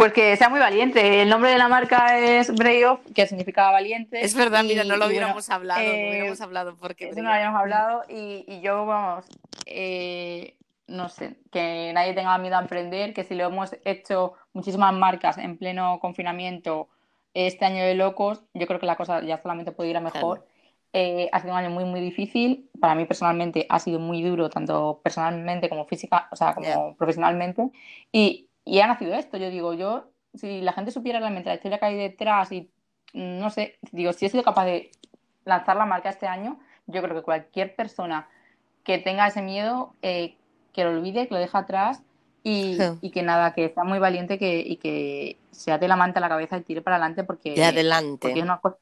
Pues 0.00 0.14
que 0.14 0.34
sea 0.38 0.48
muy 0.48 0.60
valiente. 0.60 1.20
El 1.20 1.28
nombre 1.28 1.50
de 1.50 1.58
la 1.58 1.68
marca 1.68 2.18
es 2.18 2.54
Brave 2.54 3.00
que 3.14 3.26
significa 3.26 3.70
valiente. 3.70 4.24
Es 4.24 4.34
verdad, 4.34 4.64
mira, 4.64 4.82
no 4.82 4.96
lo 4.96 5.06
hubiéramos 5.06 5.50
hablado, 5.50 5.82
no 5.82 5.86
eh, 5.86 6.08
hubiéramos 6.08 6.40
hablado 6.40 6.74
porque. 6.76 7.12
no 7.12 7.24
lo 7.24 7.28
habíamos 7.28 7.60
hablado 7.60 8.02
y, 8.08 8.62
yo, 8.62 8.86
vamos, 8.86 9.26
eh, 9.66 10.56
no 10.86 11.10
sé, 11.10 11.36
que 11.52 11.92
nadie 11.92 12.14
tenga 12.14 12.38
miedo 12.38 12.56
a 12.56 12.62
emprender, 12.62 13.12
que 13.12 13.24
si 13.24 13.34
lo 13.34 13.44
hemos 13.44 13.76
hecho 13.84 14.32
muchísimas 14.54 14.94
marcas 14.94 15.36
en 15.36 15.58
pleno 15.58 16.00
confinamiento 16.00 16.88
este 17.34 17.66
año 17.66 17.84
de 17.84 17.94
locos, 17.94 18.42
yo 18.54 18.66
creo 18.66 18.80
que 18.80 18.86
la 18.86 18.96
cosa 18.96 19.20
ya 19.20 19.36
solamente 19.36 19.70
puede 19.70 19.90
ir 19.90 19.98
a 19.98 20.00
mejor. 20.00 20.46
Eh, 20.94 21.28
ha 21.30 21.40
sido 21.40 21.52
un 21.52 21.58
año 21.58 21.68
muy, 21.68 21.84
muy 21.84 22.00
difícil. 22.00 22.70
Para 22.80 22.94
mí 22.94 23.04
personalmente 23.04 23.66
ha 23.68 23.78
sido 23.78 23.98
muy 23.98 24.22
duro, 24.22 24.48
tanto 24.48 25.02
personalmente 25.04 25.68
como 25.68 25.84
física, 25.84 26.26
o 26.32 26.36
sea, 26.36 26.54
como 26.54 26.96
profesionalmente. 26.96 27.70
Y 28.10 28.46
y 28.64 28.80
ha 28.80 28.86
nacido 28.86 29.14
esto. 29.14 29.36
Yo 29.36 29.50
digo, 29.50 29.74
yo, 29.74 30.10
si 30.34 30.60
la 30.60 30.72
gente 30.72 30.90
supiera 30.90 31.18
realmente 31.18 31.48
la 31.48 31.56
historia 31.56 31.78
que 31.78 31.86
hay 31.86 31.96
detrás 31.96 32.52
y 32.52 32.70
mm, 33.12 33.38
no 33.38 33.50
sé, 33.50 33.78
digo, 33.92 34.12
si 34.12 34.26
he 34.26 34.28
sido 34.28 34.42
capaz 34.42 34.64
de 34.64 34.90
lanzar 35.44 35.76
la 35.76 35.86
marca 35.86 36.10
este 36.10 36.26
año, 36.26 36.60
yo 36.86 37.02
creo 37.02 37.16
que 37.16 37.22
cualquier 37.22 37.74
persona 37.74 38.28
que 38.84 38.98
tenga 38.98 39.26
ese 39.26 39.42
miedo, 39.42 39.94
eh, 40.02 40.36
que 40.72 40.84
lo 40.84 40.90
olvide, 40.90 41.28
que 41.28 41.34
lo 41.34 41.40
deje 41.40 41.56
atrás 41.56 42.02
y, 42.42 42.78
que 43.12 43.22
nada, 43.22 43.52
que 43.52 43.68
sea 43.68 43.84
muy 43.84 43.98
valiente 43.98 44.38
que, 44.38 44.60
y 44.60 44.76
que 44.76 45.38
se 45.50 45.72
ate 45.72 45.88
la 45.88 45.96
manta 45.96 46.20
a 46.20 46.22
la 46.22 46.28
cabeza 46.28 46.56
y 46.56 46.62
tire 46.62 46.80
para 46.80 46.96
adelante 46.96 47.24
porque, 47.24 47.54
de 47.54 47.64
adelante. 47.64 48.18
Porque 48.20 48.38
es 48.38 48.44
una 48.44 48.60
cosa, 48.60 48.78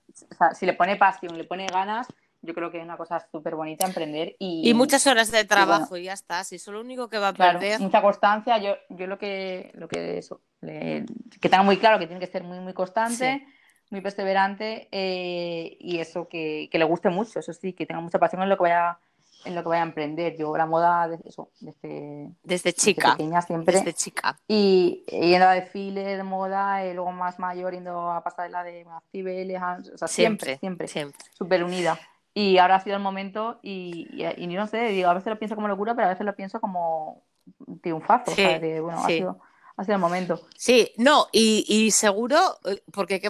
si 0.55 0.65
le 0.65 0.75
pone 0.75 0.97
pasión, 0.97 1.37
le 1.37 1.45
pone 1.45 1.67
ganas, 1.67 2.07
yo 2.43 2.55
creo 2.55 2.71
que 2.71 2.79
es 2.79 2.85
una 2.85 2.97
cosa 2.97 3.27
súper 3.31 3.55
bonita 3.55 3.87
emprender 3.87 4.37
y... 4.39 4.69
Y 4.69 4.75
muchas 4.75 5.07
horas 5.07 5.31
de 5.31 5.45
trabajo 5.45 5.97
y, 5.97 6.05
ya 6.05 6.13
está, 6.13 6.45
si 6.45 6.57
eso 6.57 6.71
es 6.71 6.75
lo 6.75 6.81
único 6.81 7.09
que 7.09 7.19
va 7.19 7.29
a 7.29 7.33
perder. 7.33 7.81
mucha 7.81 8.03
constancia, 8.03 8.59
yo, 8.59 8.77
yo 8.91 9.07
lo 9.07 9.19
que, 9.19 9.73
lo 9.75 9.89
que 9.89 10.19
eso, 10.19 10.41
que 10.61 11.05
tenga 11.41 11.63
muy 11.63 11.79
claro 11.79 11.99
que 11.99 12.07
tiene 12.07 12.21
que 12.21 12.31
ser 12.31 12.45
muy, 12.45 12.61
muy 12.61 12.73
constante, 12.73 13.47
muy 13.91 14.01
perseverante 14.01 14.89
eh, 14.93 15.77
y 15.81 15.99
eso, 15.99 16.29
que, 16.29 16.69
que, 16.71 16.79
le 16.79 16.85
guste 16.85 17.11
mucho, 17.11 17.41
eso 17.41 17.53
sí, 17.53 17.73
que 17.73 17.87
tenga 17.87 18.01
mucha 18.01 18.19
pasión 18.19 18.43
en 18.43 18.49
lo 18.49 18.57
que 18.57 18.65
vaya 18.65 18.99
en 19.45 19.55
lo 19.55 19.63
que 19.63 19.69
vaya 19.69 19.83
a 19.83 19.87
emprender. 19.87 20.37
Yo 20.37 20.57
la 20.57 20.67
moda, 20.67 21.09
desde, 21.09 21.29
eso, 21.29 21.51
desde, 21.61 22.31
desde 22.43 22.73
chica. 22.73 23.13
pequeña 23.13 23.43
siempre. 23.43 23.77
Desde 23.77 23.93
chica. 23.95 24.39
Y 24.49 25.05
yendo 25.09 25.47
a 25.47 25.53
desfiles 25.53 26.17
de 26.17 26.23
moda, 26.23 26.85
y 26.85 26.95
luego 26.95 27.13
más 27.13 27.39
mayor 27.39 27.73
yendo 27.73 28.11
a 28.11 28.23
pasarela 28.23 28.63
de 28.63 28.87
Cibeles, 29.11 29.61
o 29.95 29.99
sea, 29.99 30.09
siempre, 30.09 30.59
siempre, 30.59 30.89
siempre. 30.89 31.25
Súper 31.33 31.65
unida. 31.65 31.99
Y 32.39 32.57
ahora 32.59 32.77
ha 32.77 32.81
sido 32.81 32.95
el 32.95 33.03
momento 33.03 33.59
y, 33.65 34.07
y, 34.37 34.47
no 34.47 34.69
sé, 34.69 34.91
digo, 34.91 35.11
a 35.11 35.15
veces 35.15 35.29
lo 35.29 35.41
pienso 35.41 35.57
como 35.57 35.67
locura, 35.67 35.97
pero 35.97 36.07
a 36.07 36.11
veces 36.11 36.25
lo 36.25 36.37
pienso 36.37 36.61
como 36.61 37.25
triunfazo. 37.83 38.33
bueno, 38.81 38.93
ha, 38.93 39.07
sido, 39.09 39.41
ha 39.77 39.83
sido 39.83 39.97
el 39.97 40.01
momento. 40.01 40.41
Sí, 40.57 40.93
no, 40.99 41.27
y, 41.33 41.65
y 41.67 41.91
seguro, 41.91 42.39
eh, 42.65 42.81
porque 42.93 43.21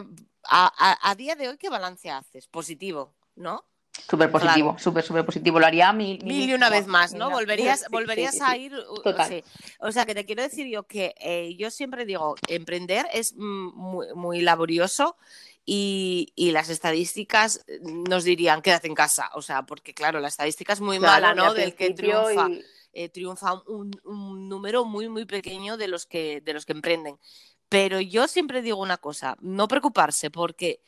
a, 0.45 0.71
a, 0.77 1.11
a 1.11 1.15
día 1.15 1.37
de 1.37 1.49
hoy, 1.49 1.57
¿qué 1.57 1.71
balance 1.71 2.11
haces? 2.11 2.49
Positivo, 2.49 3.15
¿no? 3.35 3.65
Súper 4.07 4.31
positivo, 4.31 4.77
súper, 4.79 5.03
súper 5.03 5.25
positivo. 5.25 5.59
Lo 5.59 5.67
haría 5.67 5.91
mil, 5.95 6.23
mil, 6.23 6.51
y 6.51 6.53
una 6.53 6.69
vez 6.69 6.87
más, 6.87 7.15
¿no? 7.15 7.31
Volverías, 7.31 7.87
volverías 7.91 8.41
a 8.43 8.57
ir. 8.59 8.73
Total. 9.03 9.43
O 9.81 9.91
sea, 9.91 10.05
que 10.07 10.15
te 10.15 10.25
quiero 10.27 10.43
decir 10.43 10.67
yo 10.69 10.85
que 10.85 11.15
eh, 11.19 11.57
yo 11.57 11.71
siempre 11.71 12.05
digo, 12.05 12.37
emprender 12.47 13.07
es 13.13 13.35
muy, 13.37 14.07
muy 14.15 14.43
laborioso 14.43 15.17
y, 15.71 16.33
y, 16.35 16.53
las 16.53 16.71
estadísticas 16.71 17.63
nos 17.83 18.25
dirían, 18.25 18.63
quédate 18.63 18.87
en 18.87 18.95
casa. 18.95 19.31
O 19.35 19.43
sea, 19.43 19.67
porque 19.67 19.93
claro, 19.93 20.19
la 20.19 20.29
estadística 20.29 20.73
es 20.73 20.81
muy 20.81 20.99
mala, 20.99 21.35
¿no? 21.35 21.53
Del 21.53 21.75
que 21.75 21.91
triunfa. 21.91 22.49
Eh, 22.95 23.11
triunfa 23.11 23.53
un, 23.67 23.91
un, 24.05 24.49
número 24.49 24.87
muy, 24.87 25.11
muy 25.11 25.27
pequeño 25.27 25.77
de 25.77 25.89
los, 25.89 26.07
que, 26.07 26.41
de 26.41 26.55
los 26.55 26.65
que 26.65 26.73
emprenden. 26.73 27.19
Pero 27.69 28.01
yo 28.01 28.29
siempre 28.29 28.63
digo 28.63 28.81
una 28.81 28.97
cosa, 28.97 29.37
no 29.41 29.69
preocuparse, 29.69 30.31
porque 30.31 30.81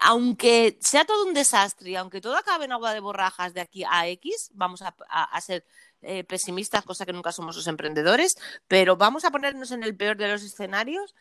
aunque 0.00 0.76
sea 0.80 1.04
todo 1.04 1.24
un 1.24 1.32
desastre 1.32 1.90
y 1.90 1.94
aunque 1.94 2.20
todo 2.20 2.36
acabe 2.36 2.64
en 2.64 2.72
agua 2.72 2.92
de 2.92 2.98
borrajas 2.98 3.54
de 3.54 3.60
aquí 3.60 3.84
a 3.88 4.08
X, 4.08 4.50
vamos 4.52 4.82
a, 4.82 5.40
ser 5.40 5.64
eh, 6.02 6.24
pesimistas, 6.24 6.84
cosa 6.84 7.06
que 7.06 7.12
nunca 7.12 7.30
somos 7.30 7.54
los 7.54 7.68
emprendedores, 7.68 8.34
pero 8.66 8.96
vamos 8.96 9.24
a 9.24 9.30
ponernos 9.30 9.70
en 9.70 9.84
el 9.84 9.96
peor 9.96 10.16
de 10.16 10.26
los 10.26 10.42
escenarios, 10.42 11.14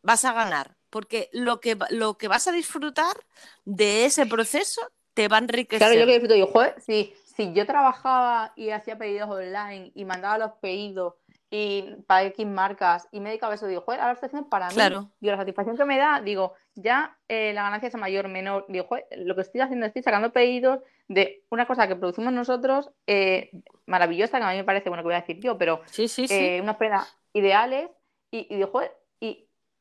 vas 0.00 0.24
a 0.24 0.32
ganar, 0.32 0.76
porque 0.94 1.28
lo 1.32 1.60
que, 1.60 1.76
lo 1.90 2.16
que 2.18 2.28
vas 2.28 2.46
a 2.46 2.52
disfrutar 2.52 3.16
de 3.64 4.04
ese 4.04 4.26
proceso 4.26 4.80
te 5.12 5.26
va 5.26 5.38
a 5.38 5.40
enriquecer. 5.40 5.88
Claro, 5.88 5.98
yo 5.98 6.06
que 6.06 6.12
disfruto, 6.12 6.36
yo, 6.36 6.46
joder, 6.46 6.80
si, 6.80 7.12
si 7.24 7.52
yo 7.52 7.66
trabajaba 7.66 8.52
y 8.54 8.70
hacía 8.70 8.96
pedidos 8.96 9.28
online 9.28 9.90
y 9.92 10.04
mandaba 10.04 10.38
los 10.38 10.52
pedidos 10.60 11.14
y 11.50 11.96
para 12.06 12.22
X 12.26 12.46
marcas 12.46 13.08
y 13.10 13.18
me 13.18 13.30
dedicaba 13.30 13.54
a 13.54 13.56
eso, 13.56 13.66
digo, 13.66 13.80
joder, 13.80 13.98
ahora 13.98 14.12
lo 14.12 14.14
estoy 14.14 14.28
haciendo 14.28 14.48
para 14.48 14.68
mí. 14.68 14.74
Claro. 14.74 15.10
Digo, 15.18 15.32
la 15.32 15.38
satisfacción 15.38 15.76
que 15.76 15.84
me 15.84 15.98
da, 15.98 16.20
digo, 16.20 16.54
ya 16.76 17.18
eh, 17.26 17.52
la 17.54 17.64
ganancia 17.64 17.88
es 17.88 17.96
mayor, 17.96 18.28
menor. 18.28 18.64
Digo, 18.68 18.86
joder, 18.86 19.04
lo 19.16 19.34
que 19.34 19.40
estoy 19.40 19.62
haciendo, 19.62 19.86
estoy 19.86 20.04
sacando 20.04 20.32
pedidos 20.32 20.78
de 21.08 21.42
una 21.50 21.66
cosa 21.66 21.88
que 21.88 21.96
producimos 21.96 22.32
nosotros, 22.32 22.88
eh, 23.08 23.50
maravillosa, 23.86 24.38
que 24.38 24.44
a 24.44 24.50
mí 24.50 24.58
me 24.58 24.64
parece, 24.64 24.90
bueno, 24.90 25.02
que 25.02 25.08
voy 25.08 25.14
a 25.14 25.22
decir 25.22 25.40
yo, 25.40 25.58
pero 25.58 25.80
sí, 25.86 26.06
sí, 26.06 26.26
eh, 26.30 26.60
unas 26.62 26.76
prendas 26.76 27.18
ideales 27.32 27.90
y, 28.30 28.46
y 28.48 28.58
digo, 28.58 28.68
joder, 28.68 28.92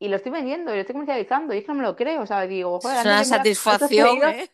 y, 0.03 0.09
lo 0.09 0.17
estoy 0.17 0.31
vendiendo 0.31 0.71
y 0.71 0.75
lo 0.75 0.81
estoy 0.81 0.93
comercializando 0.93 1.53
y 1.53 1.59
es 1.59 1.63
que 1.63 1.71
no 1.71 1.75
me 1.75 1.83
lo 1.83 1.95
creo, 1.95 2.21
o 2.21 2.25
sea, 2.25 2.41
digo, 2.41 2.79
joder, 2.79 2.99
es 2.99 3.05
una 3.05 3.23
satisfacción, 3.23 4.23
¿eh? 4.23 4.49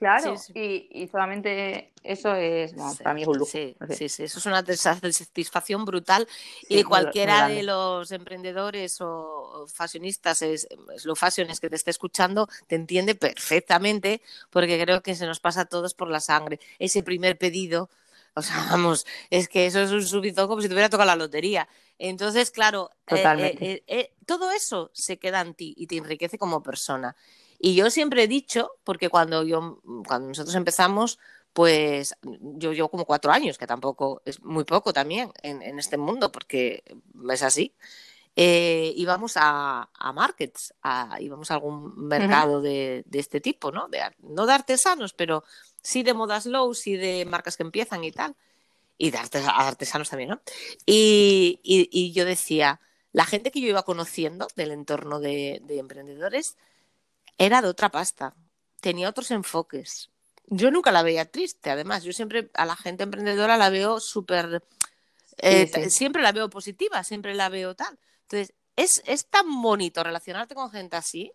Claro, 0.00 0.34
Y, 0.54 0.88
y, 0.92 1.08
solamente 1.08 1.92
eso 2.02 2.34
es, 2.34 2.72
para 3.02 3.12
mí 3.12 3.20
es 3.20 3.28
un 3.28 3.36
lujo. 3.36 3.50
Sí, 3.50 3.76
sí, 3.90 4.08
sí, 4.08 4.22
eso 4.22 4.38
es 4.38 4.46
una 4.46 4.64
satisfacción 4.64 5.84
brutal 5.84 6.26
y 6.70 6.82
cualquiera 6.84 7.48
de 7.48 7.62
los 7.62 8.10
emprendedores 8.10 8.98
o 9.02 9.66
fashionistas, 9.70 10.40
es, 10.40 10.66
lo 11.04 11.16
fashiones 11.16 11.60
que 11.60 11.68
te 11.68 11.76
esté 11.76 11.90
escuchando, 11.90 12.48
te 12.66 12.76
entiende 12.76 13.14
perfectamente 13.14 14.22
porque 14.48 14.82
creo 14.82 15.02
que 15.02 15.14
se 15.14 15.26
nos 15.26 15.38
pasa 15.38 15.62
a 15.62 15.66
todos 15.66 15.92
por 15.92 16.08
la 16.08 16.20
sangre. 16.20 16.60
Ese 16.78 17.02
primer 17.02 17.36
pedido, 17.36 17.90
o 18.34 18.42
sea, 18.42 18.66
vamos, 18.70 19.06
es 19.30 19.48
que 19.48 19.66
eso 19.66 19.80
es 19.80 19.90
un 19.90 20.04
subidón 20.04 20.48
como 20.48 20.60
si 20.60 20.68
te 20.68 20.74
hubiera 20.74 20.88
tocado 20.88 21.08
la 21.08 21.16
lotería. 21.16 21.68
Entonces, 21.98 22.50
claro, 22.50 22.90
eh, 23.08 23.56
eh, 23.60 23.84
eh, 23.86 24.14
todo 24.26 24.50
eso 24.52 24.90
se 24.94 25.18
queda 25.18 25.40
en 25.42 25.54
ti 25.54 25.74
y 25.76 25.86
te 25.86 25.96
enriquece 25.96 26.38
como 26.38 26.62
persona. 26.62 27.14
Y 27.58 27.74
yo 27.74 27.90
siempre 27.90 28.22
he 28.22 28.28
dicho, 28.28 28.72
porque 28.84 29.10
cuando, 29.10 29.42
yo, 29.42 29.82
cuando 30.06 30.28
nosotros 30.28 30.54
empezamos, 30.54 31.18
pues 31.52 32.16
yo 32.22 32.72
llevo 32.72 32.88
como 32.88 33.04
cuatro 33.04 33.32
años, 33.32 33.58
que 33.58 33.66
tampoco 33.66 34.22
es 34.24 34.42
muy 34.42 34.64
poco 34.64 34.92
también 34.92 35.30
en, 35.42 35.78
este 35.78 35.98
mundo, 35.98 36.32
porque 36.32 36.82
es 37.30 37.42
así. 37.42 37.74
Eh, 38.36 38.94
íbamos 38.96 39.32
a, 39.36 39.90
a 39.92 40.12
markets, 40.12 40.72
a, 40.82 41.18
íbamos 41.20 41.50
a 41.50 41.54
algún 41.54 42.06
mercado 42.06 42.62
de, 42.62 43.02
de, 43.06 43.18
este 43.18 43.40
tipo, 43.40 43.72
¿no? 43.72 43.88
De, 43.88 44.00
no 44.20 44.46
de 44.46 44.52
artesanos, 44.52 45.12
pero 45.12 45.44
sí 45.82 46.02
de 46.02 46.14
modas 46.14 46.46
low, 46.46 46.74
sí 46.74 46.96
de 46.96 47.24
marcas 47.24 47.56
que 47.56 47.62
empiezan 47.62 48.04
y 48.04 48.12
tal. 48.12 48.36
Y 48.98 49.10
de 49.10 49.18
artesanos 49.18 50.10
también, 50.10 50.30
¿no? 50.30 50.42
Y, 50.84 51.58
y, 51.62 52.12
yo 52.12 52.26
decía, 52.26 52.80
la 53.12 53.24
gente 53.24 53.50
que 53.50 53.62
yo 53.62 53.68
iba 53.68 53.82
conociendo 53.82 54.46
del 54.56 54.72
entorno 54.72 55.20
de, 55.20 55.62
de 55.64 55.78
emprendedores, 55.78 56.58
era 57.38 57.62
de 57.62 57.68
otra 57.68 57.88
pasta, 57.88 58.34
tenía 58.82 59.08
otros 59.08 59.30
enfoques. 59.30 60.10
Yo 60.46 60.70
nunca 60.70 60.92
la 60.92 61.02
veía 61.02 61.24
triste, 61.24 61.70
además, 61.70 62.02
yo 62.02 62.12
siempre 62.12 62.50
a 62.52 62.66
la 62.66 62.76
gente 62.76 63.04
emprendedora 63.04 63.56
la 63.56 63.70
veo 63.70 64.00
súper, 64.00 64.62
eh, 65.38 65.88
siempre 65.88 66.20
la 66.22 66.32
veo 66.32 66.50
positiva, 66.50 67.02
siempre 67.02 67.34
la 67.34 67.48
veo 67.48 67.74
tal. 67.74 67.98
Entonces, 68.22 68.52
es, 68.76 69.02
es 69.06 69.26
tan 69.26 69.62
bonito 69.62 70.02
relacionarte 70.02 70.54
con 70.54 70.70
gente 70.70 70.96
así 70.96 71.32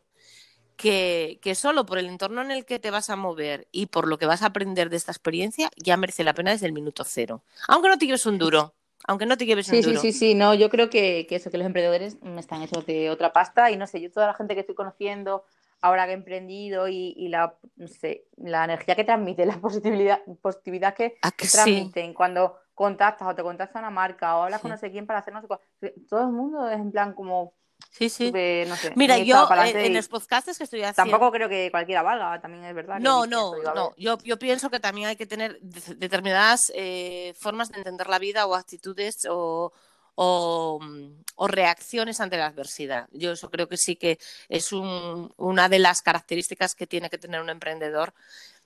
que, 0.76 1.40
que, 1.42 1.56
solo 1.56 1.86
por 1.86 1.98
el 1.98 2.08
entorno 2.08 2.42
en 2.42 2.52
el 2.52 2.66
que 2.66 2.80
te 2.80 2.92
vas 2.92 3.10
a 3.10 3.16
mover 3.16 3.68
y 3.72 3.88
por 3.88 4.08
lo 4.08 4.18
que 4.18 4.26
vas 4.26 4.42
a 4.42 4.48
aprender 4.48 4.90
de 4.90 4.98
esta 4.98 5.12
experiencia 5.12 5.70
ya 5.78 5.98
merece 5.98 6.24
la 6.24 6.34
pena 6.34 6.52
desde 6.52 6.66
el 6.68 6.74
minuto 6.74 7.04
cero. 7.06 7.44
Aunque 7.68 7.90
no 7.90 7.98
te 7.98 8.06
lleves 8.06 8.26
un 8.26 8.38
duro. 8.38 8.74
Aunque 9.08 9.26
no 9.26 9.38
te 9.38 9.46
lleves 9.46 9.70
un 9.70 9.82
duro. 9.82 10.00
Sí, 10.02 10.12
sí, 10.12 10.18
sí, 10.18 10.36
no, 10.36 10.54
yo 10.54 10.70
creo 10.70 10.90
que, 10.90 11.26
que, 11.28 11.36
eso, 11.36 11.52
que 11.52 11.58
los 11.58 11.68
emprendedores 11.68 12.18
están 12.38 12.62
hechos 12.62 12.86
de 12.86 13.10
otra 13.10 13.34
pasta 13.34 13.72
y 13.72 13.78
no 13.78 13.88
sé, 13.88 14.02
yo 14.02 14.12
toda 14.12 14.28
la 14.28 14.34
gente 14.34 14.56
que 14.56 14.62
estoy 14.62 14.76
conociendo 14.76 15.46
ahora 15.86 16.06
que 16.06 16.12
he 16.12 16.16
emprendido 16.16 16.88
y, 16.88 17.28
la, 17.30 17.58
la 18.38 18.66
energía 18.66 18.96
que 18.96 19.04
transmite, 19.04 19.46
la 19.46 19.60
positividad, 19.62 20.22
positividad 20.42 20.96
que, 20.96 21.18
transmiten 21.38 22.14
cuando 22.14 22.58
contactas 22.74 23.28
o 23.28 23.36
te 23.36 23.44
contacta 23.44 23.80
una 23.80 23.92
marca 23.92 24.36
o 24.38 24.44
hablas 24.44 24.62
con 24.62 24.72
no 24.72 24.78
sé 24.78 24.92
quién 24.92 25.06
para 25.06 25.20
hacer 25.20 25.34
no 25.34 25.42
sé 25.42 25.94
Todo 26.10 26.22
el 26.22 26.32
mundo 26.32 26.68
es 26.70 26.80
en 26.80 26.92
plan 26.92 27.14
como... 27.14 27.54
Sí, 27.98 28.10
sí. 28.10 28.32
Mira, 28.96 29.18
yo 29.20 29.48
en, 29.64 29.94
los 29.94 30.10
podcasts 30.10 30.58
que 30.58 30.66
estoy 30.66 30.82
haciendo... 30.82 31.10
Tampoco 31.12 31.32
creo 31.32 31.48
que 31.48 31.72
cualquiera 31.72 32.02
valga, 32.02 32.42
también 32.42 32.66
es 32.66 32.76
verdad. 32.76 33.00
No, 33.00 33.26
no, 33.26 33.54
no. 33.74 33.94
Yo, 33.96 34.18
yo 34.24 34.38
pienso 34.38 34.70
que 34.70 34.82
también 34.82 35.08
hay 35.08 35.16
que 35.16 35.26
tener 35.26 35.60
determinadas 35.62 36.74
eh, 36.76 37.34
formas 37.40 37.72
de 37.72 37.78
entender 37.78 38.10
la 38.10 38.20
vida 38.20 38.48
o 38.48 38.56
actitudes 38.56 39.26
o, 39.30 39.72
Mm, 40.18 41.24
o, 41.36 41.48
reacciones 41.48 42.22
ante 42.22 42.38
la 42.38 42.48
adversidad. 42.48 43.10
Yo 43.12 43.34
eso 43.34 43.50
creo 43.52 43.68
que 43.68 43.76
sí 43.76 43.98
que 43.98 44.18
es 44.48 44.72
una 44.72 45.68
de 45.70 45.80
las 45.80 46.02
características 46.02 46.74
que 46.76 46.88
tiene 46.88 47.10
que 47.10 47.18
tener 47.18 47.42
un 47.42 47.50
emprendedor 47.50 48.14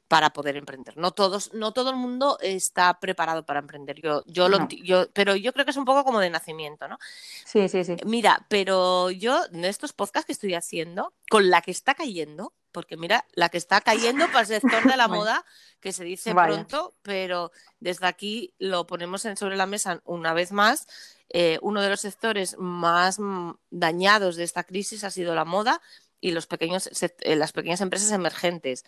para 0.10 0.32
poder 0.32 0.58
emprender. 0.58 0.98
No 0.98 1.12
todos, 1.12 1.54
no 1.54 1.72
todo 1.72 1.92
el 1.92 1.96
mundo 1.96 2.38
está 2.42 3.00
preparado 3.00 3.46
para 3.46 3.60
emprender. 3.60 4.02
Yo, 4.02 4.24
yo, 4.26 4.50
yo, 4.84 5.10
pero 5.14 5.36
yo 5.36 5.54
creo 5.54 5.64
que 5.64 5.72
es 5.72 5.78
un 5.78 5.86
poco 5.86 6.04
como 6.04 6.20
de 6.20 6.30
nacimiento, 6.30 6.90
¿no? 6.90 6.98
Sí, 7.46 7.70
sí, 7.70 7.86
sí. 7.86 7.96
Mira, 8.06 8.46
pero 8.50 9.12
yo 9.12 9.46
en 9.54 9.64
estos 9.64 9.94
podcasts 9.94 10.26
que 10.26 10.34
estoy 10.34 10.56
haciendo, 10.56 11.14
con 11.30 11.50
la 11.50 11.62
que 11.62 11.72
está 11.72 11.94
cayendo, 11.94 12.54
porque 12.74 12.98
mira, 12.98 13.26
la 13.34 13.50
que 13.50 13.58
está 13.58 13.80
cayendo 13.80 14.26
para 14.28 14.42
el 14.42 14.48
sector 14.48 14.84
de 14.84 14.98
la 14.98 15.08
moda, 15.08 15.46
que 15.80 15.94
se 15.94 16.04
dice 16.04 16.34
pronto, 16.34 16.96
pero 17.04 17.52
desde 17.80 18.08
aquí 18.08 18.54
lo 18.58 18.86
ponemos 18.88 19.22
sobre 19.36 19.56
la 19.56 19.68
mesa 19.68 20.02
una 20.04 20.34
vez 20.34 20.52
más 20.52 20.88
eh, 21.30 21.60
uno 21.62 21.82
de 21.82 21.90
los 21.90 22.02
sectores 22.02 22.58
más 22.58 23.20
mm, 23.20 23.52
dañados 23.70 24.36
de 24.36 24.44
esta 24.44 24.64
crisis 24.64 25.04
ha 25.04 25.12
sido 25.12 25.36
la 25.36 25.46
moda 25.46 25.82
y 26.20 26.32
los 26.32 26.48
pequeños, 26.48 26.90
eh, 27.02 27.36
las 27.36 27.52
pequeñas 27.52 27.82
empresas 27.82 28.12
emergentes. 28.12 28.84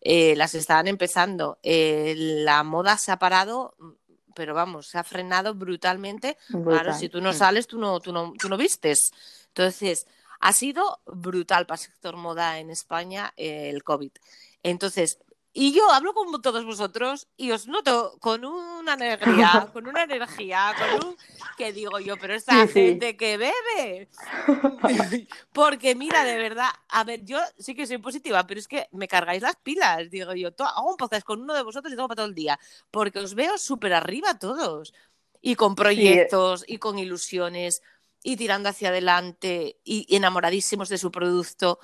Eh, 0.00 0.36
las 0.36 0.54
están 0.54 0.88
empezando. 0.88 1.58
la 1.62 2.62
moda 2.62 2.96
se 2.98 3.12
ha 3.12 3.18
parado, 3.18 3.74
mm, 3.78 3.90
pero 4.34 4.54
vamos, 4.54 4.88
se 4.88 4.98
ha 4.98 5.04
frenado 5.04 5.54
brutalmente. 5.54 6.36
Claro, 6.48 6.92
si 6.94 7.08
tú 7.08 7.20
no 7.20 7.32
sales, 7.32 7.66
tú 7.66 7.78
no, 7.78 8.00
tú 8.00 8.12
no, 8.12 8.32
tú 8.38 8.48
no 8.48 8.56
vistes. 8.56 9.12
Entonces, 9.48 10.06
ha 10.40 10.52
sido 10.52 11.00
brutal 11.06 11.66
para 11.66 11.80
el 11.80 11.86
sector 11.86 12.16
moda 12.16 12.58
en 12.58 12.70
España 12.70 13.32
el 13.36 13.82
COVID. 13.82 14.12
Entonces, 14.62 15.18
y 15.58 15.72
yo 15.72 15.90
hablo 15.90 16.12
con 16.12 16.42
todos 16.42 16.66
vosotros 16.66 17.28
y 17.34 17.50
os 17.50 17.66
noto 17.66 18.18
con 18.20 18.44
una 18.44 18.92
alegría, 18.92 19.66
con 19.72 19.86
una 19.86 20.02
energía, 20.02 20.74
con 20.78 21.08
un 21.08 21.16
que 21.56 21.72
digo 21.72 21.98
yo, 21.98 22.18
pero 22.18 22.34
esta 22.34 22.68
gente 22.68 23.16
que 23.16 23.38
bebe. 23.38 24.10
Porque 25.54 25.94
mira, 25.94 26.24
de 26.24 26.36
verdad, 26.36 26.68
a 26.90 27.04
ver, 27.04 27.24
yo 27.24 27.38
sí 27.58 27.74
que 27.74 27.86
soy 27.86 27.96
positiva, 27.96 28.46
pero 28.46 28.60
es 28.60 28.68
que 28.68 28.86
me 28.92 29.08
cargáis 29.08 29.40
las 29.40 29.56
pilas, 29.56 30.10
digo 30.10 30.34
yo, 30.34 30.50
hago 30.58 30.90
un 30.90 30.98
podcast 30.98 31.24
con 31.24 31.40
uno 31.40 31.54
de 31.54 31.62
vosotros 31.62 31.90
y 31.90 31.96
tengo 31.96 32.08
para 32.08 32.16
todo 32.16 32.26
el 32.26 32.34
día, 32.34 32.60
porque 32.90 33.18
os 33.18 33.34
veo 33.34 33.56
súper 33.56 33.94
arriba 33.94 34.38
todos. 34.38 34.92
Y 35.40 35.54
con 35.54 35.74
proyectos 35.74 36.64
y 36.66 36.76
con 36.76 36.98
ilusiones 36.98 37.80
y 38.22 38.36
tirando 38.36 38.68
hacia 38.68 38.90
adelante 38.90 39.78
y 39.84 40.14
enamoradísimos 40.14 40.90
de 40.90 40.98
su 40.98 41.10
producto. 41.10 41.78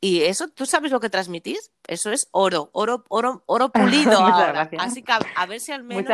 Y 0.00 0.22
eso, 0.22 0.48
¿tú 0.48 0.66
sabes 0.66 0.92
lo 0.92 1.00
que 1.00 1.08
transmitís? 1.08 1.72
Eso 1.86 2.12
es 2.12 2.28
oro, 2.32 2.70
oro, 2.72 3.04
oro, 3.08 3.42
oro 3.46 3.68
pulido 3.72 4.18
ahora. 4.18 4.68
Así 4.78 5.02
que 5.02 5.12
a, 5.12 5.46
ver 5.46 5.60
si 5.60 5.72
al 5.72 5.84
menos 5.84 6.06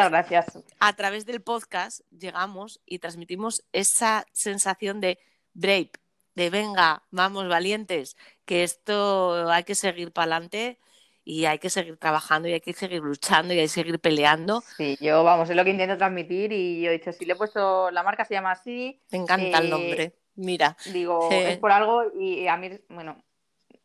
a 0.79 0.93
través 0.95 1.27
del 1.27 1.43
podcast 1.43 2.01
llegamos 2.11 2.81
y 2.87 3.01
transmitimos 3.01 3.65
esa 3.73 4.25
sensación 4.33 5.01
de 5.01 5.19
brave, 5.53 5.91
de 6.35 6.51
venga, 6.51 7.03
vamos 7.11 7.49
valientes, 7.49 8.17
que 8.45 8.63
esto 8.63 9.51
hay 9.51 9.65
que 9.65 9.75
seguir 9.75 10.13
para 10.13 10.37
adelante 10.37 10.79
y 11.25 11.45
hay 11.45 11.59
que 11.59 11.71
seguir 11.71 11.97
trabajando 11.97 12.49
y 12.49 12.53
hay 12.53 12.61
que 12.61 12.73
seguir 12.73 13.03
luchando 13.03 13.53
y 13.53 13.59
hay 13.59 13.65
que 13.65 13.69
seguir 13.69 13.99
peleando. 14.01 14.63
Sí, 14.77 14.97
yo 15.01 15.25
vamos, 15.25 15.51
es 15.51 15.57
lo 15.57 15.65
que 15.65 15.71
intento 15.71 15.97
transmitir 15.97 16.53
y 16.53 16.83
yo 16.83 16.91
he 16.91 16.95
dicho, 16.95 17.13
si 17.13 17.25
le 17.25 17.33
he 17.33 17.37
puesto, 17.37 17.91
la 17.91 18.03
marca 18.03 18.25
se 18.25 18.35
llama 18.35 18.53
así. 18.53 19.01
Me 19.11 19.19
encanta 19.19 19.59
el 19.59 19.71
nombre, 19.71 20.15
mira. 20.37 20.77
Digo, 20.93 21.29
es 21.33 21.59
por 21.59 21.73
algo 21.73 22.05
y 22.19 22.47
a 22.47 22.57
mí, 22.57 22.71
bueno, 22.89 23.23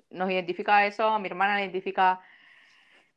nos 0.09 0.29
identifica 0.29 0.85
eso, 0.85 1.07
a 1.07 1.19
mi 1.19 1.27
hermana 1.27 1.55
le 1.55 1.61
identifica 1.63 2.19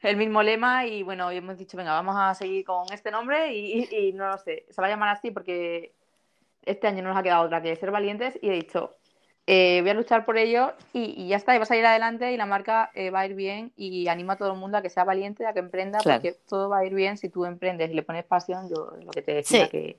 el 0.01 0.17
mismo 0.17 0.43
lema 0.43 0.87
y 0.87 1.03
bueno, 1.03 1.31
hemos 1.31 1.59
dicho, 1.59 1.77
venga, 1.77 1.93
vamos 1.93 2.17
a 2.19 2.35
seguir 2.35 2.65
con 2.65 2.91
este 2.93 3.11
nombre 3.11 3.55
y, 3.55 4.13
no 4.15 4.29
lo 4.29 4.39
sé, 4.39 4.65
se 4.71 4.81
va 4.81 4.87
a 4.87 4.91
llamar 4.91 5.11
así 5.11 5.31
porque 5.31 5.93
este 6.65 6.87
año 6.87 7.03
nos 7.03 7.17
ha 7.17 7.23
quedado 7.23 7.45
otra 7.45 7.63
que 7.63 7.77
ser 7.77 7.91
valientes 7.91 8.39
y 8.41 8.49
he 8.49 8.53
dicho, 8.53 8.97
eh, 9.47 9.81
voy 9.83 9.91
a 9.91 9.95
luchar 9.95 10.25
por 10.25 10.39
ello 10.39 10.73
y, 10.93 11.29
ya 11.29 11.37
está, 11.37 11.55
y 11.55 11.59
vas 11.59 11.71
a 11.71 11.77
ir 11.77 11.85
adelante 11.85 12.33
y 12.33 12.37
la 12.37 12.47
marca 12.47 12.91
eh, 12.95 13.11
va 13.11 13.21
a 13.21 13.27
ir 13.27 13.35
bien 13.35 13.73
y 13.77 14.09
animo 14.09 14.33
a 14.33 14.37
todo 14.37 14.53
el 14.53 14.59
mundo 14.59 14.79
a 14.79 14.83
que 14.83 14.91
sea 14.91 15.05
valiente, 15.05 15.47
a 15.47 15.53
que 15.53 15.61
emprenda, 15.61 15.99
porque 16.03 16.37
todo 16.49 16.69
va 16.69 16.79
a 16.79 16.87
ir 16.87 16.95
bien 16.95 17.19
si 17.19 17.29
tú 17.29 17.45
emprendes 17.45 17.91
y 17.91 17.95
le 17.95 18.03
pones 18.03 18.25
pasión, 18.25 18.69
yo 18.71 18.93
lo 19.03 19.11
que 19.11 19.23
te 19.23 19.35
decía 19.35 19.69
que... 19.69 19.99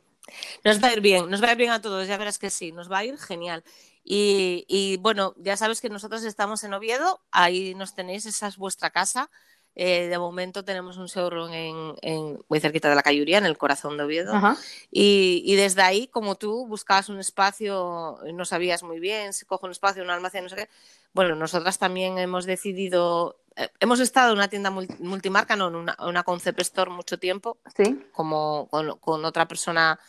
Nos 0.63 0.81
va 0.81 0.89
a 0.89 0.93
ir 0.93 1.01
bien, 1.01 1.29
nos 1.29 1.43
va 1.43 1.49
a 1.49 1.51
ir 1.51 1.57
bien 1.57 1.71
a 1.71 1.81
todos, 1.81 2.07
ya 2.07 2.17
verás 2.17 2.39
que 2.39 2.49
sí, 2.49 2.71
nos 2.71 2.91
va 2.91 2.99
a 2.99 3.05
ir 3.05 3.17
genial. 3.17 3.63
Y, 4.03 4.97
bueno, 4.97 5.33
ya 5.37 5.57
sabes 5.57 5.81
que 5.81 5.89
nosotros 5.89 6.23
estamos 6.23 6.63
en 6.63 6.73
Oviedo, 6.73 7.21
ahí 7.31 7.75
nos 7.75 7.93
tenéis, 7.93 8.25
esa 8.25 8.47
es 8.47 8.57
vuestra 8.57 8.89
casa. 8.89 9.29
Eh, 9.73 10.07
de 10.07 10.17
momento 10.19 10.65
tenemos 10.65 10.97
un 10.97 11.05
showroom 11.05 11.49
en, 12.01 12.39
muy 12.49 12.59
cerquita 12.59 12.89
de 12.89 12.95
la 12.95 13.03
Cayuría, 13.03 13.37
en 13.37 13.45
el 13.45 13.57
corazón 13.57 13.97
de 13.97 14.03
Oviedo. 14.03 14.33
Y, 14.91 15.55
desde 15.55 15.81
ahí, 15.81 16.07
como 16.07 16.35
tú 16.35 16.67
buscabas 16.67 17.09
un 17.09 17.19
espacio, 17.19 18.19
no 18.33 18.45
sabías 18.45 18.83
muy 18.83 18.99
bien 18.99 19.33
si 19.33 19.45
cojo 19.45 19.65
un 19.65 19.71
espacio, 19.71 20.03
un 20.03 20.09
almacén, 20.09 20.43
no 20.43 20.49
sé 20.49 20.55
qué. 20.55 20.69
Bueno, 21.13 21.35
nosotras 21.35 21.77
también 21.77 22.17
hemos 22.17 22.45
decidido, 22.45 23.39
eh, 23.55 23.69
hemos 23.79 23.99
estado 23.99 24.31
en 24.31 24.39
una 24.39 24.47
tienda 24.47 24.71
multimarca, 24.71 25.55
no, 25.55 25.67
en 25.67 25.75
una, 25.75 25.97
una 25.99 26.23
Concept 26.23 26.59
Store 26.61 26.89
mucho 26.89 27.19
tiempo, 27.19 27.57
¿Sí? 27.75 28.01
como 28.13 28.67
con, 28.69 28.97
con 28.97 29.23
otra 29.25 29.47
persona 29.47 29.99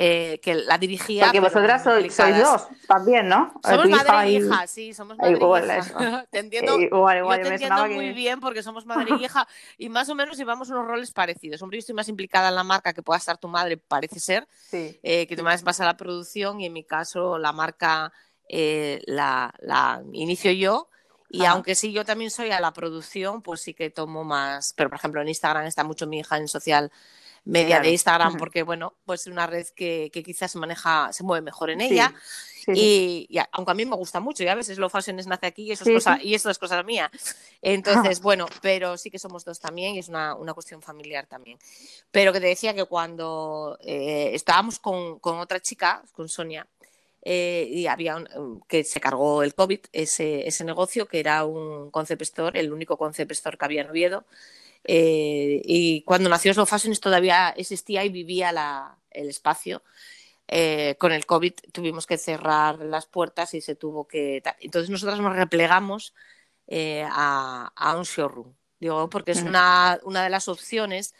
eh, 0.00 0.38
que 0.40 0.54
la 0.54 0.78
dirigía. 0.78 1.24
Porque 1.24 1.40
vosotras 1.40 1.82
sois, 1.82 2.16
dos 2.16 2.68
también, 2.86 3.28
¿no? 3.28 3.52
Somos 3.64 3.88
madre 3.88 4.30
y 4.30 4.36
hija, 4.36 4.66
sí, 4.68 4.94
somos 4.94 5.18
madre 5.18 5.32
y 5.32 5.34
hija. 5.34 6.24
te 6.30 6.38
entiendo, 6.38 6.78
igual, 6.78 7.18
igual, 7.18 7.38
yo 7.38 7.48
te 7.48 7.54
entiendo 7.54 7.84
muy 7.88 8.12
bien 8.12 8.38
porque 8.38 8.62
somos 8.62 8.86
madre 8.86 9.16
y 9.18 9.24
hija 9.24 9.48
y 9.76 9.88
más 9.88 10.08
o 10.08 10.14
menos 10.14 10.38
llevamos 10.38 10.70
unos 10.70 10.86
roles 10.86 11.10
parecidos. 11.10 11.60
Hombre, 11.62 11.78
yo 11.78 11.80
estoy 11.80 11.96
más 11.96 12.08
implicada 12.08 12.50
en 12.50 12.54
la 12.54 12.62
marca 12.62 12.92
que 12.92 13.02
pueda 13.02 13.18
estar 13.18 13.38
tu 13.38 13.48
madre, 13.48 13.76
parece 13.76 14.20
ser, 14.20 14.46
sí. 14.70 15.00
eh, 15.02 15.26
que 15.26 15.36
tu 15.36 15.42
madre 15.42 15.64
pasa 15.64 15.82
a 15.82 15.86
la 15.86 15.96
producción 15.96 16.60
y 16.60 16.66
en 16.66 16.74
mi 16.74 16.84
caso 16.84 17.36
la 17.36 17.50
marca 17.50 18.12
eh, 18.48 19.02
la, 19.06 19.52
la 19.58 20.00
inicio 20.12 20.52
yo. 20.52 20.88
Y 21.28 21.44
aunque 21.44 21.74
sí, 21.74 21.92
yo 21.92 22.04
también 22.04 22.30
soy 22.30 22.52
a 22.52 22.60
la 22.60 22.72
producción, 22.72 23.42
pues 23.42 23.62
sí 23.62 23.74
que 23.74 23.90
tomo 23.90 24.22
más. 24.22 24.72
Pero, 24.74 24.90
por 24.90 24.98
ejemplo, 24.98 25.20
en 25.20 25.28
Instagram 25.28 25.66
está 25.66 25.82
mucho 25.82 26.06
mi 26.06 26.20
hija 26.20 26.38
en 26.38 26.46
social 26.46 26.90
media 27.44 27.80
de 27.80 27.90
Instagram, 27.90 28.36
porque 28.36 28.62
bueno, 28.62 28.94
pues 29.04 29.22
es 29.22 29.26
una 29.28 29.46
red 29.46 29.66
que, 29.74 30.10
quizás 30.24 30.52
se 30.52 30.58
maneja, 30.58 31.12
se 31.12 31.22
mueve 31.24 31.42
mejor 31.42 31.70
en 31.70 31.80
ella. 31.80 32.14
y, 32.66 33.28
aunque 33.52 33.70
a 33.72 33.74
mí 33.74 33.86
me 33.86 33.96
gusta 33.96 34.20
mucho, 34.20 34.42
y 34.42 34.48
a 34.48 34.54
veces 34.54 34.78
lo 34.78 34.90
fashion 34.90 35.16
nace 35.16 35.46
aquí 35.46 35.62
y 35.62 35.72
eso 35.72 35.84
es 35.84 36.04
cosa, 36.04 36.18
y 36.22 36.34
eso 36.34 36.50
es 36.50 36.58
cosa 36.58 36.82
mía. 36.82 37.10
Entonces, 37.62 38.20
bueno, 38.20 38.46
pero 38.60 38.96
sí 38.98 39.10
que 39.10 39.18
somos 39.18 39.44
dos 39.44 39.58
también 39.58 39.94
y 39.94 40.00
es 40.00 40.08
una, 40.08 40.36
cuestión 40.54 40.82
familiar 40.82 41.26
también. 41.26 41.58
Pero 42.10 42.32
que 42.32 42.40
te 42.40 42.46
decía 42.46 42.74
que 42.74 42.84
cuando 42.84 43.78
eh, 43.80 44.30
estábamos 44.34 44.78
con, 44.78 45.18
otra 45.22 45.60
chica, 45.60 46.02
con 46.12 46.28
Sonia, 46.28 46.66
eh, 47.22 47.68
y 47.70 47.86
había 47.86 48.22
que 48.68 48.84
se 48.84 49.00
cargó 49.00 49.42
el 49.42 49.54
COVID, 49.54 49.80
ese, 49.92 50.46
ese 50.46 50.64
negocio, 50.64 51.06
que 51.06 51.20
era 51.20 51.44
un 51.44 51.90
concept 51.90 52.22
store, 52.22 52.60
el 52.60 52.72
único 52.72 52.96
concept 52.96 53.32
store 53.32 53.58
que 53.58 53.64
había 53.64 53.82
en 53.82 53.90
Oviedo, 53.90 54.24
eh, 54.84 55.60
y 55.64 56.02
cuando 56.02 56.28
nació 56.28 56.54
Slow 56.54 56.66
Fashion 56.66 56.94
todavía 56.96 57.50
existía 57.56 58.04
y 58.04 58.08
vivía 58.08 58.50
el 59.10 59.28
espacio. 59.28 59.82
Eh, 60.50 60.96
con 60.98 61.12
el 61.12 61.26
COVID 61.26 61.52
tuvimos 61.72 62.06
que 62.06 62.16
cerrar 62.16 62.78
las 62.78 63.06
puertas 63.06 63.52
y 63.54 63.60
se 63.60 63.74
tuvo 63.74 64.06
que... 64.06 64.42
Entonces 64.60 64.90
nosotras 64.90 65.20
nos 65.20 65.36
replegamos 65.36 66.14
eh, 66.66 67.06
a, 67.10 67.94
un 67.96 68.04
showroom. 68.04 68.54
Digo, 68.80 69.10
porque 69.10 69.32
es 69.32 69.42
una, 69.42 69.98
una 70.04 70.22
de 70.22 70.30
las 70.30 70.48
opciones, 70.48 71.14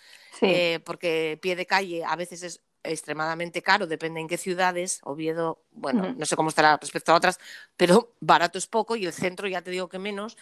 porque 0.85 1.39
pie 1.43 1.57
de 1.57 1.67
calle 1.67 2.05
a 2.05 2.15
veces 2.15 2.43
es 2.45 2.63
extremadamente 2.83 3.63
caro, 3.63 3.87
depende 3.87 4.21
en 4.21 4.29
qué 4.29 4.37
ciudades. 4.37 5.01
Oviedo, 5.05 5.61
bueno, 5.73 6.15
no 6.17 6.27
sé 6.27 6.37
cómo 6.37 6.49
estará 6.49 6.77
respecto 6.77 7.13
a 7.13 7.17
otras, 7.17 7.39
pero 7.77 8.15
barato 8.21 8.59
es 8.59 8.67
poco 8.67 8.97
y 8.97 9.07
el 9.07 9.13
centro 9.13 9.49
ya 9.49 9.63
te 9.63 9.71
digo 9.71 9.89
que 9.89 9.99
menos. 9.99 10.37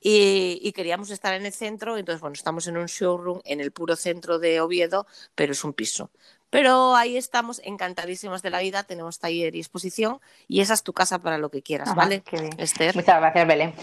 Y, 0.00 0.72
queríamos 0.72 1.10
estar 1.10 1.34
en 1.34 1.46
el 1.46 1.52
centro, 1.52 1.98
entonces, 1.98 2.20
bueno, 2.20 2.34
estamos 2.34 2.66
en 2.66 2.76
un 2.76 2.86
showroom 2.86 3.40
en 3.44 3.60
el 3.60 3.72
puro 3.72 3.94
centro 3.96 4.38
de 4.38 4.60
Oviedo, 4.60 5.06
pero 5.34 5.52
es 5.52 5.64
un 5.64 5.72
piso. 5.74 6.10
Pero 6.52 6.94
ahí 6.96 7.16
estamos 7.16 7.62
encantadísimas 7.64 8.42
de 8.42 8.50
la 8.50 8.60
vida, 8.60 8.82
tenemos 8.82 9.18
taller 9.18 9.56
y 9.56 9.60
exposición 9.60 10.20
y 10.48 10.60
esa 10.60 10.74
es 10.74 10.82
tu 10.82 10.92
casa 10.92 11.18
para 11.18 11.38
lo 11.38 11.48
que 11.48 11.62
quieras, 11.62 11.94
¿vale? 11.94 12.22
Esther. 12.58 12.94
Muchas 12.94 13.20
gracias, 13.20 13.48
Belén. 13.48 13.74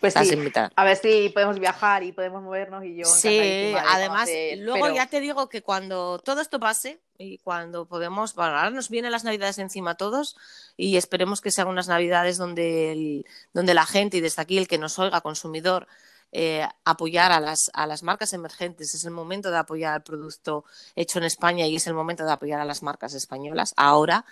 Pues 0.00 0.14
sí, 0.14 0.38
a 0.76 0.84
ver 0.84 0.96
si 0.96 1.30
podemos 1.30 1.58
viajar 1.58 2.04
y 2.04 2.12
podemos 2.12 2.40
movernos 2.40 2.84
y 2.84 2.94
yo. 2.94 3.06
Sí, 3.06 3.74
además, 3.88 4.28
luego 4.58 4.88
ya 4.94 5.06
te 5.06 5.18
digo 5.18 5.48
que 5.48 5.62
cuando 5.62 6.20
todo 6.20 6.40
esto 6.40 6.60
pase 6.60 7.00
y 7.18 7.38
cuando 7.38 7.86
podemos, 7.86 8.36
bueno, 8.36 8.56
ahora 8.56 8.70
nos 8.70 8.88
vienen 8.88 9.10
las 9.10 9.24
navidades 9.24 9.58
encima 9.58 9.92
a 9.92 9.96
todos 9.96 10.36
y 10.76 10.96
esperemos 10.98 11.40
que 11.40 11.50
sean 11.50 11.66
unas 11.66 11.88
navidades 11.88 12.36
donde, 12.36 13.24
donde 13.52 13.74
la 13.74 13.84
gente 13.84 14.18
y 14.18 14.20
desde 14.20 14.42
aquí 14.42 14.58
el 14.58 14.68
que 14.68 14.78
nos 14.78 14.96
oiga, 15.00 15.22
consumidor, 15.22 15.88
eh, 16.32 16.66
apoyar 16.84 17.30
a 17.30 17.40
las, 17.40 17.70
a 17.74 17.86
las 17.86 18.02
marcas 18.02 18.32
emergentes. 18.32 18.94
Es 18.94 19.04
el 19.04 19.12
momento 19.12 19.50
de 19.50 19.58
apoyar 19.58 19.94
al 19.94 20.02
producto 20.02 20.64
hecho 20.96 21.18
en 21.18 21.24
España 21.24 21.66
y 21.66 21.76
es 21.76 21.86
el 21.86 21.94
momento 21.94 22.24
de 22.24 22.32
apoyar 22.32 22.60
a 22.60 22.64
las 22.64 22.82
marcas 22.82 23.14
españolas 23.14 23.74
ahora 23.76 24.24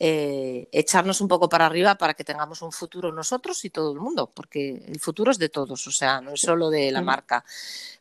eh, 0.00 0.68
echarnos 0.70 1.20
un 1.20 1.26
poco 1.26 1.48
para 1.48 1.66
arriba 1.66 1.96
para 1.96 2.14
que 2.14 2.22
tengamos 2.22 2.62
un 2.62 2.70
futuro 2.70 3.10
nosotros 3.10 3.64
y 3.64 3.70
todo 3.70 3.92
el 3.92 3.98
mundo, 3.98 4.30
porque 4.32 4.84
el 4.86 5.00
futuro 5.00 5.32
es 5.32 5.38
de 5.38 5.48
todos, 5.48 5.88
o 5.88 5.90
sea, 5.90 6.20
no 6.20 6.32
es 6.34 6.40
solo 6.40 6.70
de 6.70 6.92
la 6.92 7.02
marca. 7.02 7.44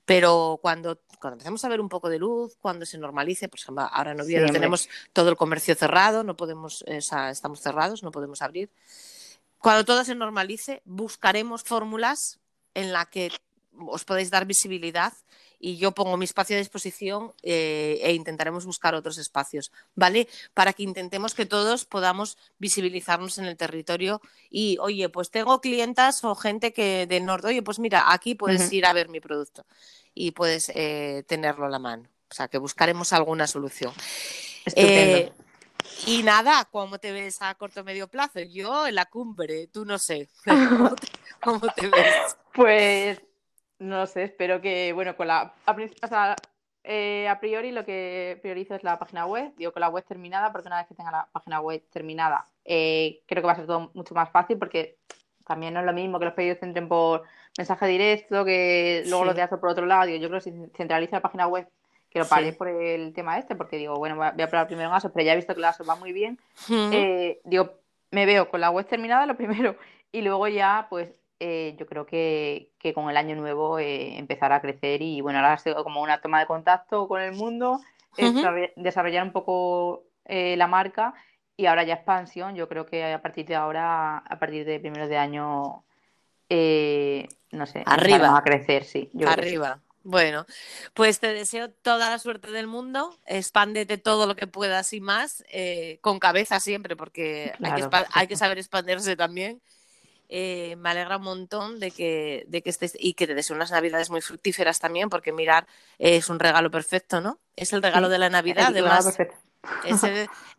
Pero 0.05 0.59
cuando, 0.61 0.99
cuando 1.19 1.33
empezamos 1.33 1.65
a 1.65 1.69
ver 1.69 1.81
un 1.81 1.89
poco 1.89 2.09
de 2.09 2.19
luz, 2.19 2.55
cuando 2.61 2.85
se 2.85 2.99
normalice, 2.99 3.49
por 3.49 3.59
ejemplo, 3.59 3.89
ahora 3.91 4.11
en 4.11 4.21
Oviedo 4.21 4.47
tenemos 4.51 4.87
todo 5.11 5.29
el 5.29 5.37
comercio 5.37 5.73
cerrado, 5.73 6.23
no 6.23 6.37
podemos, 6.37 6.83
o 6.83 7.01
sea, 7.01 7.31
estamos 7.31 7.61
cerrados, 7.61 8.03
no 8.03 8.11
podemos 8.11 8.43
abrir. 8.43 8.69
Cuando 9.57 9.83
todo 9.83 10.03
se 10.03 10.13
normalice, 10.13 10.83
buscaremos 10.85 11.63
fórmulas 11.63 12.39
en 12.77 12.93
las 12.93 13.07
que 13.07 13.31
os 13.73 14.05
podéis 14.05 14.29
dar 14.29 14.45
visibilidad 14.45 15.13
y 15.59 15.77
yo 15.77 15.91
pongo 15.93 16.17
mi 16.17 16.25
espacio 16.25 16.55
a 16.55 16.59
disposición 16.59 17.33
eh, 17.41 17.99
e 18.03 18.13
intentaremos 18.13 18.65
buscar 18.65 18.93
otros 18.93 19.17
espacios, 19.17 19.71
¿vale? 19.95 20.27
Para 20.53 20.73
que 20.73 20.83
intentemos 20.83 21.33
que 21.33 21.47
todos 21.47 21.85
podamos 21.85 22.37
visibilizarnos 22.59 23.39
en 23.39 23.45
el 23.45 23.57
territorio 23.57 24.21
y, 24.51 24.77
oye, 24.79 25.09
pues 25.09 25.31
tengo 25.31 25.59
clientas 25.59 26.23
o 26.23 26.35
gente 26.35 26.73
que 26.73 27.07
de 27.07 27.19
norte, 27.19 27.47
oye, 27.47 27.63
pues 27.63 27.79
mira, 27.79 28.13
aquí 28.13 28.35
puedes 28.35 28.71
ir 28.71 28.85
a 28.85 28.93
ver 28.93 29.09
mi 29.09 29.19
producto 29.19 29.65
y 30.13 30.31
puedes 30.31 30.71
eh, 30.75 31.23
tenerlo 31.27 31.65
a 31.65 31.69
la 31.69 31.79
mano. 31.79 32.07
O 32.29 32.33
sea, 32.33 32.47
que 32.47 32.59
buscaremos 32.59 33.13
alguna 33.13 33.47
solución. 33.47 33.93
Eh, 34.75 35.31
y 36.05 36.23
nada, 36.23 36.67
¿cómo 36.71 36.99
te 36.99 37.11
ves 37.11 37.41
a 37.41 37.55
corto 37.55 37.81
o 37.81 37.83
medio 37.83 38.07
plazo? 38.07 38.39
Yo 38.41 38.87
en 38.87 38.95
la 38.95 39.05
cumbre, 39.05 39.67
tú 39.67 39.85
no 39.85 39.97
sé. 39.97 40.29
¿Cómo 41.41 41.59
te 41.75 41.87
ves? 41.87 42.37
Pues 42.53 43.21
no 43.79 44.07
sé, 44.07 44.23
espero 44.23 44.61
que, 44.61 44.93
bueno, 44.93 45.15
con 45.15 45.27
la. 45.27 45.53
A, 45.65 46.35
eh, 46.83 47.27
a 47.27 47.39
priori 47.39 47.71
lo 47.71 47.85
que 47.85 48.39
priorizo 48.41 48.75
es 48.75 48.83
la 48.83 48.97
página 48.97 49.25
web. 49.25 49.53
Digo 49.57 49.71
que 49.71 49.79
la 49.79 49.89
web 49.89 50.05
terminada, 50.05 50.51
porque 50.51 50.67
una 50.67 50.77
vez 50.77 50.87
que 50.87 50.95
tenga 50.95 51.11
la 51.11 51.27
página 51.31 51.59
web 51.59 51.83
terminada, 51.91 52.45
eh, 52.63 53.21
creo 53.27 53.41
que 53.41 53.47
va 53.47 53.53
a 53.53 53.57
ser 53.57 53.67
todo 53.67 53.91
mucho 53.93 54.15
más 54.15 54.31
fácil 54.31 54.57
porque 54.57 54.97
también 55.45 55.73
no 55.73 55.79
es 55.79 55.85
lo 55.85 55.93
mismo 55.93 56.19
que 56.19 56.25
los 56.25 56.33
pedidos 56.33 56.61
entren 56.61 56.87
por 56.87 57.23
mensaje 57.57 57.87
directo, 57.87 58.45
que 58.45 59.03
luego 59.07 59.25
los 59.25 59.35
de 59.35 59.47
por 59.47 59.69
otro 59.69 59.85
lado. 59.85 60.09
yo 60.09 60.27
creo 60.27 60.41
que 60.41 60.51
si 60.51 60.53
centraliza 60.75 61.17
la 61.17 61.21
página 61.21 61.47
web, 61.47 61.67
que 62.09 62.19
lo 62.19 62.27
paré 62.27 62.53
por 62.53 62.67
el 62.67 63.13
tema 63.13 63.37
este, 63.37 63.55
porque 63.55 63.77
digo, 63.77 63.95
bueno, 63.95 64.15
voy 64.15 64.25
a, 64.25 64.47
probar 64.47 64.67
primero 64.67 64.89
en 64.89 64.95
ASOS, 64.95 65.11
pero 65.13 65.25
ya 65.25 65.33
he 65.33 65.35
visto 65.35 65.53
que 65.53 65.61
la 65.61 65.69
ASOS 65.69 65.87
va 65.87 65.95
muy 65.95 66.13
bien. 66.13 66.39
Eh, 66.69 67.41
digo, 67.43 67.79
me 68.11 68.25
veo 68.25 68.49
con 68.49 68.61
la 68.61 68.69
web 68.69 68.85
terminada 68.85 69.25
lo 69.25 69.35
primero 69.35 69.75
y 70.11 70.21
luego 70.21 70.47
ya, 70.47 70.87
pues 70.89 71.27
eh, 71.39 71.75
yo 71.77 71.85
creo 71.85 72.05
que, 72.05 72.71
con 72.95 73.09
el 73.09 73.17
año 73.17 73.35
nuevo 73.35 73.77
eh, 73.79 74.17
empezará 74.17 74.55
a 74.55 74.61
crecer 74.61 75.01
y 75.01 75.21
bueno, 75.21 75.39
ahora 75.39 75.53
ha 75.53 75.57
sido 75.57 75.83
como 75.83 76.01
una 76.01 76.19
toma 76.19 76.39
de 76.39 76.47
contacto 76.47 77.07
con 77.07 77.21
el 77.21 77.33
mundo, 77.33 77.81
desarrollar 78.75 79.23
un 79.23 79.31
poco 79.31 80.05
eh, 80.25 80.55
la 80.57 80.67
marca 80.67 81.13
y 81.55 81.65
ahora 81.65 81.83
ya 81.83 81.95
expansión. 81.95 82.55
Yo 82.55 82.67
creo 82.67 82.85
que 82.85 83.03
a 83.13 83.21
partir 83.21 83.45
de 83.45 83.55
ahora, 83.55 84.17
a 84.17 84.39
partir 84.39 84.65
de 84.65 84.79
primeros 84.79 85.09
de 85.09 85.17
año, 85.17 85.83
no 87.51 87.65
sé, 87.65 87.83
arriba 87.85 88.35
a 88.35 88.41
crecer, 88.41 88.83
sí. 88.83 89.11
arriba. 89.27 89.79
Bueno, 90.09 90.45
pues 90.93 91.19
te 91.19 91.33
deseo 91.33 91.69
toda 91.69 92.09
la 92.09 92.17
suerte 92.17 92.49
del 92.51 92.65
mundo, 92.65 93.19
expándete 93.25 93.97
todo 93.97 94.25
lo 94.25 94.37
que 94.37 94.47
puedas 94.47 94.93
y 94.93 95.01
más, 95.01 95.43
con 96.01 96.19
cabeza 96.19 96.61
siempre, 96.61 96.95
porque 96.95 97.51
hay, 97.61 97.73
que, 97.73 97.89
hay, 98.13 98.27
que, 98.27 98.37
saber 98.37 98.57
expandirse 98.57 99.17
también 99.17 99.61
eh, 100.29 100.75
me 100.77 100.89
alegra 100.89 101.17
un 101.17 101.23
montón 101.23 101.79
de 101.79 101.91
que, 101.91 102.43
de 102.47 102.61
que 102.61 102.69
estés 102.69 102.97
y 102.99 103.13
que 103.13 103.27
te 103.27 103.35
des 103.35 103.49
unas 103.49 103.71
navidades 103.71 104.09
muy 104.09 104.21
fructíferas 104.21 104.79
también, 104.79 105.09
porque 105.09 105.31
mirar 105.31 105.67
es 105.99 106.29
un 106.29 106.39
regalo 106.39 106.69
perfecto, 106.69 107.21
¿no? 107.21 107.39
Es 107.55 107.71
el 107.73 107.81
regalo 107.81 108.09
de 108.09 108.17
la 108.17 108.29
Navidad, 108.29 108.67
además. 108.67 109.17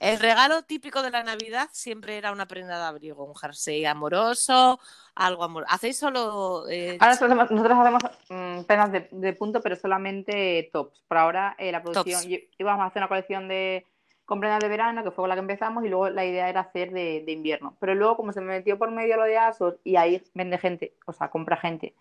El, 0.01 0.19
regalo 0.19 0.63
típico 0.63 1.03
de 1.03 1.11
la 1.11 1.23
Navidad 1.23 1.69
siempre 1.73 2.17
era 2.17 2.33
una 2.33 2.47
prenda 2.47 2.79
de 2.79 2.85
abrigo, 2.85 3.25
un 3.25 3.35
jersey 3.35 3.85
amoroso, 3.85 4.81
algo 5.15 5.45
amoroso. 5.45 5.73
¿Hacéis 5.73 5.99
solo...? 5.99 6.69
Eh, 6.69 6.97
ahora 7.01 7.15
nosotros 7.51 7.79
hacemos 7.79 8.03
mm, 8.29 8.63
prendas 8.65 8.93
de, 9.11 9.33
punto, 9.35 9.61
pero 9.61 9.77
solamente 9.77 10.71
tops. 10.73 11.03
Por 11.09 11.19
ahora 11.19 11.55
eh, 11.59 11.73
la 11.73 11.83
producción... 11.83 12.23
Íbamos 12.59 12.83
a 12.83 12.87
hacer 12.87 13.03
una 13.03 13.09
colección 13.09 13.49
de 13.49 13.87
con 14.29 14.41
prendas 14.41 14.61
de 14.61 14.69
verano, 14.69 15.03
que 15.03 15.11
fue 15.11 15.23
con 15.23 15.31
la 15.31 15.37
que 15.37 15.41
empezamos, 15.41 15.83
y 15.87 15.89
luego 15.89 16.11
la 16.11 16.27
idea 16.27 16.51
era 16.51 16.61
hacer 16.61 16.91
de, 16.93 17.25
invierno. 17.29 17.79
Pero 17.81 17.95
luego, 17.95 18.19
como 18.19 18.35
se 18.35 18.43
me 18.43 18.59
metió 18.59 18.77
por 18.77 18.91
medio 18.91 19.17
lo 19.17 19.23
de 19.23 19.39
ASOS 19.39 19.77
y 19.85 19.97
ahí 19.97 20.23
vende 20.35 20.59
gente, 20.59 20.93
o 21.07 21.15
sea, 21.15 21.31
compra 21.31 21.57
gente, 21.57 21.95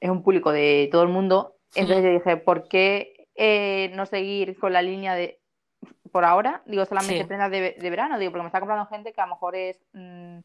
es 0.00 0.08
un 0.08 0.22
público 0.22 0.50
de 0.50 0.88
todo 0.90 1.02
el 1.02 1.10
mundo, 1.10 1.56
entonces 1.74 2.02
yo 2.02 2.10
dije, 2.10 2.38
¿por 2.38 2.68
qué 2.68 3.28
eh, 3.34 3.90
no 3.94 4.06
seguir 4.06 4.58
con 4.58 4.72
la 4.72 4.80
línea 4.80 5.14
de, 5.14 5.40
por 6.14 6.24
ahora, 6.24 6.62
digo, 6.64 6.84
solamente 6.84 7.24
prendas 7.24 7.50
de, 7.50 7.90
verano? 7.90 8.20
Digo, 8.20 8.30
porque 8.30 8.44
me 8.44 8.46
está 8.46 8.60
comprando 8.60 8.86
gente 8.86 9.12
que 9.12 9.20
a 9.20 9.26
lo 9.26 9.34
mejor 9.34 9.56
es... 9.56 9.76
Mm, 9.94 10.38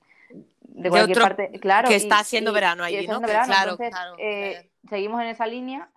de 0.62 0.90
cualquier 0.90 1.20
parte, 1.20 1.52
claro. 1.60 1.88
Que 1.88 1.96
está 1.96 2.18
haciendo 2.18 2.52
verano 2.52 2.84
ahí, 2.84 3.06
¿no? 3.06 3.22
claro, 3.22 3.78
eh, 4.18 4.68
seguimos 4.90 5.22
en 5.22 5.28
esa 5.28 5.46
línea 5.46 5.88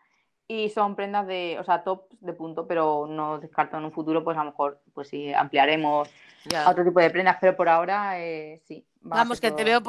y 0.47 0.69
son 0.69 0.95
prendas 0.95 1.27
de, 1.27 1.57
o 1.59 1.65
sea, 1.65 1.85
tops 1.85 2.05
de 2.21 2.35
punto, 2.35 2.67
pero 2.67 3.07
no 3.09 3.39
descarto 3.39 3.79
en 3.79 3.87
un 3.87 3.93
futuro, 3.93 4.23
pues 4.23 4.37
a 4.37 4.45
lo 4.45 4.51
mejor, 4.51 4.79
pues 4.93 5.09
sí, 5.09 5.33
ampliaremos 5.33 6.11
a 6.55 6.71
otro 6.71 6.85
tipo 6.85 7.01
de 7.01 7.09
prendas, 7.09 7.39
pero 7.41 7.57
por 7.57 7.71
ahora 7.71 8.21
eh, 8.21 8.61
sí. 8.67 8.85
Vamos, 9.01 9.41
que 9.41 9.53
te 9.53 9.65
veo 9.65 9.83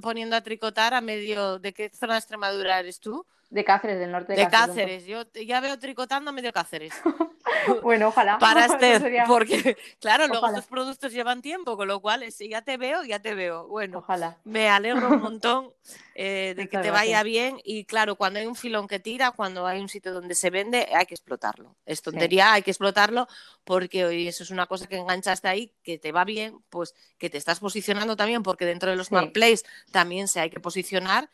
poniendo 0.00 0.36
a 0.36 0.42
tricotar 0.42 0.94
a 0.94 1.00
medio, 1.00 1.58
¿de 1.58 1.72
qué 1.72 1.90
zona 1.90 2.12
de 2.12 2.20
Extremadura 2.20 2.78
eres 2.78 3.00
tú? 3.00 3.26
De 3.54 3.62
Cáceres, 3.64 4.00
del 4.00 4.10
norte 4.10 4.32
de, 4.32 4.40
de 4.42 4.48
Cáceres. 4.48 5.06
Yo 5.06 5.22
ya 5.32 5.60
veo 5.60 5.78
tricotando 5.78 6.30
a 6.30 6.32
medio 6.32 6.52
Cáceres. 6.52 6.92
bueno, 7.84 8.08
ojalá. 8.08 8.36
Para 8.40 8.64
Esther, 8.66 9.22
porque 9.28 9.76
claro, 10.00 10.26
luego 10.26 10.48
estos 10.48 10.66
productos 10.66 11.12
llevan 11.12 11.40
tiempo, 11.40 11.76
con 11.76 11.86
lo 11.86 12.00
cual 12.00 12.32
si 12.32 12.48
ya 12.48 12.62
te 12.62 12.76
veo, 12.78 13.04
ya 13.04 13.20
te 13.20 13.36
veo. 13.36 13.68
Bueno, 13.68 13.98
ojalá. 13.98 14.38
Me 14.42 14.68
alegro 14.68 15.06
un 15.06 15.22
montón 15.22 15.72
eh, 16.16 16.54
de 16.56 16.68
que 16.68 16.78
te 16.78 16.90
vaya 16.90 17.22
bien 17.22 17.60
y 17.62 17.84
claro, 17.84 18.16
cuando 18.16 18.40
hay 18.40 18.46
un 18.46 18.56
filón 18.56 18.88
que 18.88 18.98
tira, 18.98 19.30
cuando 19.30 19.68
hay 19.68 19.80
un 19.80 19.88
sitio 19.88 20.12
donde 20.12 20.34
se 20.34 20.50
vende, 20.50 20.88
hay 20.92 21.06
que 21.06 21.14
explotarlo. 21.14 21.76
Es 21.86 22.02
tontería, 22.02 22.54
hay 22.54 22.62
que 22.62 22.72
explotarlo 22.72 23.28
porque 23.62 24.04
hoy 24.04 24.26
eso 24.26 24.42
es 24.42 24.50
una 24.50 24.66
cosa 24.66 24.88
que 24.88 24.96
enganchaste 24.96 25.46
ahí, 25.46 25.72
que 25.84 25.96
te 25.96 26.10
va 26.10 26.24
bien, 26.24 26.58
pues 26.70 26.92
que 27.18 27.30
te 27.30 27.38
estás 27.38 27.60
posicionando 27.60 28.16
también, 28.16 28.42
porque 28.42 28.66
dentro 28.66 28.90
de 28.90 28.96
los 28.96 29.06
sí. 29.06 29.14
marketplace 29.14 29.62
también 29.92 30.26
se 30.26 30.40
hay 30.40 30.50
que 30.50 30.58
posicionar 30.58 31.30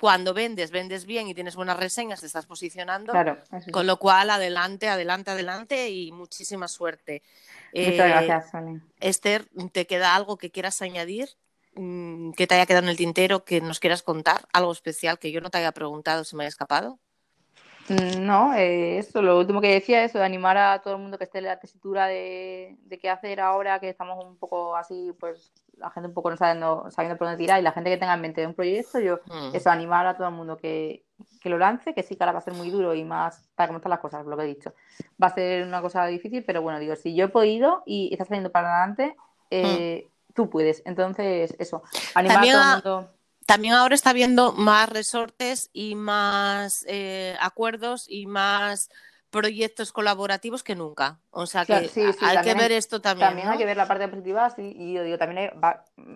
cuando 0.00 0.32
vendes, 0.32 0.70
vendes 0.70 1.04
bien 1.04 1.28
y 1.28 1.34
tienes 1.34 1.54
buenas 1.54 1.78
reseñas, 1.78 2.20
te 2.20 2.26
estás 2.26 2.46
posicionando. 2.46 3.12
Claro, 3.12 3.38
con 3.70 3.86
lo 3.86 3.98
cual, 3.98 4.30
adelante, 4.30 4.88
adelante, 4.88 5.30
adelante 5.30 5.90
y 5.90 6.10
muchísima 6.10 6.68
suerte. 6.68 7.22
Muchas 7.74 7.92
eh, 7.92 8.08
gracias, 8.08 8.50
Esther, 8.98 9.46
¿te 9.72 9.86
queda 9.86 10.14
algo 10.14 10.38
que 10.38 10.50
quieras 10.50 10.80
añadir? 10.80 11.28
Mm, 11.74 12.32
que 12.32 12.46
te 12.46 12.54
haya 12.54 12.64
quedado 12.64 12.84
en 12.84 12.90
el 12.90 12.96
tintero, 12.96 13.44
que 13.44 13.60
nos 13.60 13.78
quieras 13.78 14.02
contar? 14.02 14.48
¿Algo 14.54 14.72
especial 14.72 15.18
que 15.18 15.32
yo 15.32 15.42
no 15.42 15.50
te 15.50 15.58
haya 15.58 15.72
preguntado, 15.72 16.24
se 16.24 16.34
me 16.34 16.44
haya 16.44 16.48
escapado? 16.48 16.98
Mm, 17.90 18.24
no, 18.24 18.54
eh, 18.54 18.98
eso, 18.98 19.20
lo 19.20 19.36
último 19.36 19.60
que 19.60 19.74
decía, 19.74 20.04
eso, 20.04 20.18
de 20.18 20.24
animar 20.24 20.56
a 20.56 20.80
todo 20.80 20.94
el 20.94 21.00
mundo 21.00 21.18
que 21.18 21.24
esté 21.24 21.38
en 21.38 21.46
la 21.46 21.58
tesitura 21.58 22.06
de, 22.06 22.76
de 22.84 22.98
qué 23.00 23.10
hacer 23.10 23.40
ahora, 23.40 23.80
que 23.80 23.88
estamos 23.88 24.24
un 24.24 24.36
poco 24.36 24.76
así, 24.76 25.12
pues 25.18 25.52
la 25.76 25.90
gente 25.90 26.06
un 26.06 26.14
poco 26.14 26.30
no 26.30 26.36
sabiendo, 26.36 26.88
sabiendo 26.92 27.18
por 27.18 27.26
dónde 27.26 27.42
tirar 27.42 27.58
y 27.58 27.64
la 27.64 27.72
gente 27.72 27.90
que 27.90 27.96
tenga 27.96 28.14
en 28.14 28.20
mente 28.20 28.46
un 28.46 28.54
proyecto, 28.54 29.00
yo, 29.00 29.18
mm. 29.26 29.56
eso, 29.56 29.70
animar 29.70 30.06
a 30.06 30.16
todo 30.16 30.28
el 30.28 30.34
mundo 30.34 30.56
que, 30.56 31.04
que, 31.40 31.50
lo 31.50 31.58
lance, 31.58 31.92
que 31.92 32.04
sí 32.04 32.14
que 32.14 32.22
ahora 32.22 32.32
va 32.34 32.38
a 32.38 32.42
ser 32.42 32.54
muy 32.54 32.70
duro 32.70 32.94
y 32.94 33.02
más 33.02 33.50
para 33.56 33.66
cómo 33.66 33.78
están 33.78 33.90
las 33.90 33.98
cosas, 33.98 34.24
lo 34.24 34.36
que 34.36 34.44
he 34.44 34.46
dicho. 34.46 34.72
Va 35.20 35.26
a 35.26 35.34
ser 35.34 35.66
una 35.66 35.82
cosa 35.82 36.06
difícil, 36.06 36.44
pero 36.44 36.62
bueno, 36.62 36.78
digo, 36.78 36.94
si 36.94 37.16
yo 37.16 37.24
he 37.24 37.28
podido 37.28 37.82
y 37.86 38.10
estás 38.12 38.28
saliendo 38.28 38.52
para 38.52 38.72
adelante, 38.72 39.16
eh, 39.50 40.06
mm. 40.06 40.32
tú 40.34 40.48
puedes. 40.48 40.80
Entonces, 40.86 41.56
eso, 41.58 41.82
animar 42.14 42.38
a 42.38 42.80
todo 42.82 42.98
el 43.00 43.04
mundo 43.06 43.19
también 43.50 43.74
ahora 43.74 43.96
está 43.96 44.10
habiendo 44.10 44.52
más 44.52 44.88
resortes 44.88 45.70
y 45.72 45.96
más 45.96 46.84
eh, 46.86 47.34
acuerdos 47.40 48.06
y 48.08 48.26
más 48.26 48.90
proyectos 49.30 49.90
colaborativos 49.90 50.62
que 50.62 50.76
nunca. 50.76 51.18
O 51.30 51.46
sea 51.46 51.66
que 51.66 51.74
hay 51.74 52.42
que 52.44 52.54
ver 52.54 52.70
esto 52.70 53.00
también. 53.00 53.28
También 53.28 53.48
hay 53.48 53.58
que 53.58 53.66
ver 53.66 53.76
la 53.76 53.88
parte 53.88 54.06
positiva, 54.06 54.50
sí, 54.50 54.72
y 54.76 54.92
yo 54.92 55.02
digo, 55.02 55.18
también 55.18 55.50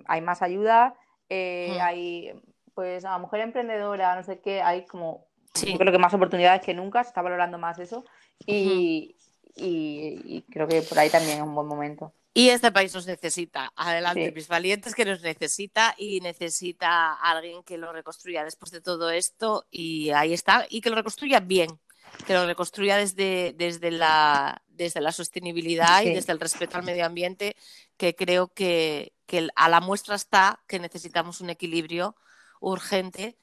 hay, 0.06 0.20
más 0.20 0.42
ayuda, 0.42 0.94
eh, 1.28 1.76
hay 1.80 2.40
pues 2.72 3.04
a 3.04 3.18
mujer 3.18 3.40
emprendedora, 3.40 4.14
no 4.14 4.22
sé 4.22 4.38
qué, 4.38 4.62
hay 4.62 4.86
como 4.86 5.26
creo 5.52 5.90
que 5.90 5.98
más 5.98 6.14
oportunidades 6.14 6.62
que 6.62 6.72
nunca, 6.72 7.02
se 7.02 7.08
está 7.08 7.20
valorando 7.20 7.58
más 7.58 7.80
eso 7.80 8.04
y, 8.46 9.16
y 9.56 10.42
creo 10.52 10.68
que 10.68 10.82
por 10.82 11.00
ahí 11.00 11.10
también 11.10 11.38
es 11.38 11.42
un 11.42 11.54
buen 11.56 11.66
momento. 11.66 12.12
Y 12.36 12.48
este 12.48 12.72
país 12.72 12.92
nos 12.92 13.06
necesita. 13.06 13.72
Adelante, 13.76 14.32
mis 14.32 14.48
valientes, 14.48 14.96
que 14.96 15.04
nos 15.04 15.22
necesita 15.22 15.94
y 15.96 16.20
necesita 16.20 17.12
a 17.12 17.30
alguien 17.30 17.62
que 17.62 17.78
lo 17.78 17.92
reconstruya 17.92 18.42
después 18.42 18.72
de 18.72 18.80
todo 18.80 19.10
esto. 19.10 19.68
Y 19.70 20.10
ahí 20.10 20.32
está. 20.32 20.66
Y 20.68 20.80
que 20.80 20.90
lo 20.90 20.96
reconstruya 20.96 21.38
bien. 21.38 21.78
Que 22.26 22.34
lo 22.34 22.44
reconstruya 22.44 22.96
desde, 22.96 23.54
desde, 23.56 23.92
la, 23.92 24.64
desde 24.66 25.00
la 25.00 25.12
sostenibilidad 25.12 26.02
y 26.02 26.12
desde 26.12 26.32
el 26.32 26.40
respeto 26.40 26.76
al 26.76 26.82
medio 26.82 27.06
ambiente, 27.06 27.54
que 27.96 28.16
creo 28.16 28.52
que, 28.52 29.12
a 29.54 29.68
la 29.68 29.80
muestra 29.80 30.16
está 30.16 30.60
que 30.66 30.80
necesitamos 30.80 31.40
un 31.40 31.50
equilibrio 31.50 32.16
urgente 32.60 33.38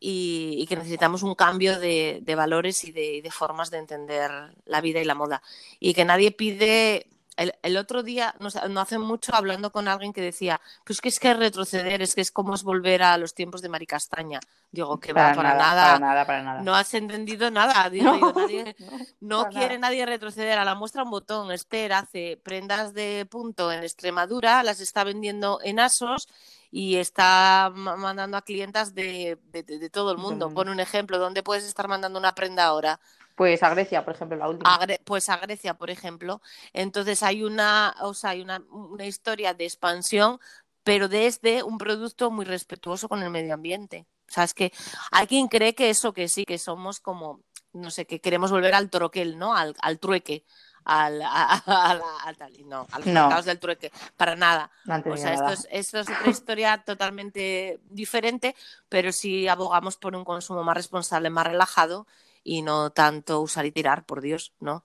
y, 0.00 0.66
que 0.68 0.76
necesitamos 0.76 1.22
un 1.22 1.36
cambio 1.36 1.78
de, 1.78 2.24
valores 2.36 2.82
y 2.82 2.90
de, 2.90 3.22
de, 3.22 3.30
formas 3.30 3.70
de 3.70 3.78
entender 3.78 4.30
la 4.64 4.80
vida 4.80 5.00
y 5.00 5.04
la 5.04 5.14
moda. 5.14 5.42
Y 5.78 5.94
que 5.94 6.04
nadie 6.04 6.32
pide 6.32 7.11
el, 7.36 7.76
otro 7.76 8.02
día, 8.02 8.34
no, 8.40 8.80
hace 8.80 8.98
mucho, 8.98 9.34
hablando 9.34 9.72
con 9.72 9.88
alguien 9.88 10.12
que 10.12 10.20
decía, 10.20 10.60
pues 10.84 11.00
que 11.00 11.08
es 11.08 11.18
que 11.18 11.32
retroceder, 11.34 12.02
es 12.02 12.14
que 12.14 12.20
es 12.20 12.30
como 12.30 12.54
es 12.54 12.62
volver 12.62 13.02
a 13.02 13.16
los 13.16 13.34
tiempos 13.34 13.62
de 13.62 13.68
Maricastaña. 13.68 14.40
Digo, 14.70 14.98
que 15.00 15.14
para, 15.14 15.30
va, 15.30 15.34
para 15.34 15.54
nada, 15.54 15.98
nada, 15.98 16.26
para 16.26 16.42
nada, 16.42 16.62
No 16.62 16.74
has 16.74 16.92
entendido 16.94 17.50
nada. 17.50 17.90
no, 19.20 19.48
quiere 19.48 19.78
nadie 19.78 20.06
retroceder. 20.06 20.58
A 20.58 20.64
la 20.64 20.74
muestra 20.74 21.02
un 21.02 21.10
botón. 21.10 21.50
Esther 21.52 21.92
hace 21.92 22.40
prendas 22.42 22.94
de 22.94 23.26
punto 23.30 23.72
en 23.72 23.82
Extremadura, 23.82 24.62
las 24.62 24.80
está 24.80 25.04
vendiendo 25.04 25.58
en 25.62 25.80
Asos 25.80 26.28
y 26.70 26.96
está 26.96 27.70
mandando 27.74 28.38
a 28.38 28.42
clientas 28.42 28.94
de, 28.94 29.38
de 29.52 29.90
todo 29.90 30.12
el 30.12 30.18
mundo. 30.18 30.50
Pon 30.54 30.70
un 30.70 30.80
ejemplo, 30.80 31.18
¿dónde 31.18 31.42
puedes 31.42 31.64
estar 31.64 31.86
mandando 31.86 32.18
una 32.18 32.34
prenda 32.34 32.64
ahora? 32.64 32.98
Pues 33.34 33.62
a 33.62 33.70
Grecia, 33.70 34.04
por 34.04 34.14
ejemplo, 34.14 34.36
la 34.36 34.48
última. 34.48 34.78
pues 35.04 35.28
a 35.28 35.36
Grecia, 35.38 35.74
por 35.74 35.90
ejemplo. 35.90 36.40
Entonces 36.72 37.22
hay 37.22 37.42
una, 37.42 37.94
o 38.00 38.14
sea, 38.14 38.30
hay 38.30 38.42
una, 38.42 38.62
una 38.70 39.06
historia 39.06 39.54
de 39.54 39.64
expansión, 39.64 40.38
pero 40.84 41.08
desde 41.08 41.62
un 41.62 41.78
producto 41.78 42.30
muy 42.30 42.44
respetuoso 42.44 43.08
con 43.08 43.22
el 43.22 43.30
medio 43.30 43.54
ambiente. 43.54 44.06
O 44.28 44.32
sea, 44.32 44.44
es 44.44 44.54
que 44.54 44.72
hay 45.10 45.26
quien 45.26 45.48
cree 45.48 45.74
que 45.74 45.90
eso, 45.90 46.12
que 46.12 46.28
sí, 46.28 46.44
que 46.44 46.58
somos 46.58 47.00
como, 47.00 47.40
no 47.72 47.90
sé, 47.90 48.06
que 48.06 48.20
queremos 48.20 48.50
volver 48.50 48.74
al 48.74 48.90
troquel, 48.90 49.38
¿no? 49.38 49.54
Al, 49.54 49.74
al 49.80 49.98
trueque. 49.98 50.44
Al, 50.84 51.22
a, 51.22 51.62
no, 52.66 52.88
a 52.90 52.98
los 52.98 53.06
mercados 53.06 53.44
del 53.44 53.60
trueque, 53.60 53.92
para 54.16 54.34
nada. 54.34 54.68
o 55.04 55.16
sea, 55.16 55.34
esto 55.34 55.52
es, 55.52 55.68
esto 55.70 56.00
es, 56.00 56.08
otra 56.08 56.28
historia 56.28 56.82
totalmente 56.84 57.78
diferente, 57.88 58.56
pero 58.88 59.12
sí 59.12 59.46
abogamos 59.46 59.96
por 59.96 60.16
un 60.16 60.24
consumo 60.24 60.64
más 60.64 60.76
responsable, 60.76 61.30
más 61.30 61.46
relajado 61.46 62.08
y 62.44 62.62
no 62.62 62.90
tanto 62.90 63.40
usar 63.40 63.66
y 63.66 63.72
tirar, 63.72 64.04
por 64.04 64.20
Dios, 64.20 64.52
¿no? 64.60 64.84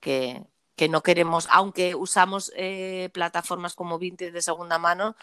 Que, 0.00 0.44
que 0.80 0.88
no 0.88 1.02
queremos, 1.02 1.46
aunque 1.50 1.94
usamos 1.94 2.50
eh, 2.56 3.10
plataformas 3.12 3.74
como 3.74 3.98
Vinted 3.98 4.32
de 4.32 4.40
segunda 4.40 4.78
mano, 4.78 5.14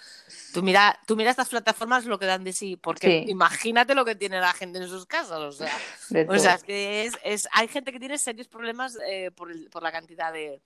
tú 0.53 0.61
mira, 0.61 0.99
tú 1.07 1.15
mira 1.15 1.31
estas 1.31 1.49
plataformas 1.49 2.05
lo 2.05 2.19
que 2.19 2.27
dan 2.27 2.43
de 2.43 2.53
sí, 2.53 2.77
porque 2.77 3.25
imagínate 3.27 3.95
lo 3.95 4.05
que 4.05 4.13
tiene 4.13 4.39
la 4.39 4.53
gente 4.53 4.77
en 4.77 4.87
sus 4.87 5.07
casas, 5.07 5.39
o 5.39 5.51
sea, 5.51 5.75
o 6.29 6.37
sea 6.37 6.53
es 6.53 6.63
que 6.63 7.11
es, 7.23 7.47
hay 7.53 7.67
gente 7.69 7.91
que 7.91 7.99
tiene 7.99 8.19
serios 8.19 8.47
problemas 8.47 8.99
eh, 9.09 9.31
por, 9.31 9.81
la 9.81 9.91
cantidad 9.91 10.31
de, 10.31 10.61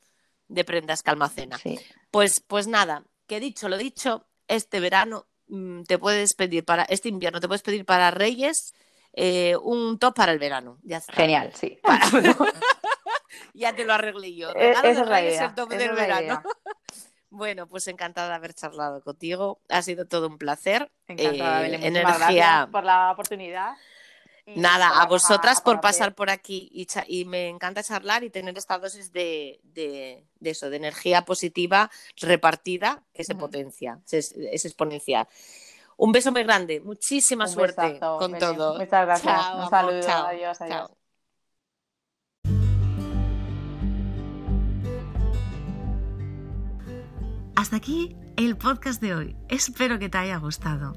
prendas 0.66 1.04
que 1.04 1.10
almacena. 1.10 1.58
Pues, 2.12 2.42
pues 2.42 2.68
nada, 2.68 3.06
que 3.28 3.40
dicho 3.40 3.70
lo 3.70 3.78
dicho, 3.78 4.26
este 4.50 4.82
verano 4.82 5.26
mm, 5.48 5.84
te 5.84 6.00
puedes 6.00 6.34
pedir 6.34 6.66
para, 6.66 6.84
este 6.84 7.08
invierno 7.08 7.40
te 7.40 7.48
puedes 7.48 7.62
pedir 7.62 7.86
para 7.86 8.12
Reyes 8.12 8.74
eh, 9.14 9.56
un 9.62 10.00
top 10.00 10.16
para 10.16 10.32
el 10.32 10.40
verano. 10.40 10.80
Ya 10.84 11.02
Genial, 11.02 11.52
sí. 11.54 11.80
ya 13.54 13.76
te 13.76 13.86
lo 13.86 13.94
arreglé 13.94 14.36
yo. 14.36 14.50
Eh, 14.52 14.72
esa 14.72 15.20
es 15.20 15.40
el 15.40 15.56
top 15.56 15.70
del 15.70 15.92
verano. 15.92 16.42
Bueno, 17.30 17.68
pues 17.68 17.88
encantada 17.88 18.30
de 18.30 18.36
haber 18.36 18.54
charlado 18.54 19.02
contigo. 19.02 19.62
Ha 19.70 19.82
sido 19.82 20.06
todo 20.06 20.28
un 20.28 20.38
placer. 20.38 20.92
Encantada, 21.08 21.66
eh, 21.66 21.80
energía... 21.88 22.68
por 22.72 22.84
la 22.84 23.12
oportunidad. 23.12 23.74
Nada, 24.48 25.02
a 25.02 25.06
vosotras 25.06 25.62
por 25.62 25.80
pasar 25.80 26.14
por 26.16 26.30
aquí 26.30 26.70
y, 27.08 27.26
me 27.26 27.48
encanta 27.48 27.84
charlar 27.84 28.24
y 28.24 28.30
tener 28.30 28.58
esta 28.58 28.80
dosis 28.80 29.14
de, 29.14 29.62
eso, 30.42 30.70
de 30.70 30.76
energía 30.76 31.24
positiva 31.24 31.90
repartida 32.18 33.04
que 33.14 33.24
se 33.24 33.36
potencia, 33.36 34.00
es, 34.12 34.34
exponencial. 34.66 35.28
Un 36.04 36.12
beso 36.12 36.32
muy 36.32 36.42
grande, 36.42 36.82
muchísima 36.84 37.46
suerte 37.46 38.00
con 38.00 38.36
todo. 38.40 38.74
Muchas 38.74 39.06
gracias. 39.06 39.42
Un 39.56 39.70
saludo, 39.70 40.10
adiós, 40.10 40.60
adiós. 40.60 40.90
Hasta 47.56 47.76
aquí 47.76 48.16
el 48.36 48.58
podcast 48.58 49.00
de 49.00 49.14
hoy. 49.14 49.36
Espero 49.48 50.00
que 50.00 50.10
te 50.10 50.18
haya 50.18 50.38
gustado. 50.38 50.94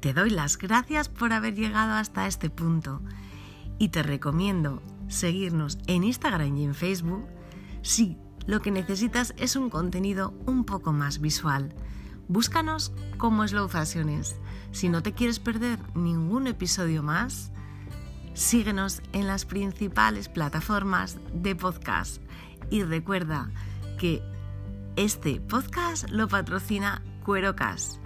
Te 0.00 0.14
doy 0.14 0.30
las 0.30 0.56
gracias 0.56 1.10
por 1.10 1.34
haber 1.34 1.54
llegado 1.54 1.92
hasta 1.92 2.26
este 2.26 2.48
punto 2.48 3.02
y 3.78 3.90
te 3.90 4.02
recomiendo 4.02 4.82
seguirnos 5.08 5.76
en 5.86 6.04
Instagram 6.04 6.56
y 6.56 6.64
en 6.64 6.74
Facebook 6.74 7.26
si 7.82 8.16
lo 8.46 8.60
que 8.60 8.70
necesitas 8.70 9.34
es 9.36 9.56
un 9.56 9.68
contenido 9.68 10.32
un 10.46 10.64
poco 10.64 10.94
más 10.94 11.20
visual. 11.20 11.74
Búscanos 12.28 12.92
como 13.18 13.46
Slow 13.46 13.68
Fashions. 13.68 14.36
Si 14.70 14.88
no 14.88 15.02
te 15.02 15.12
quieres 15.12 15.38
perder 15.38 15.78
ningún 15.94 16.46
episodio 16.46 17.02
más, 17.02 17.52
síguenos 18.34 19.02
en 19.12 19.26
las 19.26 19.44
principales 19.44 20.28
plataformas 20.28 21.18
de 21.34 21.54
podcast 21.54 22.22
y 22.70 22.82
recuerda 22.84 23.50
que 23.98 24.22
este 24.96 25.40
podcast 25.40 26.08
lo 26.10 26.28
patrocina 26.28 27.02
Cuerocas, 27.24 28.00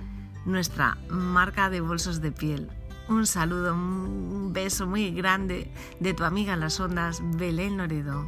nuestra 0.45 0.97
marca 1.09 1.71
de 1.71 1.81
bolsos 1.81 2.21
de 2.21 2.33
piel. 2.33 2.69
Un 3.09 3.27
saludo, 3.27 3.75
un 3.75 4.53
beso 4.53 4.87
muy 4.87 5.13
grande 5.13 5.73
de 6.01 6.15
tu 6.15 6.25
amiga 6.25 6.55
en 6.55 6.61
las 6.61 6.81
ondas, 6.81 7.23
Belén 7.37 7.77
Loredo. 7.77 8.27